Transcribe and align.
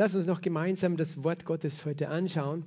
Lass 0.00 0.14
uns 0.14 0.24
noch 0.24 0.40
gemeinsam 0.40 0.96
das 0.96 1.22
Wort 1.24 1.44
Gottes 1.44 1.84
heute 1.84 2.08
anschauen 2.08 2.64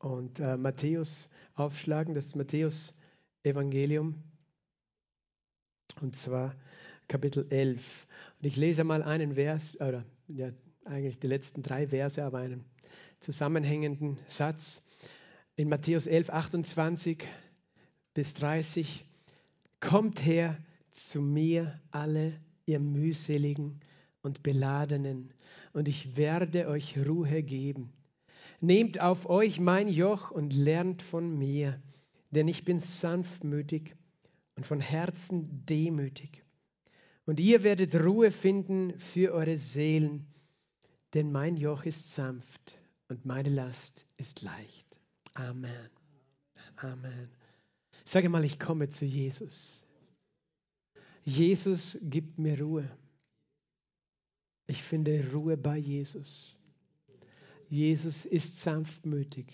und 0.00 0.40
äh, 0.40 0.56
Matthäus 0.56 1.28
aufschlagen, 1.54 2.16
das 2.16 2.34
Matthäus 2.34 2.94
Evangelium 3.44 4.16
und 6.00 6.16
zwar 6.16 6.56
Kapitel 7.06 7.46
11. 7.48 8.08
Und 8.40 8.44
ich 8.44 8.56
lese 8.56 8.82
mal 8.82 9.04
einen 9.04 9.36
Vers, 9.36 9.80
oder 9.80 10.04
ja, 10.26 10.50
eigentlich 10.84 11.20
die 11.20 11.28
letzten 11.28 11.62
drei 11.62 11.86
Verse, 11.86 12.24
aber 12.24 12.38
einen 12.38 12.64
zusammenhängenden 13.20 14.18
Satz. 14.26 14.82
In 15.54 15.68
Matthäus 15.68 16.08
11, 16.08 16.30
28 16.30 17.24
bis 18.14 18.34
30. 18.34 19.04
Kommt 19.78 20.26
her 20.26 20.58
zu 20.90 21.20
mir 21.20 21.80
alle, 21.92 22.32
ihr 22.66 22.80
mühseligen 22.80 23.78
und 24.22 24.42
beladenen, 24.42 25.32
und 25.72 25.88
ich 25.88 26.16
werde 26.16 26.68
euch 26.68 26.96
Ruhe 26.98 27.42
geben. 27.42 27.92
Nehmt 28.60 29.00
auf 29.00 29.28
euch 29.28 29.58
mein 29.58 29.88
Joch 29.88 30.30
und 30.30 30.52
lernt 30.52 31.02
von 31.02 31.38
mir, 31.38 31.80
denn 32.30 32.48
ich 32.48 32.64
bin 32.64 32.78
sanftmütig 32.78 33.96
und 34.56 34.66
von 34.66 34.80
Herzen 34.80 35.64
demütig. 35.66 36.44
Und 37.24 37.40
ihr 37.40 37.62
werdet 37.62 37.94
Ruhe 37.94 38.32
finden 38.32 38.98
für 38.98 39.32
eure 39.32 39.56
Seelen, 39.56 40.26
denn 41.14 41.32
mein 41.32 41.56
Joch 41.56 41.84
ist 41.84 42.14
sanft 42.14 42.78
und 43.08 43.24
meine 43.24 43.48
Last 43.48 44.06
ist 44.16 44.42
leicht. 44.42 44.98
Amen. 45.34 45.90
Amen. 46.76 47.28
Sage 48.04 48.28
mal, 48.28 48.44
ich 48.44 48.58
komme 48.58 48.88
zu 48.88 49.04
Jesus. 49.04 49.84
Jesus 51.24 51.98
gibt 52.02 52.38
mir 52.38 52.60
Ruhe. 52.60 52.90
Ich 54.70 54.84
finde 54.84 55.32
Ruhe 55.32 55.56
bei 55.56 55.78
Jesus. 55.78 56.56
Jesus 57.68 58.24
ist 58.24 58.60
sanftmütig. 58.60 59.46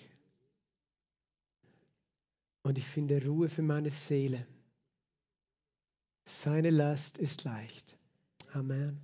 Und 2.62 2.76
ich 2.76 2.84
finde 2.84 3.24
Ruhe 3.24 3.48
für 3.48 3.62
meine 3.62 3.88
Seele. 3.88 4.46
Seine 6.26 6.68
Last 6.68 7.16
ist 7.16 7.44
leicht. 7.44 7.96
Amen. 8.52 9.00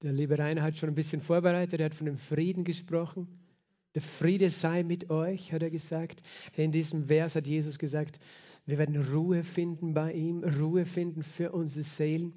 Der 0.00 0.12
liebe 0.12 0.38
Rainer 0.38 0.62
hat 0.62 0.78
schon 0.78 0.88
ein 0.88 0.94
bisschen 0.94 1.20
vorbereitet. 1.20 1.80
Er 1.80 1.86
hat 1.86 1.94
von 1.94 2.06
dem 2.06 2.16
Frieden 2.16 2.64
gesprochen. 2.64 3.28
Der 3.94 4.00
Friede 4.00 4.48
sei 4.48 4.84
mit 4.84 5.10
euch, 5.10 5.52
hat 5.52 5.62
er 5.62 5.70
gesagt. 5.70 6.22
In 6.56 6.72
diesem 6.72 7.08
Vers 7.08 7.34
hat 7.34 7.46
Jesus 7.46 7.78
gesagt, 7.78 8.20
wir 8.64 8.78
werden 8.78 8.96
Ruhe 9.12 9.44
finden 9.44 9.92
bei 9.92 10.14
ihm, 10.14 10.44
Ruhe 10.44 10.86
finden 10.86 11.22
für 11.22 11.52
unsere 11.52 11.84
Seelen. 11.84 12.32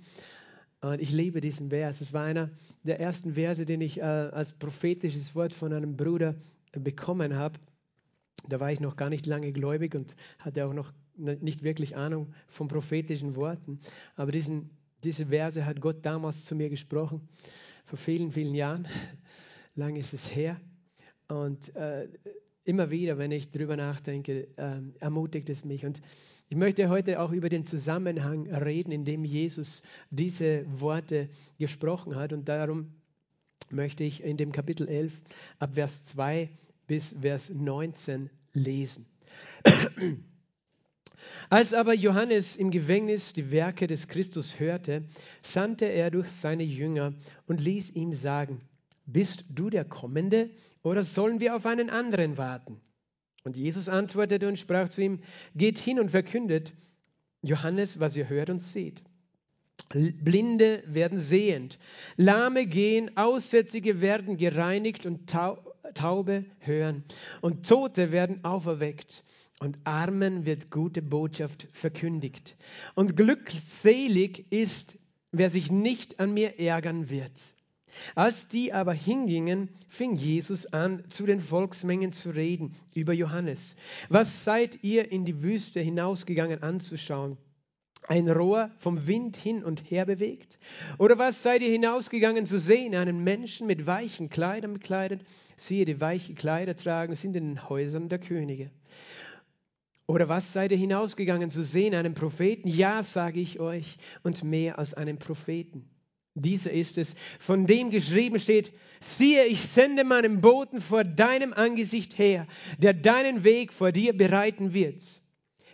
Und 0.81 0.99
ich 0.99 1.11
liebe 1.11 1.41
diesen 1.41 1.69
Vers. 1.69 2.01
Es 2.01 2.11
war 2.11 2.23
einer 2.23 2.49
der 2.83 2.99
ersten 2.99 3.35
Verse, 3.35 3.65
den 3.65 3.81
ich 3.81 3.99
äh, 3.99 4.01
als 4.01 4.53
prophetisches 4.53 5.35
Wort 5.35 5.53
von 5.53 5.73
einem 5.73 5.95
Bruder 5.95 6.35
bekommen 6.71 7.35
habe. 7.35 7.59
Da 8.47 8.59
war 8.59 8.71
ich 8.71 8.79
noch 8.79 8.95
gar 8.95 9.09
nicht 9.09 9.27
lange 9.27 9.51
gläubig 9.51 9.93
und 9.93 10.15
hatte 10.39 10.65
auch 10.65 10.73
noch 10.73 10.91
nicht 11.15 11.61
wirklich 11.61 11.95
Ahnung 11.95 12.33
von 12.47 12.67
prophetischen 12.67 13.35
Worten. 13.35 13.79
Aber 14.15 14.31
diesen, 14.31 14.71
diese 15.03 15.27
Verse 15.27 15.65
hat 15.65 15.81
Gott 15.81 16.03
damals 16.03 16.45
zu 16.45 16.55
mir 16.55 16.69
gesprochen, 16.69 17.27
vor 17.85 17.99
vielen, 17.99 18.31
vielen 18.31 18.55
Jahren. 18.55 18.87
Lang 19.75 19.95
ist 19.95 20.13
es 20.13 20.33
her. 20.33 20.59
Und 21.27 21.75
äh, 21.75 22.07
immer 22.63 22.89
wieder, 22.89 23.17
wenn 23.19 23.31
ich 23.31 23.51
darüber 23.51 23.77
nachdenke, 23.77 24.47
äh, 24.57 24.81
ermutigt 24.99 25.49
es 25.49 25.63
mich. 25.63 25.85
Und 25.85 26.01
ich 26.51 26.57
möchte 26.57 26.89
heute 26.89 27.21
auch 27.21 27.31
über 27.31 27.47
den 27.47 27.63
Zusammenhang 27.63 28.53
reden, 28.53 28.91
in 28.91 29.05
dem 29.05 29.23
Jesus 29.23 29.81
diese 30.09 30.65
Worte 30.81 31.29
gesprochen 31.57 32.17
hat. 32.17 32.33
Und 32.33 32.49
darum 32.49 32.91
möchte 33.69 34.03
ich 34.03 34.21
in 34.21 34.35
dem 34.35 34.51
Kapitel 34.51 34.89
11 34.89 35.13
ab 35.59 35.75
Vers 35.75 36.07
2 36.07 36.49
bis 36.87 37.15
Vers 37.21 37.51
19 37.51 38.29
lesen. 38.51 39.05
Als 41.49 41.73
aber 41.73 41.93
Johannes 41.93 42.57
im 42.57 42.69
Gefängnis 42.69 43.31
die 43.31 43.49
Werke 43.51 43.87
des 43.87 44.09
Christus 44.09 44.59
hörte, 44.59 45.05
sandte 45.41 45.85
er 45.85 46.11
durch 46.11 46.29
seine 46.31 46.63
Jünger 46.63 47.13
und 47.47 47.61
ließ 47.61 47.91
ihm 47.91 48.13
sagen, 48.13 48.59
bist 49.05 49.45
du 49.47 49.69
der 49.69 49.85
Kommende 49.85 50.49
oder 50.83 51.03
sollen 51.03 51.39
wir 51.39 51.55
auf 51.55 51.65
einen 51.65 51.89
anderen 51.89 52.37
warten? 52.37 52.81
Und 53.43 53.57
Jesus 53.57 53.89
antwortete 53.89 54.47
und 54.47 54.59
sprach 54.59 54.89
zu 54.89 55.01
ihm, 55.01 55.19
geht 55.55 55.79
hin 55.79 55.99
und 55.99 56.09
verkündet 56.09 56.73
Johannes, 57.41 57.99
was 57.99 58.15
ihr 58.15 58.29
hört 58.29 58.49
und 58.49 58.59
seht. 58.59 59.01
Blinde 59.89 60.83
werden 60.85 61.19
sehend, 61.19 61.77
Lahme 62.15 62.65
gehen, 62.65 63.17
Aussätzige 63.17 63.99
werden 63.99 64.37
gereinigt 64.37 65.05
und 65.05 65.29
Taube 65.93 66.45
hören 66.59 67.03
und 67.41 67.67
Tote 67.67 68.11
werden 68.11 68.43
auferweckt 68.45 69.23
und 69.59 69.77
Armen 69.83 70.45
wird 70.45 70.71
gute 70.71 71.01
Botschaft 71.01 71.67
verkündigt. 71.73 72.55
Und 72.95 73.17
glückselig 73.17 74.45
ist, 74.49 74.97
wer 75.31 75.49
sich 75.49 75.71
nicht 75.71 76.19
an 76.19 76.33
mir 76.33 76.59
ärgern 76.59 77.09
wird. 77.09 77.53
Als 78.15 78.47
die 78.47 78.73
aber 78.73 78.93
hingingen, 78.93 79.69
fing 79.89 80.15
Jesus 80.15 80.65
an, 80.67 81.03
zu 81.09 81.25
den 81.25 81.41
Volksmengen 81.41 82.11
zu 82.11 82.29
reden 82.29 82.73
über 82.93 83.13
Johannes. 83.13 83.75
Was 84.09 84.43
seid 84.43 84.83
ihr 84.83 85.11
in 85.11 85.25
die 85.25 85.41
Wüste 85.41 85.79
hinausgegangen 85.79 86.63
anzuschauen? 86.63 87.37
Ein 88.07 88.29
Rohr 88.29 88.71
vom 88.77 89.05
Wind 89.05 89.37
hin 89.37 89.63
und 89.63 89.91
her 89.91 90.05
bewegt? 90.05 90.57
Oder 90.97 91.19
was 91.19 91.43
seid 91.43 91.61
ihr 91.61 91.71
hinausgegangen 91.71 92.45
zu 92.45 92.59
sehen? 92.59 92.95
Einen 92.95 93.23
Menschen 93.23 93.67
mit 93.67 93.85
weichen 93.85 94.29
Kleidern 94.29 94.73
bekleidet? 94.73 95.21
Siehe, 95.55 95.85
die 95.85 96.01
weiche 96.01 96.33
Kleider 96.33 96.75
tragen, 96.75 97.15
sind 97.15 97.35
in 97.35 97.49
den 97.49 97.69
Häusern 97.69 98.09
der 98.09 98.19
Könige. 98.19 98.71
Oder 100.07 100.27
was 100.27 100.51
seid 100.51 100.71
ihr 100.71 100.77
hinausgegangen 100.77 101.51
zu 101.51 101.63
sehen? 101.63 101.93
Einen 101.93 102.15
Propheten? 102.15 102.67
Ja, 102.67 103.03
sage 103.03 103.39
ich 103.39 103.59
euch, 103.59 103.97
und 104.23 104.43
mehr 104.43 104.79
als 104.79 104.93
einen 104.93 105.19
Propheten. 105.19 105.87
Dieser 106.33 106.71
ist 106.71 106.97
es, 106.97 107.15
von 107.39 107.67
dem 107.67 107.89
geschrieben 107.89 108.39
steht, 108.39 108.71
siehe, 109.01 109.45
ich 109.45 109.67
sende 109.67 110.03
meinen 110.03 110.39
Boten 110.39 110.79
vor 110.79 111.03
deinem 111.03 111.53
Angesicht 111.53 112.17
her, 112.17 112.47
der 112.77 112.93
deinen 112.93 113.43
Weg 113.43 113.73
vor 113.73 113.91
dir 113.91 114.15
bereiten 114.15 114.73
wird. 114.73 115.01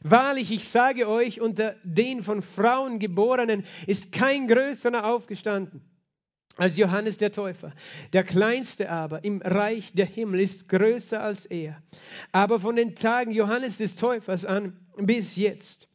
Wahrlich, 0.02 0.52
ich 0.52 0.68
sage 0.68 1.08
euch, 1.08 1.42
unter 1.42 1.76
den 1.84 2.24
von 2.24 2.42
Frauen 2.42 3.00
geborenen 3.00 3.66
ist 3.86 4.12
kein 4.12 4.48
größerer 4.48 5.06
aufgestanden 5.06 5.82
als 6.56 6.76
Johannes 6.78 7.18
der 7.18 7.32
Täufer. 7.32 7.72
Der 8.14 8.24
kleinste 8.24 8.90
aber 8.90 9.24
im 9.24 9.42
Reich 9.42 9.94
der 9.94 10.06
Himmel 10.06 10.40
ist 10.40 10.68
größer 10.70 11.22
als 11.22 11.46
er. 11.46 11.82
Aber 12.32 12.60
von 12.60 12.76
den 12.76 12.96
Tagen 12.96 13.32
Johannes 13.32 13.78
des 13.78 13.96
Täufers 13.96 14.46
an 14.46 14.78
bis 14.98 15.36
jetzt 15.36 15.87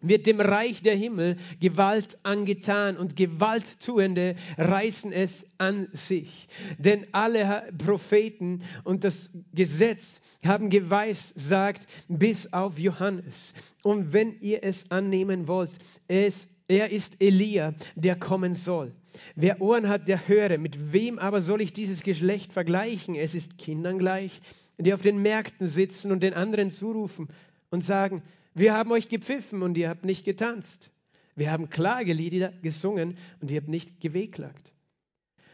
wird 0.00 0.26
dem 0.26 0.40
Reich 0.40 0.82
der 0.82 0.94
Himmel 0.94 1.36
Gewalt 1.60 2.18
angetan 2.22 2.96
und 2.96 3.16
Gewalttuende 3.16 4.36
reißen 4.56 5.12
es 5.12 5.46
an 5.58 5.88
sich. 5.92 6.48
Denn 6.78 7.06
alle 7.12 7.70
Propheten 7.78 8.62
und 8.84 9.04
das 9.04 9.30
Gesetz 9.54 10.20
haben 10.44 10.70
geweissagt 10.70 11.86
bis 12.08 12.52
auf 12.52 12.78
Johannes. 12.78 13.54
Und 13.82 14.12
wenn 14.12 14.38
ihr 14.40 14.62
es 14.62 14.90
annehmen 14.90 15.48
wollt, 15.48 15.78
es, 16.06 16.48
er 16.68 16.90
ist 16.90 17.16
Elia, 17.20 17.74
der 17.96 18.16
kommen 18.16 18.54
soll. 18.54 18.92
Wer 19.34 19.60
Ohren 19.60 19.88
hat, 19.88 20.08
der 20.08 20.28
höre. 20.28 20.58
Mit 20.58 20.92
wem 20.92 21.18
aber 21.18 21.42
soll 21.42 21.60
ich 21.60 21.72
dieses 21.72 22.02
Geschlecht 22.02 22.52
vergleichen? 22.52 23.14
Es 23.14 23.34
ist 23.34 23.58
Kindern 23.58 23.98
gleich, 23.98 24.40
die 24.78 24.94
auf 24.94 25.02
den 25.02 25.22
Märkten 25.22 25.68
sitzen 25.68 26.12
und 26.12 26.22
den 26.22 26.34
anderen 26.34 26.70
zurufen 26.70 27.28
und 27.70 27.84
sagen, 27.84 28.22
wir 28.58 28.74
haben 28.74 28.92
euch 28.92 29.08
gepfiffen 29.08 29.62
und 29.62 29.78
ihr 29.78 29.88
habt 29.88 30.04
nicht 30.04 30.24
getanzt. 30.24 30.90
Wir 31.34 31.52
haben 31.52 31.70
Klagelieder 31.70 32.52
gesungen 32.62 33.16
und 33.40 33.50
ihr 33.50 33.60
habt 33.60 33.68
nicht 33.68 34.00
gewehklagt. 34.00 34.72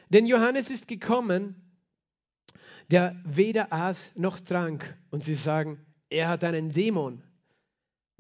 Denn 0.09 0.27
Johannes 0.27 0.71
ist 0.71 0.89
gekommen, 0.89 1.57
der 2.91 3.21
weder 3.25 3.73
aß 3.73 4.13
noch 4.17 4.41
trank. 4.41 4.97
Und 5.11 5.23
sie 5.23 5.35
sagen, 5.35 5.79
er 6.09 6.29
hat 6.29 6.45
einen 6.45 6.73
Dämon. 6.73 7.23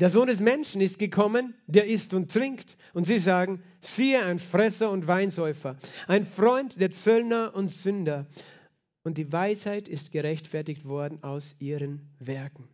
Der 0.01 0.11
Sohn 0.11 0.27
des 0.27 0.41
Menschen 0.41 0.81
ist 0.81 0.99
gekommen, 0.99 1.55
der 1.67 1.87
isst 1.87 2.15
und 2.15 2.33
trinkt. 2.33 2.77
Und 2.93 3.05
sie 3.05 3.19
sagen, 3.19 3.63
siehe 3.81 4.25
ein 4.25 4.39
Fresser 4.39 4.91
und 4.91 5.07
Weinsäufer, 5.07 5.77
ein 6.09 6.27
Freund 6.27 6.81
der 6.81 6.91
Zöllner 6.91 7.55
und 7.55 7.69
Sünder. 7.69 8.27
Und 9.05 9.19
die 9.19 9.33
Weisheit 9.33 9.89
ist 9.89 10.11
gerechtfertigt 10.11 10.85
worden 10.85 11.23
aus 11.23 11.55
ihren 11.61 12.11
Werken. 12.19 12.69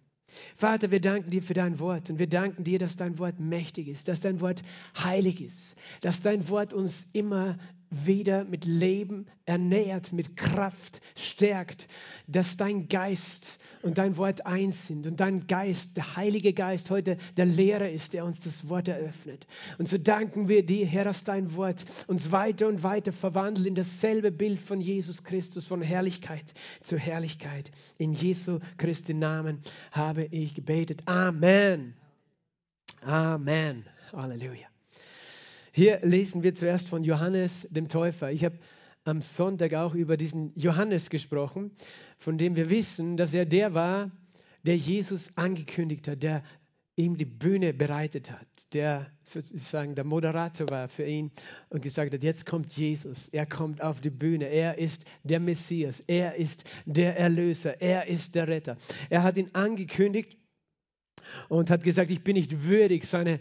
Vater, 0.56 0.90
wir 0.90 1.00
danken 1.00 1.30
dir 1.30 1.42
für 1.42 1.54
dein 1.54 1.78
Wort 1.78 2.10
und 2.10 2.18
wir 2.18 2.28
danken 2.28 2.64
dir, 2.64 2.78
dass 2.78 2.96
dein 2.96 3.18
Wort 3.18 3.40
mächtig 3.40 3.88
ist, 3.88 4.08
dass 4.08 4.20
dein 4.20 4.40
Wort 4.40 4.62
heilig 5.02 5.40
ist, 5.40 5.76
dass 6.00 6.20
dein 6.20 6.48
Wort 6.48 6.72
uns 6.72 7.06
immer 7.12 7.58
wieder 7.90 8.44
mit 8.44 8.64
Leben 8.64 9.26
ernährt, 9.46 10.12
mit 10.12 10.36
Kraft 10.36 11.00
stärkt, 11.16 11.88
dass 12.26 12.56
dein 12.56 12.88
Geist 12.88 13.58
und 13.82 13.98
dein 13.98 14.16
Wort 14.16 14.46
eins 14.46 14.86
sind 14.86 15.06
und 15.06 15.20
dein 15.20 15.46
Geist, 15.46 15.96
der 15.96 16.16
Heilige 16.16 16.52
Geist 16.52 16.90
heute 16.90 17.16
der 17.36 17.46
Lehrer 17.46 17.90
ist, 17.90 18.12
der 18.12 18.24
uns 18.24 18.40
das 18.40 18.68
Wort 18.68 18.88
eröffnet. 18.88 19.46
Und 19.78 19.88
so 19.88 19.98
danken 19.98 20.48
wir 20.48 20.64
dir, 20.64 20.86
Herr, 20.86 21.04
dass 21.04 21.24
dein 21.24 21.54
Wort 21.56 21.84
uns 22.06 22.30
weiter 22.30 22.68
und 22.68 22.82
weiter 22.82 23.12
verwandelt 23.12 23.66
in 23.66 23.74
dasselbe 23.74 24.30
Bild 24.30 24.60
von 24.60 24.80
Jesus 24.80 25.24
Christus, 25.24 25.66
von 25.66 25.82
Herrlichkeit 25.82 26.54
zu 26.82 26.96
Herrlichkeit. 26.96 27.70
In 27.98 28.12
Jesu 28.12 28.60
Christi 28.76 29.14
Namen 29.14 29.60
habe 29.92 30.24
ich 30.26 30.54
gebetet. 30.54 31.02
Amen. 31.06 31.94
Amen. 33.02 33.84
Halleluja. 34.12 34.69
Hier 35.72 36.00
lesen 36.02 36.42
wir 36.42 36.54
zuerst 36.54 36.88
von 36.88 37.04
Johannes 37.04 37.68
dem 37.70 37.88
Täufer. 37.88 38.32
Ich 38.32 38.44
habe 38.44 38.58
am 39.04 39.22
Sonntag 39.22 39.74
auch 39.74 39.94
über 39.94 40.16
diesen 40.16 40.52
Johannes 40.56 41.10
gesprochen, 41.10 41.70
von 42.18 42.38
dem 42.38 42.56
wir 42.56 42.70
wissen, 42.70 43.16
dass 43.16 43.32
er 43.32 43.46
der 43.46 43.72
war, 43.72 44.10
der 44.64 44.76
Jesus 44.76 45.36
angekündigt 45.36 46.08
hat, 46.08 46.22
der 46.24 46.42
ihm 46.96 47.16
die 47.16 47.24
Bühne 47.24 47.72
bereitet 47.72 48.32
hat, 48.32 48.46
der 48.72 49.10
sozusagen 49.22 49.94
der 49.94 50.04
Moderator 50.04 50.68
war 50.68 50.88
für 50.88 51.04
ihn 51.04 51.30
und 51.70 51.82
gesagt 51.82 52.12
hat, 52.12 52.22
jetzt 52.22 52.46
kommt 52.46 52.76
Jesus, 52.76 53.28
er 53.28 53.46
kommt 53.46 53.80
auf 53.80 54.00
die 54.00 54.10
Bühne, 54.10 54.46
er 54.46 54.76
ist 54.76 55.04
der 55.22 55.40
Messias, 55.40 56.02
er 56.08 56.34
ist 56.34 56.64
der 56.84 57.16
Erlöser, 57.16 57.80
er 57.80 58.08
ist 58.08 58.34
der 58.34 58.48
Retter. 58.48 58.76
Er 59.08 59.22
hat 59.22 59.36
ihn 59.36 59.50
angekündigt 59.54 60.36
und 61.48 61.70
hat 61.70 61.84
gesagt, 61.84 62.10
ich 62.10 62.24
bin 62.24 62.34
nicht 62.34 62.64
würdig, 62.64 63.04
seine 63.04 63.38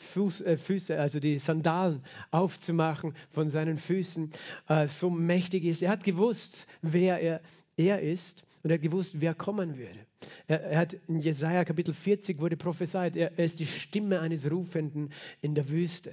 Fuß, 0.00 0.42
äh, 0.42 0.56
Füße, 0.56 0.98
also 0.98 1.20
die 1.20 1.38
Sandalen 1.38 2.02
aufzumachen 2.30 3.14
von 3.30 3.48
seinen 3.48 3.76
Füßen, 3.76 4.32
äh, 4.68 4.86
so 4.86 5.10
mächtig 5.10 5.64
ist. 5.64 5.82
Er 5.82 5.90
hat 5.90 6.04
gewusst, 6.04 6.66
wer 6.82 7.20
er, 7.20 7.40
er 7.76 8.00
ist 8.00 8.44
und 8.62 8.70
er 8.70 8.74
hat 8.74 8.82
gewusst, 8.82 9.20
wer 9.20 9.34
kommen 9.34 9.76
würde. 9.78 9.98
Er, 10.46 10.62
er 10.62 10.78
hat 10.80 10.96
in 11.08 11.20
Jesaja 11.20 11.64
Kapitel 11.64 11.94
40 11.94 12.40
wurde 12.40 12.56
prophezeit, 12.56 13.16
er, 13.16 13.38
er 13.38 13.44
ist 13.44 13.60
die 13.60 13.66
Stimme 13.66 14.20
eines 14.20 14.50
Rufenden 14.50 15.10
in 15.40 15.54
der 15.54 15.68
Wüste 15.68 16.12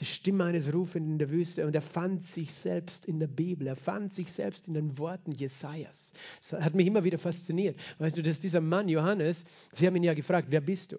die 0.00 0.06
Stimme 0.06 0.44
eines 0.44 0.72
Rufenden 0.72 1.12
in 1.12 1.18
der 1.18 1.30
Wüste 1.30 1.66
und 1.66 1.74
er 1.74 1.82
fand 1.82 2.24
sich 2.24 2.52
selbst 2.52 3.04
in 3.04 3.20
der 3.20 3.26
Bibel, 3.26 3.66
er 3.66 3.76
fand 3.76 4.12
sich 4.12 4.32
selbst 4.32 4.66
in 4.66 4.74
den 4.74 4.98
Worten 4.98 5.32
Jesajas. 5.32 6.12
Das 6.40 6.60
hat 6.60 6.74
mich 6.74 6.86
immer 6.86 7.04
wieder 7.04 7.18
fasziniert. 7.18 7.78
Weißt 7.98 8.16
du, 8.16 8.22
dass 8.22 8.40
dieser 8.40 8.60
Mann 8.60 8.88
Johannes, 8.88 9.44
sie 9.72 9.86
haben 9.86 9.96
ihn 9.96 10.04
ja 10.04 10.14
gefragt, 10.14 10.48
wer 10.50 10.62
bist 10.62 10.92
du? 10.92 10.98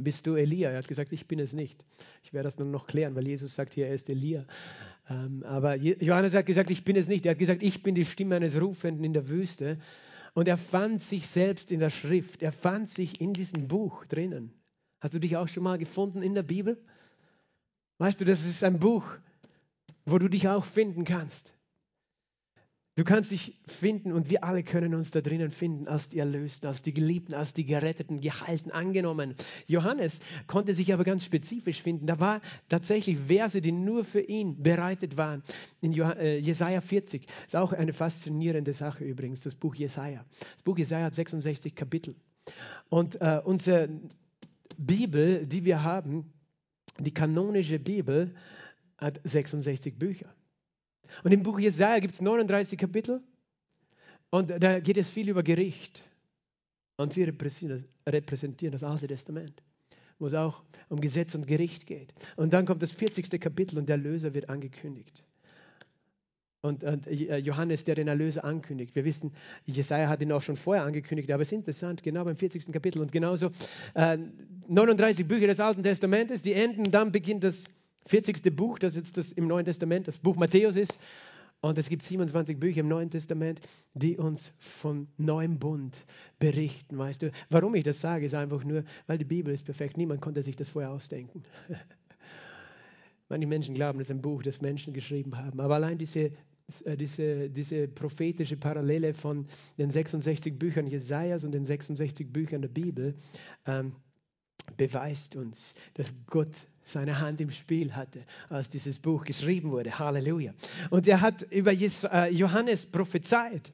Bist 0.00 0.28
du 0.28 0.36
Elia? 0.36 0.70
Er 0.70 0.78
hat 0.78 0.86
gesagt, 0.86 1.12
ich 1.12 1.26
bin 1.26 1.40
es 1.40 1.52
nicht. 1.52 1.84
Ich 2.22 2.32
werde 2.32 2.44
das 2.44 2.54
dann 2.54 2.70
noch 2.70 2.86
klären, 2.86 3.16
weil 3.16 3.26
Jesus 3.26 3.54
sagt 3.54 3.74
hier, 3.74 3.88
er 3.88 3.94
ist 3.94 4.08
Elia. 4.08 4.46
Ähm, 5.10 5.42
aber 5.42 5.74
Johannes 5.74 6.34
hat 6.34 6.46
gesagt, 6.46 6.70
ich 6.70 6.84
bin 6.84 6.94
es 6.94 7.08
nicht. 7.08 7.26
Er 7.26 7.32
hat 7.32 7.38
gesagt, 7.38 7.64
ich 7.64 7.82
bin 7.82 7.96
die 7.96 8.04
Stimme 8.04 8.36
eines 8.36 8.60
Rufenden 8.60 9.04
in 9.04 9.12
der 9.12 9.28
Wüste. 9.28 9.78
Und 10.34 10.46
er 10.46 10.56
fand 10.56 11.02
sich 11.02 11.26
selbst 11.26 11.72
in 11.72 11.80
der 11.80 11.90
Schrift. 11.90 12.42
Er 12.42 12.52
fand 12.52 12.88
sich 12.88 13.20
in 13.20 13.32
diesem 13.32 13.66
Buch 13.66 14.04
drinnen. 14.04 14.52
Hast 15.00 15.14
du 15.14 15.18
dich 15.18 15.36
auch 15.36 15.48
schon 15.48 15.64
mal 15.64 15.78
gefunden 15.78 16.22
in 16.22 16.34
der 16.34 16.44
Bibel? 16.44 16.80
Weißt 17.98 18.20
du, 18.20 18.24
das 18.24 18.44
ist 18.44 18.62
ein 18.62 18.78
Buch, 18.78 19.04
wo 20.06 20.18
du 20.18 20.28
dich 20.28 20.48
auch 20.48 20.64
finden 20.64 21.04
kannst. 21.04 21.54
Du 22.98 23.04
kannst 23.04 23.30
dich 23.30 23.56
finden 23.64 24.10
und 24.10 24.28
wir 24.28 24.42
alle 24.42 24.64
können 24.64 24.92
uns 24.92 25.12
da 25.12 25.20
drinnen 25.20 25.52
finden 25.52 25.86
als 25.86 26.08
die 26.08 26.18
Erlösten, 26.18 26.66
als 26.66 26.82
die 26.82 26.92
Geliebten, 26.92 27.32
als 27.32 27.54
die 27.54 27.64
Geretteten, 27.64 28.20
Gehalten, 28.20 28.72
angenommen. 28.72 29.36
Johannes 29.68 30.18
konnte 30.48 30.74
sich 30.74 30.92
aber 30.92 31.04
ganz 31.04 31.24
spezifisch 31.24 31.80
finden. 31.80 32.08
Da 32.08 32.18
war 32.18 32.40
tatsächlich 32.68 33.16
Verse, 33.28 33.60
die 33.60 33.70
nur 33.70 34.02
für 34.02 34.22
ihn 34.22 34.60
bereitet 34.64 35.16
waren. 35.16 35.44
In 35.80 35.92
äh, 35.92 36.38
Jesaja 36.38 36.80
40 36.80 37.28
ist 37.46 37.54
auch 37.54 37.72
eine 37.72 37.92
faszinierende 37.92 38.74
Sache 38.74 39.04
übrigens, 39.04 39.42
das 39.42 39.54
Buch 39.54 39.76
Jesaja. 39.76 40.24
Das 40.54 40.64
Buch 40.64 40.76
Jesaja 40.76 41.04
hat 41.04 41.14
66 41.14 41.76
Kapitel. 41.76 42.16
Und 42.88 43.20
äh, 43.20 43.40
unsere 43.44 43.90
Bibel, 44.76 45.46
die 45.46 45.64
wir 45.64 45.84
haben, 45.84 46.32
die 46.98 47.14
kanonische 47.14 47.78
Bibel, 47.78 48.34
hat 48.96 49.20
66 49.22 49.96
Bücher. 49.96 50.34
Und 51.24 51.32
im 51.32 51.42
Buch 51.42 51.58
Jesaja 51.58 51.98
gibt 52.00 52.14
es 52.14 52.20
39 52.20 52.78
Kapitel 52.78 53.22
und 54.30 54.50
da 54.62 54.80
geht 54.80 54.96
es 54.96 55.08
viel 55.08 55.28
über 55.28 55.42
Gericht. 55.42 56.04
Und 56.96 57.12
sie 57.12 57.22
repräsentieren 57.22 58.72
das 58.72 58.82
Alte 58.82 59.06
Testament, 59.06 59.62
wo 60.18 60.26
es 60.26 60.34
auch 60.34 60.62
um 60.88 61.00
Gesetz 61.00 61.34
und 61.34 61.46
Gericht 61.46 61.86
geht. 61.86 62.12
Und 62.36 62.52
dann 62.52 62.66
kommt 62.66 62.82
das 62.82 62.92
40. 62.92 63.40
Kapitel 63.40 63.78
und 63.78 63.88
der 63.88 63.96
Erlöser 63.96 64.34
wird 64.34 64.48
angekündigt. 64.48 65.24
Und, 66.60 66.82
und, 66.82 67.06
äh, 67.06 67.36
Johannes, 67.36 67.84
der 67.84 67.94
den 67.94 68.08
Erlöser 68.08 68.44
ankündigt. 68.44 68.96
Wir 68.96 69.04
wissen, 69.04 69.32
Jesaja 69.64 70.08
hat 70.08 70.20
ihn 70.22 70.32
auch 70.32 70.42
schon 70.42 70.56
vorher 70.56 70.84
angekündigt, 70.84 71.30
aber 71.30 71.42
es 71.42 71.48
ist 71.48 71.52
interessant, 71.52 72.02
genau 72.02 72.24
beim 72.24 72.36
40. 72.36 72.72
Kapitel 72.72 73.00
und 73.00 73.12
genauso 73.12 73.52
äh, 73.94 74.18
39 74.66 75.28
Bücher 75.28 75.46
des 75.46 75.60
Alten 75.60 75.84
Testamentes, 75.84 76.42
die 76.42 76.54
enden, 76.54 76.90
dann 76.90 77.12
beginnt 77.12 77.44
das 77.44 77.64
40. 78.08 78.54
Buch, 78.56 78.78
das 78.78 78.96
jetzt 78.96 79.16
das 79.16 79.32
im 79.32 79.46
Neuen 79.46 79.64
Testament, 79.64 80.08
das 80.08 80.18
Buch 80.18 80.36
Matthäus 80.36 80.76
ist. 80.76 80.98
Und 81.60 81.76
es 81.76 81.88
gibt 81.88 82.04
27 82.04 82.58
Bücher 82.58 82.80
im 82.80 82.88
Neuen 82.88 83.10
Testament, 83.10 83.60
die 83.92 84.16
uns 84.16 84.52
von 84.58 85.08
neuem 85.16 85.58
Bund 85.58 86.06
berichten, 86.38 86.96
weißt 86.96 87.22
du. 87.22 87.32
Warum 87.50 87.74
ich 87.74 87.82
das 87.82 88.00
sage, 88.00 88.26
ist 88.26 88.34
einfach 88.34 88.62
nur, 88.62 88.84
weil 89.08 89.18
die 89.18 89.24
Bibel 89.24 89.52
ist 89.52 89.64
perfekt. 89.64 89.96
Niemand 89.96 90.20
konnte 90.20 90.42
sich 90.42 90.54
das 90.54 90.68
vorher 90.68 90.92
ausdenken. 90.92 91.42
Manche 93.28 93.46
Menschen 93.46 93.74
glauben, 93.74 93.98
das 93.98 94.06
ist 94.08 94.12
ein 94.12 94.22
Buch, 94.22 94.42
das 94.42 94.60
Menschen 94.60 94.92
geschrieben 94.92 95.36
haben. 95.36 95.60
Aber 95.60 95.74
allein 95.74 95.98
diese, 95.98 96.30
äh, 96.84 96.96
diese, 96.96 97.50
diese 97.50 97.88
prophetische 97.88 98.56
Parallele 98.56 99.12
von 99.12 99.48
den 99.78 99.90
66 99.90 100.58
Büchern 100.58 100.86
Jesajas 100.86 101.44
und 101.44 101.52
den 101.52 101.64
66 101.64 102.32
Büchern 102.32 102.62
der 102.62 102.68
Bibel 102.68 103.16
ähm, 103.66 103.92
beweist 104.76 105.34
uns, 105.34 105.74
dass 105.94 106.14
Gott 106.26 106.68
seine 106.88 107.20
Hand 107.20 107.40
im 107.40 107.50
Spiel 107.50 107.94
hatte, 107.94 108.24
als 108.48 108.68
dieses 108.68 108.98
Buch 108.98 109.24
geschrieben 109.24 109.70
wurde. 109.70 109.98
Halleluja. 109.98 110.52
Und 110.90 111.06
er 111.06 111.20
hat 111.20 111.42
über 111.50 111.72
äh, 111.72 112.30
Johannes 112.30 112.86
prophezeit 112.86 113.72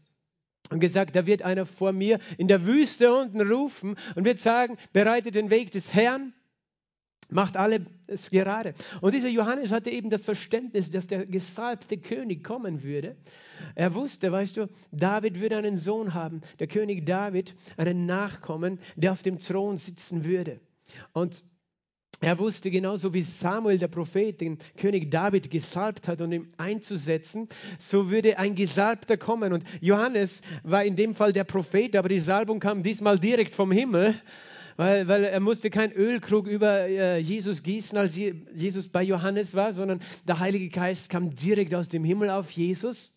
und 0.71 0.81
gesagt, 0.81 1.15
da 1.15 1.27
wird 1.27 1.43
einer 1.43 1.67
vor 1.67 1.93
mir 1.93 2.19
in 2.39 2.49
der 2.49 2.67
Wüste 2.67 3.13
unten 3.13 3.41
rufen 3.41 3.97
und 4.15 4.25
wird 4.25 4.39
sagen, 4.39 4.77
bereitet 4.93 5.35
den 5.35 5.51
Weg 5.51 5.71
des 5.73 5.93
Herrn, 5.93 6.33
macht 7.31 7.57
alles 7.57 8.31
gerade. 8.31 8.75
Und 9.01 9.15
dieser 9.15 9.29
Johannes 9.29 9.71
hatte 9.71 9.91
eben 9.91 10.11
das 10.11 10.23
Verständnis, 10.23 10.91
dass 10.91 11.07
der 11.07 11.27
gesalbte 11.27 11.99
König 11.99 12.45
kommen 12.45 12.83
würde. 12.83 13.17
Er 13.75 13.95
wusste, 13.95 14.31
weißt 14.33 14.57
du, 14.57 14.69
David 14.93 15.41
würde 15.41 15.57
einen 15.57 15.77
Sohn 15.77 16.15
haben, 16.15 16.41
der 16.59 16.67
König 16.67 17.07
David, 17.07 17.55
einen 17.77 18.07
Nachkommen, 18.07 18.79
der 18.97 19.13
auf 19.13 19.23
dem 19.23 19.39
Thron 19.39 19.79
sitzen 19.79 20.25
würde. 20.25 20.61
Und 21.13 21.43
er 22.25 22.38
wusste 22.38 22.71
genauso 22.71 23.12
wie 23.12 23.21
Samuel, 23.21 23.76
der 23.76 23.88
Prophet, 23.88 24.41
den 24.41 24.56
König 24.79 25.11
David 25.11 25.50
gesalbt 25.50 26.09
hat, 26.09 26.23
um 26.23 26.32
ihn 26.32 26.49
einzusetzen, 26.56 27.50
so 27.79 28.11
würde 28.11 28.38
ein 28.38 28.55
Gesalbter 28.55 29.19
kommen. 29.19 29.53
Und 29.53 29.62
Johannes 29.82 30.41
war 30.63 30.82
in 30.84 30.96
dem 30.96 31.15
Fall 31.15 31.34
der 31.34 31.44
Prophet, 31.44 31.94
aber 31.94 32.08
die 32.08 32.20
Salbung 32.20 32.60
kam 32.60 32.82
diesmal 32.82 33.19
direkt 33.19 33.55
vom 33.55 33.70
Himmel, 33.70 34.15
weil, 34.79 35.06
weil 35.06 35.25
er 35.25 35.41
musste 35.41 35.69
keinen 35.69 35.93
Ölkrug 35.93 36.46
über 36.46 36.89
äh, 36.89 37.19
Jesus 37.19 37.63
gießen, 37.63 37.99
als 37.99 38.17
Jesus 38.17 38.89
bei 38.89 39.03
Johannes 39.03 39.53
war, 39.53 39.75
sondern 39.75 40.01
der 40.27 40.41
Heilige 40.41 40.70
Geist 40.70 41.10
kam 41.10 41.34
direkt 41.34 41.75
aus 41.75 41.91
dem 41.91 42.05
Himmel 42.05 42.31
auf 42.31 42.51
Jesus. 42.53 43.14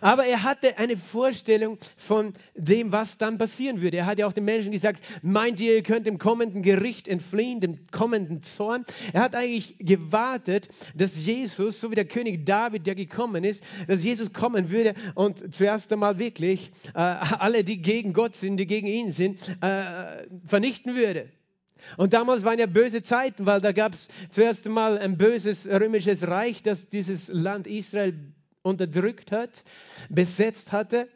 Aber 0.00 0.24
er 0.26 0.42
hatte 0.42 0.78
eine 0.78 0.96
Vorstellung 0.96 1.78
von 1.96 2.34
dem, 2.54 2.92
was 2.92 3.18
dann 3.18 3.38
passieren 3.38 3.80
würde. 3.80 3.98
Er 3.98 4.06
hat 4.06 4.18
ja 4.18 4.26
auch 4.26 4.32
den 4.32 4.44
Menschen 4.44 4.72
gesagt, 4.72 5.02
meint 5.22 5.60
ihr, 5.60 5.74
ihr 5.76 5.82
könnt 5.82 6.06
dem 6.06 6.18
kommenden 6.18 6.62
Gericht 6.62 7.08
entfliehen, 7.08 7.60
dem 7.60 7.86
kommenden 7.90 8.42
Zorn? 8.42 8.84
Er 9.12 9.22
hat 9.22 9.34
eigentlich 9.34 9.76
gewartet, 9.78 10.68
dass 10.94 11.24
Jesus, 11.24 11.80
so 11.80 11.90
wie 11.90 11.94
der 11.94 12.04
König 12.04 12.44
David, 12.44 12.86
der 12.86 12.94
gekommen 12.94 13.44
ist, 13.44 13.62
dass 13.86 14.02
Jesus 14.02 14.32
kommen 14.32 14.70
würde 14.70 14.94
und 15.14 15.54
zuerst 15.54 15.92
einmal 15.92 16.18
wirklich 16.18 16.70
äh, 16.94 16.98
alle, 16.98 17.64
die 17.64 17.80
gegen 17.80 18.12
Gott 18.12 18.34
sind, 18.34 18.56
die 18.56 18.66
gegen 18.66 18.86
ihn 18.86 19.12
sind, 19.12 19.40
äh, 19.60 20.26
vernichten 20.44 20.94
würde. 20.94 21.28
Und 21.96 22.12
damals 22.12 22.44
waren 22.44 22.58
ja 22.58 22.66
böse 22.66 23.02
Zeiten, 23.02 23.46
weil 23.46 23.60
da 23.60 23.72
gab 23.72 23.94
es 23.94 24.08
zuerst 24.30 24.66
einmal 24.66 24.98
ein 24.98 25.18
böses 25.18 25.66
römisches 25.66 26.26
Reich, 26.26 26.62
das 26.62 26.88
dieses 26.88 27.28
Land 27.28 27.66
Israel 27.66 28.14
unterdrückt 28.62 29.32
hat, 29.32 29.64
besetzt 30.08 30.72
hatte. 30.72 31.08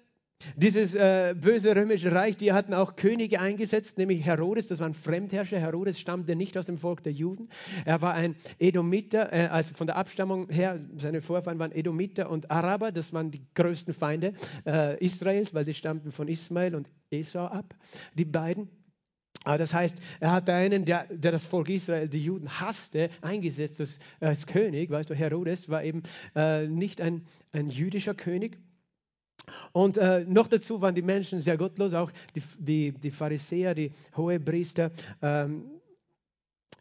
Dieses 0.54 0.94
äh, 0.94 1.34
böse 1.34 1.74
römische 1.74 2.12
Reich, 2.12 2.36
die 2.36 2.52
hatten 2.52 2.74
auch 2.74 2.96
Könige 2.96 3.40
eingesetzt, 3.40 3.96
nämlich 3.96 4.24
Herodes, 4.24 4.68
das 4.68 4.80
war 4.80 4.86
ein 4.86 4.94
Fremdherrscher. 4.94 5.58
Herodes 5.58 5.98
stammte 5.98 6.36
nicht 6.36 6.58
aus 6.58 6.66
dem 6.66 6.76
Volk 6.76 7.02
der 7.02 7.12
Juden. 7.12 7.48
Er 7.84 8.02
war 8.02 8.14
ein 8.14 8.36
Edomiter, 8.58 9.32
äh, 9.32 9.46
also 9.46 9.74
von 9.74 9.86
der 9.86 9.96
Abstammung 9.96 10.48
her, 10.50 10.78
seine 10.98 11.22
Vorfahren 11.22 11.58
waren 11.58 11.72
Edomiter 11.72 12.30
und 12.30 12.50
Araber, 12.50 12.92
das 12.92 13.12
waren 13.12 13.30
die 13.30 13.42
größten 13.54 13.94
Feinde 13.94 14.34
äh, 14.66 15.02
Israels, 15.04 15.54
weil 15.54 15.64
die 15.64 15.74
stammten 15.74 16.12
von 16.12 16.28
Ismael 16.28 16.74
und 16.74 16.90
Esau 17.10 17.46
ab, 17.46 17.74
die 18.14 18.26
beiden. 18.26 18.68
Aber 19.46 19.58
das 19.58 19.72
heißt, 19.72 19.98
er 20.18 20.32
hat 20.32 20.50
einen, 20.50 20.84
der, 20.84 21.04
der, 21.04 21.30
das 21.30 21.44
Volk 21.44 21.68
Israel, 21.68 22.08
die 22.08 22.24
Juden 22.24 22.48
hasste, 22.60 23.10
eingesetzt 23.22 23.80
als, 23.80 24.00
als 24.18 24.44
König. 24.44 24.90
Weißt 24.90 25.08
du, 25.08 25.14
Herodes 25.14 25.68
war 25.68 25.84
eben 25.84 26.02
äh, 26.34 26.66
nicht 26.66 27.00
ein, 27.00 27.24
ein 27.52 27.68
jüdischer 27.68 28.14
König. 28.14 28.58
Und 29.70 29.98
äh, 29.98 30.24
noch 30.26 30.48
dazu 30.48 30.80
waren 30.80 30.96
die 30.96 31.02
Menschen 31.02 31.40
sehr 31.40 31.56
gottlos, 31.56 31.94
auch 31.94 32.10
die, 32.34 32.42
die, 32.58 32.92
die 32.92 33.12
Pharisäer, 33.12 33.76
die 33.76 33.92
Hohepriester. 34.16 34.90
Ähm, 35.22 35.70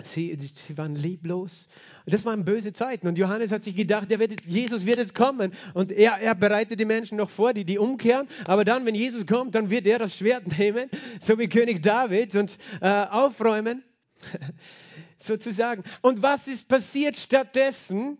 Sie, 0.03 0.37
sie, 0.53 0.77
waren 0.77 0.95
lieblos. 0.95 1.69
Das 2.05 2.25
waren 2.25 2.43
böse 2.43 2.73
Zeiten. 2.73 3.07
Und 3.07 3.17
Johannes 3.17 3.51
hat 3.51 3.63
sich 3.63 3.75
gedacht, 3.75 4.09
wird, 4.09 4.45
Jesus 4.45 4.85
wird 4.85 4.97
jetzt 4.97 5.15
kommen. 5.15 5.53
Und 5.73 5.91
er, 5.91 6.17
er, 6.17 6.35
bereitet 6.35 6.79
die 6.79 6.85
Menschen 6.85 7.17
noch 7.17 7.29
vor, 7.29 7.53
die, 7.53 7.63
die 7.63 7.79
umkehren. 7.79 8.27
Aber 8.45 8.65
dann, 8.65 8.85
wenn 8.85 8.93
Jesus 8.93 9.25
kommt, 9.25 9.55
dann 9.55 9.69
wird 9.69 9.87
er 9.87 9.99
das 9.99 10.17
Schwert 10.17 10.57
nehmen, 10.57 10.89
so 11.21 11.39
wie 11.39 11.47
König 11.47 11.81
David, 11.81 12.35
und 12.35 12.57
äh, 12.81 13.05
aufräumen, 13.05 13.83
sozusagen. 15.17 15.83
Und 16.01 16.21
was 16.21 16.47
ist 16.47 16.67
passiert 16.67 17.15
stattdessen? 17.15 18.17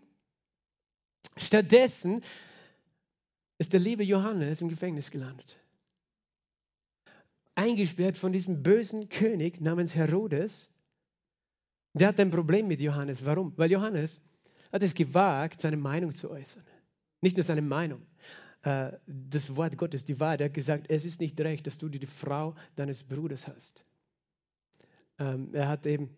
Stattdessen 1.36 2.22
ist 3.58 3.74
der 3.74 3.80
liebe 3.80 4.02
Johannes 4.02 4.62
im 4.62 4.70
Gefängnis 4.70 5.10
gelandet. 5.10 5.58
Eingesperrt 7.54 8.16
von 8.16 8.32
diesem 8.32 8.62
bösen 8.62 9.10
König 9.10 9.60
namens 9.60 9.94
Herodes 9.94 10.72
der 11.98 12.08
hat 12.08 12.20
ein 12.20 12.30
Problem 12.30 12.68
mit 12.68 12.80
Johannes. 12.80 13.24
Warum? 13.24 13.52
Weil 13.56 13.70
Johannes 13.70 14.20
hat 14.70 14.82
es 14.82 14.94
gewagt, 14.94 15.60
seine 15.60 15.78
Meinung 15.78 16.14
zu 16.14 16.30
äußern. 16.30 16.62
Nicht 17.22 17.36
nur 17.36 17.44
seine 17.44 17.62
Meinung. 17.62 18.02
Äh, 18.62 18.92
das 19.06 19.56
Wort 19.56 19.78
Gottes, 19.78 20.04
die 20.04 20.20
Wahrheit, 20.20 20.40
er 20.40 20.46
hat 20.46 20.54
gesagt, 20.54 20.90
es 20.90 21.04
ist 21.06 21.20
nicht 21.20 21.40
recht, 21.40 21.66
dass 21.66 21.78
du 21.78 21.88
die 21.88 22.04
Frau 22.06 22.54
deines 22.74 23.02
Bruders 23.02 23.48
hast. 23.48 23.84
Ähm, 25.18 25.54
er 25.54 25.68
hat 25.68 25.86
eben 25.86 26.10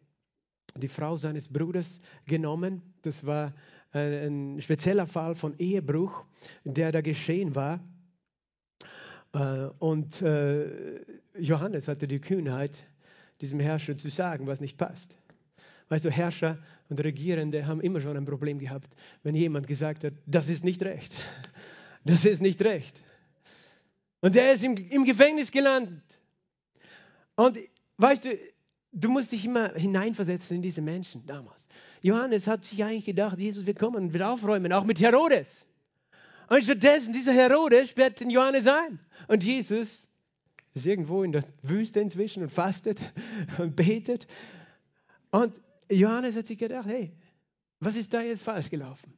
die 0.75 0.89
Frau 0.89 1.17
seines 1.17 1.49
Bruders 1.49 2.01
genommen. 2.27 2.83
Das 3.03 3.25
war 3.25 3.55
ein 3.93 4.61
spezieller 4.61 5.07
Fall 5.07 5.35
von 5.35 5.57
Ehebruch, 5.59 6.25
der 6.65 6.93
da 6.93 7.01
geschehen 7.01 7.55
war. 7.55 7.81
Äh, 9.33 9.69
und 9.79 10.21
äh, 10.23 11.01
Johannes 11.39 11.89
hatte 11.89 12.09
die 12.09 12.21
Kühnheit, 12.21 12.85
diesem 13.41 13.61
Herrscher 13.61 13.97
zu 13.97 14.11
sagen, 14.11 14.47
was 14.47 14.61
nicht 14.61 14.77
passt. 14.77 15.17
Weißt 15.89 16.05
du, 16.05 16.11
Herrscher 16.11 16.59
und 16.89 17.03
Regierende 17.03 17.67
haben 17.67 17.81
immer 17.81 18.01
schon 18.01 18.17
ein 18.17 18.25
Problem 18.25 18.59
gehabt, 18.59 18.95
wenn 19.23 19.35
jemand 19.35 19.67
gesagt 19.67 20.05
hat, 20.05 20.13
das 20.27 20.49
ist 20.49 20.65
nicht 20.65 20.83
recht. 20.83 21.17
Das 22.05 22.25
ist 22.25 22.41
nicht 22.41 22.63
recht. 22.63 23.03
Und 24.21 24.35
der 24.35 24.55
ist 24.55 24.65
im, 24.65 24.77
im 24.77 25.05
Gefängnis 25.05 25.51
gelandet. 25.51 26.03
Und 27.35 27.59
weißt 27.99 28.25
du, 28.25 28.39
du 28.93 29.09
musst 29.11 29.33
dich 29.33 29.45
immer 29.45 29.75
hineinversetzen 29.75 30.57
in 30.57 30.63
diese 30.63 30.81
Menschen 30.81 31.27
damals. 31.27 31.69
Johannes 32.01 32.47
hat 32.47 32.65
sich 32.65 32.83
eigentlich 32.83 33.05
gedacht, 33.05 33.39
Jesus 33.39 33.67
wird 33.67 33.79
kommen 33.79 33.97
und 33.97 34.13
wird 34.13 34.23
aufräumen, 34.23 34.73
auch 34.73 34.85
mit 34.85 35.01
Herodes. 35.01 35.67
Und 36.49 36.63
stattdessen, 36.65 37.13
dieser 37.13 37.33
Herodes 37.33 37.91
sperrt 37.91 38.21
den 38.21 38.31
Johannes 38.31 38.67
ein. 38.67 38.99
Und 39.27 39.45
Jesus 39.45 40.03
ist 40.75 40.87
irgendwo 40.87 41.23
in 41.23 41.33
der 41.33 41.45
Wüste 41.63 42.01
inzwischen 42.01 42.43
und 42.43 42.51
fastet 42.51 43.01
und 43.59 43.77
betet. 43.77 44.27
Und 45.31 45.61
Johannes 45.91 46.37
hat 46.37 46.47
sich 46.47 46.59
gedacht, 46.59 46.87
hey, 46.87 47.13
was 47.81 47.97
ist 47.97 48.13
da 48.13 48.21
jetzt 48.21 48.43
falsch 48.43 48.71
gelaufen? 48.71 49.13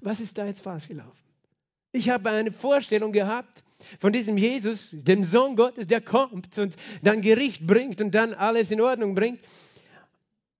Was 0.00 0.20
ist 0.20 0.36
da 0.36 0.46
jetzt 0.46 0.60
falsch 0.60 0.88
gelaufen? 0.88 1.24
Ich 1.92 2.10
habe 2.10 2.30
eine 2.30 2.52
Vorstellung 2.52 3.12
gehabt 3.12 3.62
von 3.98 4.12
diesem 4.12 4.36
Jesus, 4.38 4.88
dem 4.92 5.24
Sohn 5.24 5.56
Gottes, 5.56 5.86
der 5.86 6.00
kommt 6.00 6.58
und 6.58 6.76
dann 7.02 7.20
Gericht 7.20 7.66
bringt 7.66 8.00
und 8.00 8.14
dann 8.14 8.34
alles 8.34 8.70
in 8.70 8.80
Ordnung 8.80 9.14
bringt. 9.14 9.40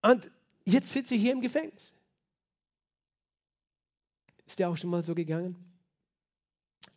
Und 0.03 0.31
jetzt 0.65 0.93
sitze 0.93 1.15
ich 1.15 1.23
hier 1.23 1.33
im 1.33 1.41
Gefängnis. 1.41 1.93
Ist 4.47 4.59
dir 4.59 4.69
auch 4.69 4.77
schon 4.77 4.91
mal 4.91 5.03
so 5.03 5.15
gegangen? 5.15 5.57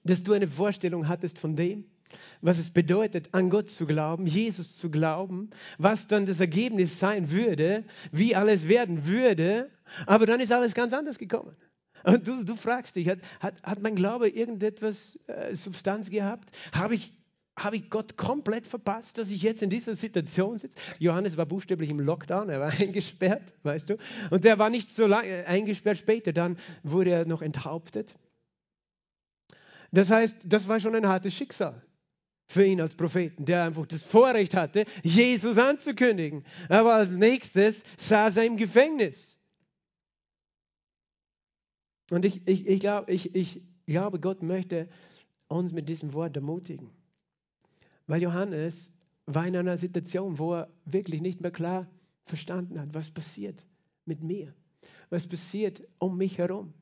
Dass 0.04 0.24
du 0.24 0.34
eine 0.34 0.48
Vorstellung 0.48 1.08
hattest 1.08 1.40
von 1.40 1.56
dem, 1.56 1.86
was 2.42 2.58
es 2.58 2.70
bedeutet, 2.70 3.30
an 3.34 3.50
Gott 3.50 3.70
zu 3.70 3.86
glauben, 3.86 4.26
Jesus 4.26 4.76
zu 4.76 4.90
glauben, 4.90 5.50
was 5.78 6.08
dann 6.08 6.26
das 6.26 6.40
Ergebnis 6.40 7.00
sein 7.00 7.32
würde, 7.32 7.84
wie 8.12 8.36
alles 8.36 8.68
werden 8.68 9.06
würde. 9.06 9.70
Aber 10.06 10.26
dann 10.26 10.40
ist 10.40 10.52
alles 10.52 10.74
ganz 10.74 10.94
anders 10.94 11.18
gekommen. 11.18 11.56
Und 12.06 12.28
du, 12.28 12.44
du 12.44 12.56
fragst 12.56 12.96
dich, 12.96 13.10
hat, 13.10 13.20
hat, 13.40 13.62
hat 13.64 13.82
mein 13.82 13.96
Glaube 13.96 14.30
irgendetwas 14.30 15.20
äh, 15.28 15.56
Substanz 15.56 16.10
gehabt? 16.12 16.50
Habe 16.72 16.94
ich, 16.94 17.14
hab 17.56 17.74
ich 17.74 17.90
Gott 17.90 18.16
komplett 18.16 18.68
verpasst, 18.68 19.18
dass 19.18 19.32
ich 19.32 19.42
jetzt 19.42 19.64
in 19.64 19.72
dieser 19.72 19.96
Situation 19.96 20.58
sitze? 20.58 20.78
Johannes 21.00 21.36
war 21.36 21.48
buchstäblich 21.48 21.90
im 21.90 22.00
Lockdown, 22.00 22.50
er 22.50 22.60
war 22.60 22.72
eingesperrt, 22.80 23.54
weißt 23.64 23.90
du? 23.90 23.98
Und 24.30 24.44
der 24.44 24.60
war 24.60 24.70
nicht 24.70 24.90
so 24.90 25.08
lange 25.08 25.28
äh, 25.28 25.46
eingesperrt, 25.46 25.98
später 25.98 26.32
dann 26.32 26.58
wurde 26.84 27.10
er 27.10 27.26
noch 27.26 27.42
enthauptet. 27.42 28.14
Das 29.92 30.12
heißt, 30.12 30.46
das 30.46 30.68
war 30.68 30.80
schon 30.80 30.96
ein 30.96 31.08
hartes 31.08 31.34
Schicksal 31.34 31.82
für 32.48 32.66
ihn 32.66 32.82
als 32.82 32.94
Propheten, 32.94 33.46
der 33.46 33.64
einfach 33.64 33.86
das 33.86 34.04
Vorrecht 34.04 34.56
hatte, 34.56 34.86
Jesus 35.04 35.58
anzukündigen. 35.58 36.46
Aber 36.70 36.96
als 36.96 37.12
nächstes 37.12 37.84
saß 37.98 38.38
er 38.38 38.46
im 38.46 38.58
Gefängnis. 38.58 39.38
Und 42.12 42.26
ich, 42.26 42.48
ich, 42.48 42.68
ich, 42.68 42.80
glaub, 42.80 43.10
ich, 43.10 43.34
ich 43.34 43.62
glaube, 43.88 44.20
Gott 44.20 44.44
möchte 44.44 44.88
uns 45.48 45.74
mit 45.74 45.90
diesem 45.90 46.14
Wort 46.14 46.36
ermutigen. 46.36 46.92
Weil 48.08 48.22
Johannes 48.22 48.92
war 49.26 49.48
in 49.48 49.56
einer 49.56 49.78
Situation, 49.78 50.38
wo 50.38 50.54
er 50.54 50.70
wirklich 50.86 51.22
nicht 51.22 51.42
mehr 51.42 51.52
klar 51.52 51.88
verstanden 52.26 52.80
hat, 52.80 52.94
was 52.94 53.10
passiert 53.10 53.66
mit 54.06 54.22
mir, 54.22 54.54
was 55.10 55.28
passiert 55.28 55.84
um 55.98 56.18
mich 56.18 56.38
herum. 56.38 56.74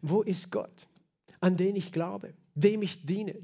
Wo 0.00 0.22
ist 0.22 0.50
Gott, 0.50 0.88
an 1.40 1.56
den 1.56 1.76
ich 1.76 1.92
glaube, 1.92 2.34
dem 2.54 2.82
ich 2.82 3.04
diene, 3.04 3.36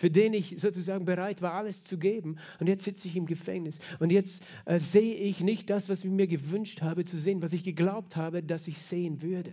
für 0.00 0.10
den 0.10 0.32
ich 0.32 0.54
sozusagen 0.58 1.04
bereit 1.04 1.42
war, 1.42 1.52
alles 1.52 1.84
zu 1.84 1.98
geben. 1.98 2.38
Und 2.58 2.68
jetzt 2.68 2.84
sitze 2.84 3.06
ich 3.06 3.16
im 3.16 3.26
Gefängnis. 3.26 3.80
Und 3.98 4.10
jetzt 4.10 4.42
äh, 4.64 4.78
sehe 4.78 5.14
ich 5.14 5.42
nicht 5.42 5.68
das, 5.68 5.90
was 5.90 6.02
ich 6.02 6.10
mir 6.10 6.26
gewünscht 6.26 6.80
habe 6.80 7.04
zu 7.04 7.18
sehen, 7.18 7.42
was 7.42 7.52
ich 7.52 7.64
geglaubt 7.64 8.16
habe, 8.16 8.42
dass 8.42 8.66
ich 8.66 8.78
sehen 8.78 9.20
würde. 9.20 9.52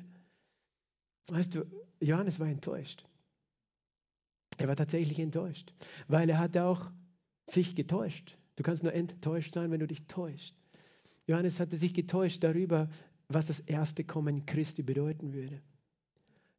Weißt 1.28 1.54
du, 1.54 1.66
Johannes 2.00 2.40
war 2.40 2.48
enttäuscht. 2.48 3.06
Er 4.58 4.70
war 4.70 4.78
tatsächlich 4.78 5.20
enttäuscht, 5.20 5.74
weil 6.08 6.30
er 6.30 6.40
hatte 6.40 6.64
auch 6.64 6.92
sich 7.50 7.76
getäuscht. 7.76 8.38
Du 8.56 8.64
kannst 8.64 8.84
nur 8.84 8.94
enttäuscht 8.94 9.54
sein, 9.54 9.70
wenn 9.70 9.82
du 9.82 9.88
dich 9.88 10.08
täuscht. 10.08 10.56
Johannes 11.26 11.60
hatte 11.60 11.76
sich 11.76 11.94
getäuscht 11.94 12.42
darüber, 12.42 12.90
was 13.28 13.48
das 13.48 13.60
erste 13.60 14.06
Kommen 14.06 14.46
Christi 14.46 14.82
bedeuten 14.82 15.34
würde. 15.34 15.62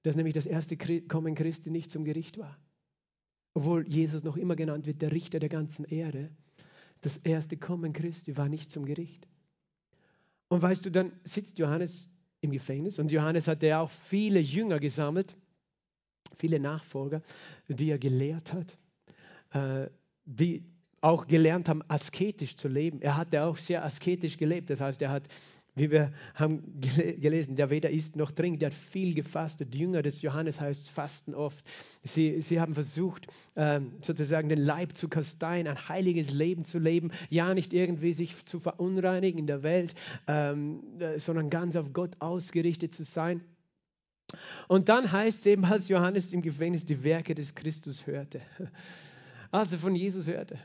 Dass 0.03 0.15
nämlich 0.15 0.35
das 0.35 0.45
erste 0.45 0.77
Kommen 0.77 1.35
Christi 1.35 1.71
nicht 1.71 1.91
zum 1.91 2.05
Gericht 2.05 2.37
war 2.37 2.59
obwohl 3.59 3.89
Jesus 3.89 4.23
noch 4.23 4.37
immer 4.37 4.55
genannt 4.55 4.87
wird, 4.87 5.03
der 5.03 5.11
Richter 5.11 5.41
der 5.41 5.49
ganzen 5.49 5.85
Erde, 5.85 6.31
das 7.01 7.17
erste 7.17 7.57
Kommen 7.57 7.93
Christi 7.93 8.37
war 8.37 8.49
nicht 8.49 8.71
zum 8.71 8.87
Gericht. 8.87 9.27
Und 10.47 10.63
weißt 10.63 10.87
du, 10.87 10.93
dann 10.93 11.11
sitzt 11.25 11.59
Johannes 11.59 12.09
im 12.41 12.53
Gefängnis 12.53 13.01
und 13.01 13.11
Johannes 13.11 13.49
hatte 13.49 13.67
ja 13.67 13.81
auch 13.81 13.91
viele 13.91 14.39
Jünger 14.39 14.79
gesammelt, 14.79 15.35
viele 16.37 16.61
Nachfolger, 16.61 17.21
die 17.67 17.91
er 17.91 17.99
gelehrt 17.99 18.53
hat, 18.53 18.79
äh, 19.51 19.91
die 20.25 20.63
auch 21.01 21.27
gelernt 21.27 21.69
haben, 21.69 21.83
asketisch 21.89 22.55
zu 22.55 22.69
leben. 22.69 23.03
Er 23.03 23.17
hatte 23.17 23.43
auch 23.43 23.57
sehr 23.57 23.85
asketisch 23.85 24.37
gelebt. 24.37 24.71
Das 24.71 24.81
heißt, 24.81 25.03
er 25.03 25.11
hat 25.11 25.25
wie 25.79 25.91
wir 25.91 26.13
haben 26.35 26.63
gelesen, 26.81 27.57
der 27.57 27.71
weder 27.71 27.91
isst 27.91 28.17
noch 28.17 28.31
trinkt, 28.31 28.63
der 28.63 28.71
hat 28.71 28.77
viel 28.77 29.15
gefastet. 29.15 29.75
Die 29.75 29.79
Jünger 29.79 30.03
des 30.03 30.23
Johannes 30.23 30.61
heißt 30.61 30.91
fasten 30.91 31.35
oft. 31.35 31.65
Sie, 32.05 32.41
sie 32.43 32.61
haben 32.61 32.75
versucht, 32.75 33.27
ähm, 33.57 33.93
sozusagen 34.03 34.49
den 34.49 34.59
Leib 34.59 34.97
zu 34.97 35.09
kasteien, 35.09 35.67
ein 35.67 35.89
heiliges 35.89 36.33
Leben 36.33 36.65
zu 36.65 36.79
leben, 36.79 37.11
ja 37.31 37.55
nicht 37.55 37.73
irgendwie 37.73 38.15
sich 38.15 38.45
zu 38.47 38.61
verunreinigen 38.61 39.39
in 39.39 39.47
der 39.47 39.63
Welt, 39.63 39.95
ähm, 40.27 40.83
äh, 40.99 41.19
sondern 41.19 41.51
ganz 41.51 41.77
auf 41.77 41.93
Gott 41.93 42.17
ausgerichtet 42.21 42.95
zu 42.95 43.05
sein. 43.05 43.43
Und 44.67 44.89
dann 44.89 45.11
heißt 45.11 45.39
es 45.39 45.47
eben, 45.47 45.65
als 45.65 45.89
Johannes 45.89 46.33
im 46.33 46.43
Gefängnis 46.43 46.85
die 46.85 47.03
Werke 47.03 47.35
des 47.35 47.55
Christus 47.55 48.07
hörte, 48.07 48.41
also 49.51 49.79
von 49.79 49.95
Jesus 49.95 50.27
hörte. 50.27 50.59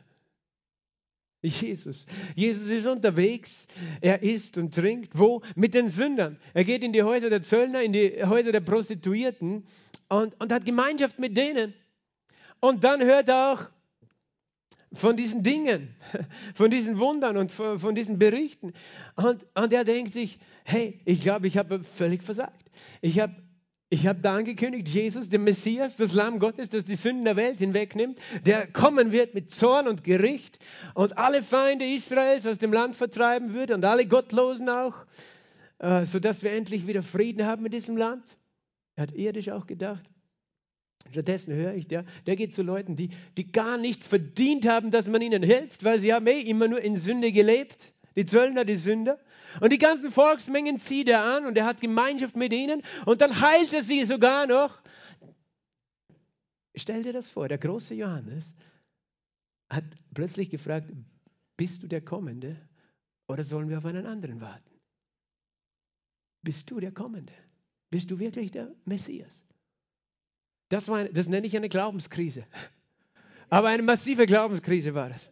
Jesus. 1.43 2.05
Jesus 2.35 2.69
ist 2.69 2.87
unterwegs. 2.87 3.65
Er 4.01 4.23
isst 4.23 4.57
und 4.57 4.73
trinkt. 4.73 5.17
Wo? 5.17 5.41
Mit 5.55 5.73
den 5.73 5.87
Sündern. 5.87 6.39
Er 6.53 6.63
geht 6.63 6.83
in 6.83 6.93
die 6.93 7.03
Häuser 7.03 7.29
der 7.29 7.41
Zöllner, 7.41 7.81
in 7.81 7.93
die 7.93 8.23
Häuser 8.23 8.51
der 8.51 8.61
Prostituierten 8.61 9.65
und, 10.09 10.39
und 10.39 10.51
hat 10.51 10.65
Gemeinschaft 10.65 11.19
mit 11.19 11.35
denen. 11.35 11.73
Und 12.59 12.83
dann 12.83 13.01
hört 13.01 13.27
er 13.27 13.53
auch 13.53 13.69
von 14.93 15.17
diesen 15.17 15.43
Dingen, 15.43 15.95
von 16.55 16.71
diesen 16.71 16.97
Wundern 16.99 17.35
und 17.35 17.51
von, 17.51 17.79
von 17.79 17.93
diesen 17.93 18.19
Berichten. 18.19 18.73
Und, 19.15 19.45
und 19.55 19.73
er 19.73 19.83
denkt 19.83 20.13
sich, 20.13 20.39
hey, 20.63 21.01
ich 21.03 21.21
glaube, 21.21 21.47
ich 21.47 21.57
habe 21.57 21.83
völlig 21.83 22.23
versagt. 22.23 22.71
Ich 23.01 23.19
habe 23.19 23.35
ich 23.93 24.07
habe 24.07 24.21
da 24.21 24.37
angekündigt, 24.37 24.87
Jesus, 24.87 25.29
der 25.29 25.37
Messias, 25.37 25.97
das 25.97 26.13
Lamm 26.13 26.39
Gottes, 26.39 26.71
das 26.71 26.83
die 26.83 26.95
Sünden 26.95 27.25
der 27.25 27.35
Welt 27.35 27.59
hinwegnimmt, 27.59 28.17
der 28.43 28.65
kommen 28.65 29.11
wird 29.11 29.35
mit 29.35 29.51
Zorn 29.51 29.87
und 29.87 30.03
Gericht 30.03 30.57
und 30.95 31.15
alle 31.19 31.43
Feinde 31.43 31.85
Israels 31.85 32.47
aus 32.47 32.57
dem 32.57 32.73
Land 32.73 32.95
vertreiben 32.95 33.53
würde 33.53 33.75
und 33.75 33.85
alle 33.85 34.07
Gottlosen 34.07 34.67
auch, 34.67 35.05
äh, 35.77 36.05
sodass 36.05 36.41
wir 36.41 36.53
endlich 36.53 36.87
wieder 36.87 37.03
Frieden 37.03 37.45
haben 37.45 37.61
mit 37.61 37.71
diesem 37.75 37.95
Land. 37.95 38.35
Er 38.95 39.03
hat 39.03 39.11
irdisch 39.13 39.49
auch 39.49 39.67
gedacht. 39.67 40.03
Stattdessen 41.11 41.53
höre 41.53 41.75
ich, 41.75 41.87
der, 41.87 42.03
der 42.25 42.35
geht 42.35 42.51
zu 42.51 42.63
Leuten, 42.63 42.95
die, 42.95 43.11
die 43.37 43.51
gar 43.51 43.77
nichts 43.77 44.07
verdient 44.07 44.67
haben, 44.67 44.89
dass 44.89 45.07
man 45.07 45.21
ihnen 45.21 45.43
hilft, 45.43 45.83
weil 45.83 45.99
sie 45.99 46.15
haben 46.15 46.25
eh 46.25 46.39
immer 46.39 46.67
nur 46.67 46.81
in 46.81 46.97
Sünde 46.97 47.31
gelebt. 47.31 47.93
Die 48.15 48.25
Zöllner, 48.25 48.65
die 48.65 48.77
Sünder. 48.77 49.19
Und 49.61 49.71
die 49.71 49.77
ganzen 49.77 50.11
Volksmengen 50.11 50.79
zieht 50.79 51.09
er 51.09 51.23
an 51.23 51.45
und 51.45 51.57
er 51.57 51.65
hat 51.65 51.81
Gemeinschaft 51.81 52.35
mit 52.35 52.53
ihnen 52.53 52.81
und 53.05 53.21
dann 53.21 53.39
heilt 53.39 53.73
er 53.73 53.83
sie 53.83 54.05
sogar 54.05 54.47
noch. 54.47 54.81
Stell 56.75 57.03
dir 57.03 57.13
das 57.13 57.29
vor, 57.29 57.47
der 57.47 57.59
große 57.59 57.93
Johannes 57.93 58.53
hat 59.69 59.83
plötzlich 60.13 60.49
gefragt, 60.49 60.91
bist 61.55 61.83
du 61.83 61.87
der 61.87 62.01
Kommende 62.01 62.57
oder 63.27 63.43
sollen 63.43 63.69
wir 63.69 63.77
auf 63.77 63.85
einen 63.85 64.05
anderen 64.05 64.41
warten? 64.41 64.71
Bist 66.41 66.69
du 66.71 66.79
der 66.79 66.91
Kommende? 66.91 67.33
Bist 67.89 68.09
du 68.09 68.19
wirklich 68.19 68.51
der 68.51 68.73
Messias? 68.85 69.43
Das, 70.69 70.87
war, 70.87 71.05
das 71.05 71.29
nenne 71.29 71.45
ich 71.45 71.55
eine 71.55 71.69
Glaubenskrise. 71.69 72.45
Aber 73.49 73.67
eine 73.67 73.83
massive 73.83 74.25
Glaubenskrise 74.25 74.95
war 74.95 75.11
es, 75.11 75.31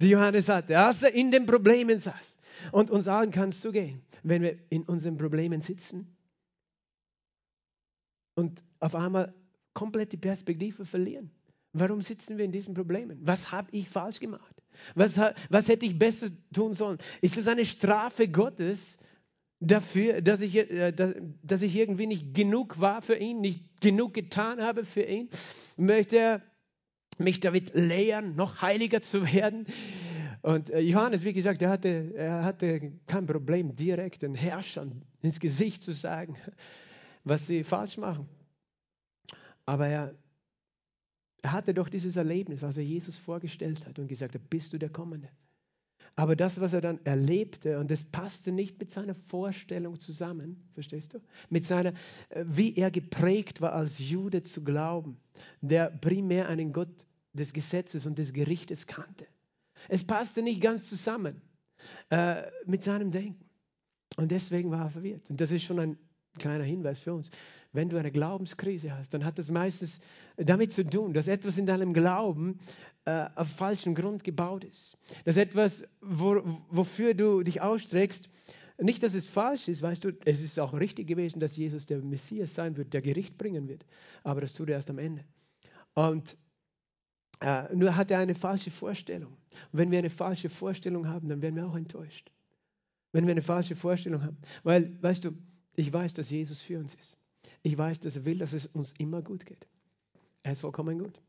die 0.00 0.08
Johannes 0.08 0.48
hatte, 0.48 0.76
als 0.76 1.02
er 1.02 1.14
in 1.14 1.30
den 1.30 1.46
Problemen 1.46 2.00
saß 2.00 2.37
und 2.72 2.90
uns 2.90 3.04
sagen, 3.04 3.30
kannst 3.30 3.64
du 3.64 3.72
gehen, 3.72 4.02
wenn 4.22 4.42
wir 4.42 4.58
in 4.70 4.82
unseren 4.82 5.16
Problemen 5.16 5.60
sitzen 5.60 6.16
und 8.34 8.62
auf 8.80 8.94
einmal 8.94 9.34
komplett 9.74 10.12
die 10.12 10.16
Perspektive 10.16 10.84
verlieren. 10.84 11.30
Warum 11.72 12.00
sitzen 12.02 12.38
wir 12.38 12.44
in 12.44 12.52
diesen 12.52 12.74
Problemen? 12.74 13.18
Was 13.22 13.52
habe 13.52 13.68
ich 13.72 13.88
falsch 13.88 14.20
gemacht? 14.20 14.62
Was, 14.94 15.18
was 15.50 15.68
hätte 15.68 15.86
ich 15.86 15.98
besser 15.98 16.28
tun 16.52 16.72
sollen? 16.72 16.98
Ist 17.20 17.36
es 17.36 17.46
eine 17.46 17.66
Strafe 17.66 18.28
Gottes 18.28 18.96
dafür, 19.60 20.22
dass 20.22 20.40
ich, 20.40 20.56
äh, 20.56 20.92
dass 21.42 21.62
ich 21.62 21.74
irgendwie 21.76 22.06
nicht 22.06 22.34
genug 22.34 22.80
war 22.80 23.02
für 23.02 23.16
ihn, 23.16 23.40
nicht 23.40 23.80
genug 23.80 24.14
getan 24.14 24.62
habe 24.62 24.84
für 24.84 25.02
ihn? 25.02 25.28
Möchte 25.76 26.16
er 26.16 26.42
mich 27.18 27.40
damit 27.40 27.74
lehren, 27.74 28.36
noch 28.36 28.62
heiliger 28.62 29.02
zu 29.02 29.24
werden? 29.32 29.66
Und 30.42 30.70
äh, 30.70 30.80
Johannes, 30.80 31.24
wie 31.24 31.32
gesagt, 31.32 31.62
er 31.62 31.70
hatte, 31.70 32.12
er 32.14 32.44
hatte 32.44 32.92
kein 33.06 33.26
Problem, 33.26 33.74
direkt 33.74 34.22
den 34.22 34.34
Herrschern 34.34 35.02
ins 35.22 35.40
Gesicht 35.40 35.82
zu 35.82 35.92
sagen, 35.92 36.36
was 37.24 37.46
sie 37.46 37.64
falsch 37.64 37.96
machen. 37.96 38.28
Aber 39.66 39.88
er, 39.88 40.14
er 41.42 41.52
hatte 41.52 41.74
doch 41.74 41.88
dieses 41.88 42.16
Erlebnis, 42.16 42.64
als 42.64 42.76
er 42.76 42.84
Jesus 42.84 43.16
vorgestellt 43.16 43.86
hat 43.86 43.98
und 43.98 44.08
gesagt 44.08 44.34
hat, 44.34 44.50
bist 44.50 44.72
du 44.72 44.78
der 44.78 44.90
Kommende? 44.90 45.28
Aber 46.16 46.34
das, 46.34 46.60
was 46.60 46.72
er 46.72 46.80
dann 46.80 46.98
erlebte, 47.04 47.78
und 47.78 47.92
das 47.92 48.02
passte 48.02 48.50
nicht 48.50 48.80
mit 48.80 48.90
seiner 48.90 49.14
Vorstellung 49.14 50.00
zusammen, 50.00 50.68
verstehst 50.74 51.14
du? 51.14 51.20
Mit 51.48 51.64
seiner, 51.64 51.92
äh, 52.30 52.44
wie 52.44 52.74
er 52.74 52.90
geprägt 52.90 53.60
war 53.60 53.72
als 53.72 53.98
Jude 53.98 54.42
zu 54.42 54.64
glauben, 54.64 55.18
der 55.60 55.90
primär 55.90 56.48
einen 56.48 56.72
Gott 56.72 57.06
des 57.34 57.52
Gesetzes 57.52 58.04
und 58.04 58.18
des 58.18 58.32
Gerichtes 58.32 58.86
kannte. 58.86 59.26
Es 59.88 60.04
passte 60.04 60.42
nicht 60.42 60.60
ganz 60.60 60.88
zusammen 60.88 61.40
äh, 62.10 62.42
mit 62.66 62.82
seinem 62.82 63.10
Denken. 63.10 63.44
Und 64.16 64.30
deswegen 64.30 64.70
war 64.70 64.84
er 64.84 64.90
verwirrt. 64.90 65.30
Und 65.30 65.40
das 65.40 65.50
ist 65.50 65.64
schon 65.64 65.78
ein 65.78 65.98
kleiner 66.38 66.64
Hinweis 66.64 66.98
für 66.98 67.14
uns. 67.14 67.30
Wenn 67.72 67.88
du 67.88 67.96
eine 67.98 68.10
Glaubenskrise 68.10 68.96
hast, 68.96 69.12
dann 69.12 69.24
hat 69.24 69.38
das 69.38 69.50
meistens 69.50 70.00
damit 70.36 70.72
zu 70.72 70.84
tun, 70.84 71.12
dass 71.12 71.28
etwas 71.28 71.58
in 71.58 71.66
deinem 71.66 71.92
Glauben 71.92 72.58
äh, 73.04 73.26
auf 73.34 73.48
falschem 73.48 73.94
Grund 73.94 74.24
gebaut 74.24 74.64
ist. 74.64 74.96
Dass 75.24 75.36
etwas, 75.36 75.84
wo, 76.00 76.42
wofür 76.70 77.14
du 77.14 77.42
dich 77.42 77.60
ausstreckst, 77.60 78.30
nicht, 78.80 79.02
dass 79.02 79.14
es 79.14 79.26
falsch 79.26 79.68
ist, 79.68 79.82
weißt 79.82 80.04
du, 80.04 80.12
es 80.24 80.40
ist 80.40 80.58
auch 80.60 80.72
richtig 80.72 81.08
gewesen, 81.08 81.40
dass 81.40 81.56
Jesus 81.56 81.86
der 81.86 81.98
Messias 81.98 82.54
sein 82.54 82.76
wird, 82.76 82.94
der 82.94 83.02
Gericht 83.02 83.36
bringen 83.36 83.68
wird. 83.68 83.84
Aber 84.22 84.40
das 84.40 84.54
tut 84.54 84.68
er 84.68 84.76
erst 84.76 84.88
am 84.90 84.98
Ende. 84.98 85.24
Und 85.94 86.36
äh, 87.40 87.74
nur 87.74 87.96
hat 87.96 88.10
er 88.10 88.18
eine 88.18 88.34
falsche 88.34 88.70
Vorstellung. 88.70 89.32
Und 89.72 89.78
wenn 89.78 89.90
wir 89.90 89.98
eine 89.98 90.10
falsche 90.10 90.48
Vorstellung 90.48 91.08
haben, 91.08 91.28
dann 91.28 91.42
werden 91.42 91.56
wir 91.56 91.66
auch 91.66 91.76
enttäuscht. 91.76 92.30
Wenn 93.12 93.26
wir 93.26 93.32
eine 93.32 93.42
falsche 93.42 93.76
Vorstellung 93.76 94.22
haben. 94.22 94.38
Weil, 94.62 95.02
weißt 95.02 95.24
du, 95.24 95.32
ich 95.74 95.92
weiß, 95.92 96.14
dass 96.14 96.30
Jesus 96.30 96.60
für 96.60 96.78
uns 96.78 96.94
ist. 96.94 97.16
Ich 97.62 97.76
weiß, 97.76 98.00
dass 98.00 98.16
er 98.16 98.24
will, 98.24 98.38
dass 98.38 98.52
es 98.52 98.66
uns 98.66 98.92
immer 98.98 99.22
gut 99.22 99.46
geht. 99.46 99.66
Er 100.42 100.52
ist 100.52 100.60
vollkommen 100.60 100.98
gut. 100.98 101.20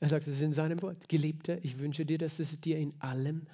Er 0.00 0.08
sagt 0.08 0.26
es 0.26 0.40
in 0.40 0.52
seinem 0.52 0.80
Wort. 0.82 1.08
Geliebter, 1.08 1.62
ich 1.64 1.78
wünsche 1.78 2.06
dir, 2.06 2.18
dass 2.18 2.38
es 2.38 2.60
dir 2.60 2.78
in 2.78 2.94
allem 3.00 3.46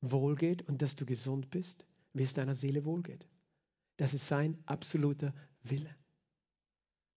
wohlgeht 0.00 0.62
und 0.68 0.82
dass 0.82 0.96
du 0.96 1.06
gesund 1.06 1.50
bist, 1.50 1.84
wie 2.12 2.22
es 2.22 2.34
deiner 2.34 2.54
Seele 2.54 2.84
wohlgeht. 2.84 3.26
Das 3.96 4.14
ist 4.14 4.28
sein 4.28 4.58
absoluter 4.66 5.34
Wille. 5.62 5.94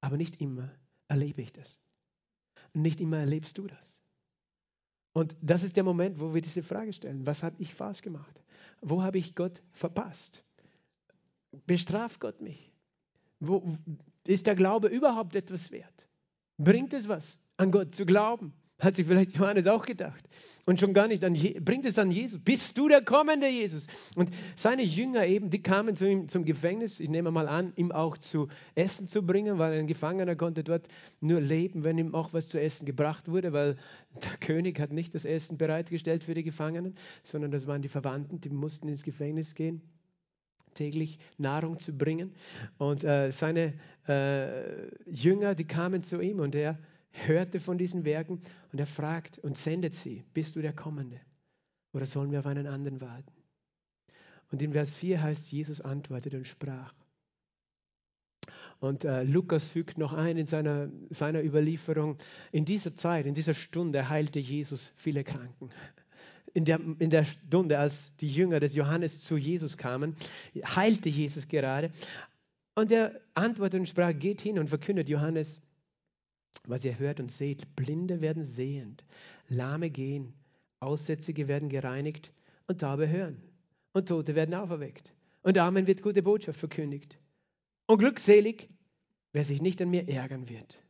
Aber 0.01 0.17
nicht 0.17 0.41
immer 0.41 0.71
erlebe 1.07 1.41
ich 1.41 1.53
das. 1.53 1.79
Nicht 2.73 3.01
immer 3.01 3.19
erlebst 3.19 3.57
du 3.57 3.67
das. 3.67 4.01
Und 5.13 5.35
das 5.41 5.63
ist 5.63 5.75
der 5.75 5.83
Moment, 5.83 6.19
wo 6.19 6.33
wir 6.33 6.41
diese 6.41 6.63
Frage 6.63 6.93
stellen. 6.93 7.25
Was 7.25 7.43
habe 7.43 7.55
ich 7.59 7.73
falsch 7.73 8.01
gemacht? 8.01 8.41
Wo 8.81 9.03
habe 9.03 9.17
ich 9.17 9.35
Gott 9.35 9.61
verpasst? 9.73 10.43
Bestraft 11.65 12.19
Gott 12.19 12.41
mich? 12.41 12.71
Wo, 13.39 13.77
ist 14.25 14.47
der 14.47 14.55
Glaube 14.55 14.87
überhaupt 14.87 15.35
etwas 15.35 15.71
wert? 15.71 16.07
Bringt 16.57 16.93
es 16.93 17.07
was, 17.07 17.39
an 17.57 17.71
Gott 17.71 17.93
zu 17.93 18.05
glauben? 18.05 18.53
Hat 18.81 18.95
sich 18.95 19.05
vielleicht 19.05 19.37
Johannes 19.37 19.67
auch 19.67 19.85
gedacht. 19.85 20.27
Und 20.65 20.79
schon 20.79 20.95
gar 20.95 21.07
nicht 21.07 21.23
an 21.23 21.37
bringt 21.63 21.85
es 21.85 21.99
an 21.99 22.09
Jesus. 22.09 22.39
Bist 22.39 22.75
du 22.79 22.87
der 22.87 23.03
kommende 23.03 23.47
Jesus? 23.47 23.85
Und 24.15 24.31
seine 24.55 24.81
Jünger 24.81 25.27
eben, 25.27 25.51
die 25.51 25.61
kamen 25.61 25.95
zu 25.95 26.09
ihm 26.09 26.27
zum 26.27 26.45
Gefängnis, 26.45 26.99
ich 26.99 27.07
nehme 27.07 27.29
mal 27.29 27.47
an, 27.47 27.73
ihm 27.75 27.91
auch 27.91 28.17
zu 28.17 28.47
essen 28.73 29.07
zu 29.07 29.23
bringen, 29.23 29.59
weil 29.59 29.77
ein 29.77 29.85
Gefangener 29.85 30.35
konnte 30.35 30.63
dort 30.63 30.87
nur 31.19 31.39
leben, 31.39 31.83
wenn 31.83 31.99
ihm 31.99 32.15
auch 32.15 32.33
was 32.33 32.47
zu 32.47 32.59
essen 32.59 32.87
gebracht 32.87 33.27
wurde, 33.27 33.53
weil 33.53 33.77
der 34.15 34.37
König 34.39 34.79
hat 34.79 34.91
nicht 34.91 35.13
das 35.13 35.25
Essen 35.25 35.59
bereitgestellt 35.59 36.23
für 36.23 36.33
die 36.33 36.43
Gefangenen, 36.43 36.95
sondern 37.21 37.51
das 37.51 37.67
waren 37.67 37.83
die 37.83 37.87
Verwandten, 37.87 38.41
die 38.41 38.49
mussten 38.49 38.87
ins 38.87 39.03
Gefängnis 39.03 39.53
gehen 39.53 39.81
täglich 40.73 41.19
Nahrung 41.37 41.79
zu 41.79 41.91
bringen. 41.91 42.33
Und 42.77 43.03
äh, 43.03 43.31
seine 43.31 43.73
äh, 44.07 44.87
Jünger, 45.05 45.53
die 45.53 45.65
kamen 45.65 46.01
zu 46.01 46.21
ihm 46.21 46.39
und 46.39 46.55
er 46.55 46.79
hörte 47.11 47.59
von 47.59 47.77
diesen 47.77 48.05
Werken 48.05 48.41
und 48.71 48.79
er 48.79 48.87
fragt 48.87 49.39
und 49.39 49.57
sendet 49.57 49.95
sie, 49.95 50.23
bist 50.33 50.55
du 50.55 50.61
der 50.61 50.73
Kommende 50.73 51.19
oder 51.93 52.05
sollen 52.05 52.31
wir 52.31 52.39
auf 52.39 52.45
einen 52.45 52.67
anderen 52.67 53.01
warten? 53.01 53.31
Und 54.51 54.61
in 54.61 54.73
Vers 54.73 54.93
4 54.93 55.21
heißt, 55.21 55.51
Jesus 55.51 55.81
antwortete 55.81 56.37
und 56.37 56.47
sprach. 56.47 56.93
Und 58.79 59.05
äh, 59.05 59.23
Lukas 59.23 59.67
fügt 59.67 59.97
noch 59.97 60.11
ein 60.11 60.37
in 60.37 60.47
seiner, 60.47 60.89
seiner 61.11 61.43
Überlieferung, 61.43 62.17
in 62.51 62.65
dieser 62.65 62.95
Zeit, 62.95 63.27
in 63.27 63.35
dieser 63.35 63.53
Stunde 63.53 64.09
heilte 64.09 64.39
Jesus 64.39 64.91
viele 64.97 65.23
Kranken. 65.23 65.69
In 66.53 66.65
der, 66.65 66.81
in 66.99 67.09
der 67.11 67.23
Stunde, 67.23 67.77
als 67.77 68.13
die 68.17 68.27
Jünger 68.27 68.59
des 68.59 68.75
Johannes 68.75 69.21
zu 69.21 69.37
Jesus 69.37 69.77
kamen, 69.77 70.15
heilte 70.65 71.09
Jesus 71.09 71.47
gerade. 71.47 71.91
Und 72.75 72.91
er 72.91 73.21
antwortete 73.35 73.77
und 73.77 73.87
sprach, 73.87 74.11
geht 74.17 74.41
hin 74.41 74.59
und 74.59 74.67
verkündet 74.67 75.07
Johannes 75.07 75.61
was 76.67 76.85
ihr 76.85 76.99
hört 76.99 77.19
und 77.19 77.31
seht. 77.31 77.75
Blinde 77.75 78.21
werden 78.21 78.43
sehend, 78.43 79.03
Lahme 79.47 79.89
gehen, 79.89 80.33
Aussätzige 80.79 81.47
werden 81.47 81.69
gereinigt 81.69 82.31
und 82.67 82.81
Taube 82.81 83.07
hören. 83.07 83.41
Und 83.93 84.07
Tote 84.07 84.35
werden 84.35 84.55
auferweckt. 84.55 85.11
Und 85.43 85.57
Amen 85.57 85.87
wird 85.87 86.01
gute 86.01 86.23
Botschaft 86.23 86.59
verkündigt. 86.59 87.17
Und 87.87 87.97
glückselig, 87.97 88.69
wer 89.33 89.43
sich 89.43 89.61
nicht 89.61 89.81
an 89.81 89.89
mir 89.89 90.07
ärgern 90.07 90.49
wird. 90.49 90.81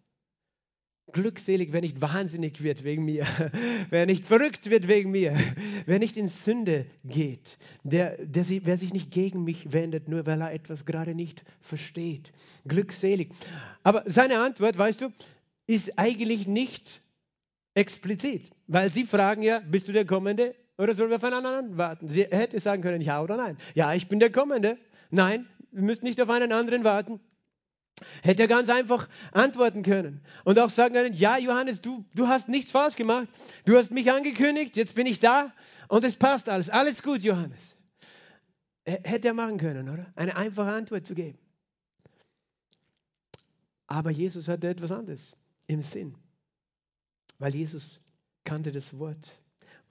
Glückselig, 1.12 1.74
wer 1.74 1.82
nicht 1.82 2.00
wahnsinnig 2.00 2.62
wird 2.62 2.84
wegen 2.84 3.04
mir, 3.04 3.26
wer 3.90 4.06
nicht 4.06 4.26
verrückt 4.26 4.70
wird 4.70 4.88
wegen 4.88 5.12
mir, 5.12 5.36
wer 5.86 6.00
nicht 6.00 6.16
in 6.16 6.30
Sünde 6.30 6.86
geht, 7.04 7.58
der, 7.84 8.18
der, 8.24 8.46
wer 8.66 8.78
sich 8.78 8.94
nicht 8.94 9.12
gegen 9.12 9.44
mich 9.44 9.74
wendet, 9.74 10.08
nur 10.08 10.26
weil 10.26 10.42
er 10.42 10.54
etwas 10.54 10.86
gerade 10.86 11.16
nicht 11.16 11.44
versteht. 11.60 12.32
Glückselig. 12.66 13.30
Aber 13.84 14.04
seine 14.06 14.40
Antwort, 14.40 14.78
weißt 14.78 15.02
du, 15.02 15.12
ist 15.72 15.98
eigentlich 15.98 16.48
nicht 16.48 17.02
explizit, 17.76 18.52
weil 18.68 18.90
sie 18.90 19.06
fragen 19.06 19.42
ja, 19.42 19.60
bist 19.60 19.88
du 19.88 19.94
der 19.94 20.06
Kommende 20.06 20.54
oder 20.78 20.94
sollen 20.94 21.10
wir 21.10 21.24
einen 21.24 21.46
anderen 21.46 21.78
warten? 21.78 22.10
Sie 22.10 22.24
hätte 22.24 22.60
sagen 22.60 22.82
können, 22.82 23.02
ja 23.02 23.22
oder 23.22 23.38
nein. 23.38 23.58
Ja, 23.74 23.94
ich 23.94 24.10
bin 24.10 24.20
der 24.20 24.32
Kommende. 24.32 24.78
Nein, 25.12 25.48
wir 25.72 25.84
müssen 25.84 26.04
nicht 26.04 26.20
auf 26.20 26.30
einen 26.30 26.52
anderen 26.52 26.84
warten. 26.84 27.22
Hätte 28.22 28.42
er 28.42 28.48
ganz 28.50 28.68
einfach 28.68 29.08
antworten 29.32 29.84
können 29.84 30.26
und 30.44 30.60
auch 30.60 30.70
sagen 30.70 30.94
können, 30.94 31.14
ja 31.14 31.38
Johannes, 31.38 31.82
du, 31.82 32.04
du 32.16 32.28
hast 32.28 32.50
nichts 32.50 32.72
falsch 32.72 32.96
gemacht, 32.96 33.30
du 33.66 33.78
hast 33.78 33.92
mich 33.92 34.12
angekündigt, 34.12 34.76
jetzt 34.76 34.96
bin 34.96 35.06
ich 35.06 35.20
da 35.20 35.54
und 35.88 36.04
es 36.04 36.16
passt 36.16 36.50
alles, 36.50 36.70
alles 36.70 37.04
gut 37.04 37.22
Johannes. 37.22 37.78
Hätte 38.84 39.30
er 39.30 39.34
machen 39.36 39.58
können, 39.58 39.88
oder? 39.88 40.12
Eine 40.16 40.36
einfache 40.36 40.72
Antwort 40.72 41.06
zu 41.06 41.14
geben. 41.14 41.38
Aber 43.86 44.10
Jesus 44.10 44.48
hatte 44.48 44.68
etwas 44.68 44.92
anderes 44.92 45.38
im 45.72 45.82
Sinn, 45.82 46.16
weil 47.40 47.56
Jesus 47.56 48.02
kannte 48.44 48.72
das 48.72 49.00
Wort 49.00 49.40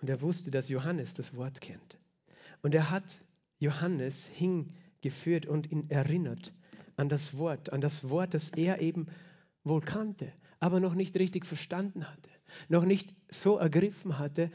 und 0.00 0.10
er 0.10 0.20
wusste, 0.20 0.50
dass 0.50 0.68
Johannes 0.68 1.14
das 1.14 1.36
Wort 1.36 1.60
kennt. 1.60 1.98
Und 2.62 2.74
er 2.74 2.90
hat 2.90 3.22
Johannes 3.58 4.26
hingeführt 4.26 5.46
und 5.46 5.70
ihn 5.70 5.88
erinnert 5.90 6.52
an 6.96 7.08
das 7.08 7.38
Wort, 7.38 7.72
an 7.72 7.80
das 7.80 8.10
Wort, 8.10 8.34
das 8.34 8.50
er 8.50 8.80
eben 8.82 9.06
wohl 9.64 9.80
kannte, 9.80 10.32
aber 10.58 10.80
noch 10.80 10.94
nicht 10.94 11.16
richtig 11.18 11.46
verstanden 11.46 12.06
hatte, 12.06 12.30
noch 12.68 12.84
nicht 12.84 13.14
so 13.30 13.56
ergriffen 13.56 14.18
hatte 14.18 14.50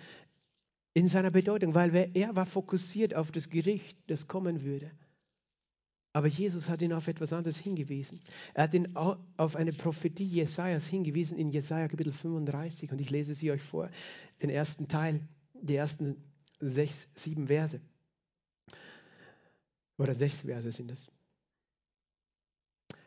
in 0.94 1.08
seiner 1.08 1.32
Bedeutung, 1.32 1.74
weil 1.74 2.12
er 2.14 2.36
war 2.36 2.46
fokussiert 2.46 3.16
auf 3.16 3.32
das 3.32 3.50
Gericht, 3.50 3.98
das 4.08 4.28
kommen 4.28 4.64
würde. 4.64 4.92
Aber 6.16 6.28
Jesus 6.28 6.70
hat 6.70 6.82
ihn 6.82 6.94
auf 6.94 7.10
etwas 7.10 7.34
anderes 7.34 7.58
hingewiesen. 7.58 8.22
Er 8.54 8.64
hat 8.64 8.74
ihn 8.74 8.96
auf 8.96 9.58
eine 9.58 9.74
Prophetie 9.74 10.24
Jesajas 10.24 10.88
hingewiesen 10.88 11.38
in 11.38 11.50
Jesaja 11.50 11.90
Kapitel 11.90 12.14
35. 12.14 12.90
Und 12.94 13.02
ich 13.02 13.10
lese 13.10 13.34
sie 13.34 13.52
euch 13.52 13.62
vor, 13.62 13.90
den 14.42 14.50
ersten 14.50 14.88
Teil, 14.88 15.28
die 15.54 15.76
ersten 15.76 16.16
sechs, 16.62 17.10
sieben 17.16 17.48
Verse. 17.48 17.82
Oder 19.98 20.14
sechs 20.14 20.40
Verse 20.40 20.72
sind 20.72 20.90
es. 20.90 21.12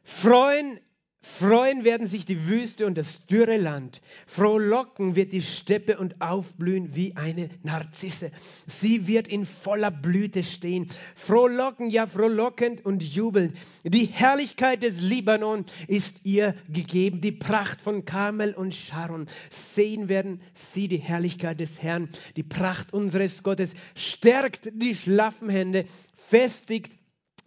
Freuen 0.05 0.79
Freuen 1.21 1.85
werden 1.85 2.07
sich 2.07 2.25
die 2.25 2.49
Wüste 2.49 2.87
und 2.87 2.97
das 2.97 3.27
dürre 3.27 3.57
Land. 3.57 4.01
Frohlocken 4.27 5.17
wird 5.17 5.33
die 5.33 5.43
Steppe 5.43 5.99
und 5.99 6.21
aufblühen 6.21 6.95
wie 6.95 7.17
eine 7.17 7.49
Narzisse. 7.63 8.31
Sie 8.67 9.07
wird 9.07 9.29
in 9.29 9.45
voller 9.45 9.91
Blüte 9.91 10.43
stehen. 10.43 10.89
Frohlocken, 11.17 11.91
ja 11.91 12.07
frohlockend 12.07 12.85
und 12.85 13.03
jubelnd. 13.03 13.57
Die 13.85 14.07
Herrlichkeit 14.07 14.83
des 14.83 15.01
Libanon 15.01 15.65
ist 15.87 16.21
ihr 16.25 16.55
gegeben. 16.69 17.21
Die 17.21 17.33
Pracht 17.33 17.81
von 17.81 18.05
Karmel 18.05 18.55
und 18.55 18.75
Sharon. 18.75 19.27
Sehen 19.51 20.09
werden 20.09 20.41
sie 20.55 20.89
die 20.89 20.99
Herrlichkeit 20.99 21.61
des 21.61 21.83
Herrn. 21.83 22.09
Die 22.37 22.43
Pracht 22.43 22.93
unseres 22.93 23.43
Gottes 23.43 23.75
stärkt 23.95 24.71
die 24.73 24.95
schlaffen 24.95 25.51
Hände, 25.51 25.85
festigt 26.17 26.98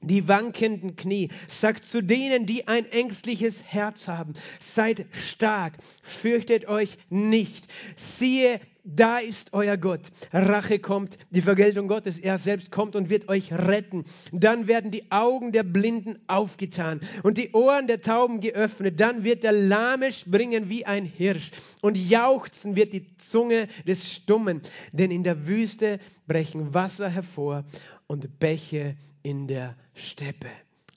die 0.01 0.27
wankenden 0.27 0.95
Knie. 0.95 1.29
Sagt 1.47 1.85
zu 1.85 2.01
denen, 2.01 2.45
die 2.45 2.67
ein 2.67 2.85
ängstliches 2.91 3.63
Herz 3.63 4.07
haben, 4.07 4.33
seid 4.59 5.05
stark, 5.11 5.73
fürchtet 6.03 6.67
euch 6.67 6.97
nicht. 7.09 7.67
Siehe, 7.95 8.59
da 8.83 9.19
ist 9.19 9.53
euer 9.53 9.77
Gott. 9.77 10.09
Rache 10.33 10.79
kommt, 10.79 11.19
die 11.29 11.41
Vergeltung 11.41 11.87
Gottes. 11.87 12.17
Er 12.17 12.39
selbst 12.39 12.71
kommt 12.71 12.95
und 12.95 13.11
wird 13.11 13.29
euch 13.29 13.51
retten. 13.53 14.05
Dann 14.31 14.67
werden 14.67 14.89
die 14.89 15.11
Augen 15.11 15.51
der 15.51 15.63
Blinden 15.63 16.17
aufgetan 16.27 16.99
und 17.21 17.37
die 17.37 17.51
Ohren 17.51 17.85
der 17.85 18.01
Tauben 18.01 18.39
geöffnet. 18.39 18.99
Dann 18.99 19.23
wird 19.23 19.43
der 19.43 19.51
Lahme 19.51 20.11
springen 20.11 20.69
wie 20.69 20.85
ein 20.85 21.05
Hirsch 21.05 21.51
und 21.81 21.95
jauchzen 21.95 22.75
wird 22.75 22.93
die 22.93 23.15
Zunge 23.17 23.67
des 23.85 24.11
Stummen. 24.11 24.61
Denn 24.91 25.11
in 25.11 25.23
der 25.23 25.45
Wüste 25.45 25.99
brechen 26.27 26.73
Wasser 26.73 27.09
hervor 27.09 27.63
und 28.07 28.39
Bäche 28.39 28.95
in 29.23 29.47
der 29.47 29.75
Steppe. 29.93 30.49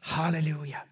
Halleluja. 0.02 0.82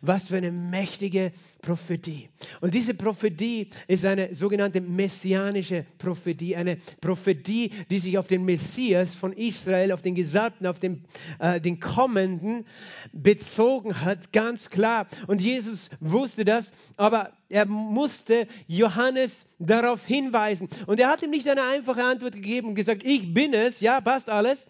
Was 0.00 0.28
für 0.28 0.36
eine 0.36 0.50
mächtige 0.50 1.32
Prophetie. 1.62 2.28
Und 2.60 2.74
diese 2.74 2.94
Prophetie 2.94 3.70
ist 3.86 4.04
eine 4.04 4.34
sogenannte 4.34 4.80
messianische 4.80 5.86
Prophetie, 5.98 6.56
eine 6.56 6.78
Prophetie, 7.00 7.72
die 7.90 7.98
sich 7.98 8.18
auf 8.18 8.26
den 8.26 8.44
Messias 8.44 9.14
von 9.14 9.32
Israel, 9.32 9.92
auf 9.92 10.02
den 10.02 10.14
Gesalbten, 10.14 10.66
auf 10.66 10.80
den, 10.80 11.04
äh, 11.38 11.60
den 11.60 11.80
Kommenden 11.80 12.66
bezogen 13.12 14.00
hat, 14.04 14.32
ganz 14.32 14.68
klar. 14.68 15.06
Und 15.26 15.40
Jesus 15.40 15.90
wusste 16.00 16.44
das, 16.44 16.72
aber 16.96 17.32
er 17.48 17.66
musste 17.66 18.46
Johannes 18.66 19.46
darauf 19.58 20.04
hinweisen. 20.04 20.68
Und 20.86 21.00
er 21.00 21.08
hat 21.08 21.22
ihm 21.22 21.30
nicht 21.30 21.48
eine 21.48 21.62
einfache 21.62 22.04
Antwort 22.04 22.34
gegeben 22.34 22.68
und 22.68 22.74
gesagt, 22.74 23.02
ich 23.04 23.32
bin 23.32 23.54
es, 23.54 23.80
ja, 23.80 24.00
passt 24.00 24.28
alles, 24.28 24.66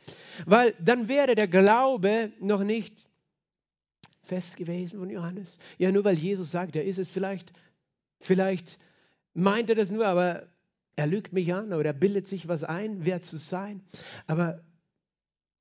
weil 0.47 0.75
dann 0.81 1.09
wäre 1.09 1.35
der 1.35 1.49
Glaube 1.49 2.33
noch 2.41 2.65
nicht 2.65 3.09
fest 4.23 4.57
gewesen 4.57 4.99
von 4.99 5.11
Johannes. 5.11 5.59
Ja, 5.79 5.91
nur 5.91 6.05
weil 6.05 6.19
Jesus 6.19 6.51
sagt, 6.51 6.77
er 6.77 6.85
ist 6.85 6.99
es 6.99 7.09
vielleicht, 7.09 7.53
vielleicht 8.21 8.79
meint 9.35 9.71
er 9.71 9.77
das 9.77 9.91
nur, 9.91 10.07
aber 10.07 10.49
er 10.97 11.07
lügt 11.07 11.33
mich 11.33 11.53
an 11.55 11.73
oder 11.73 11.87
er 11.87 11.93
bildet 11.93 12.27
sich 12.27 12.49
was 12.49 12.65
ein, 12.65 13.05
wer 13.05 13.21
zu 13.23 13.39
sein. 13.39 13.83
Aber 14.27 14.63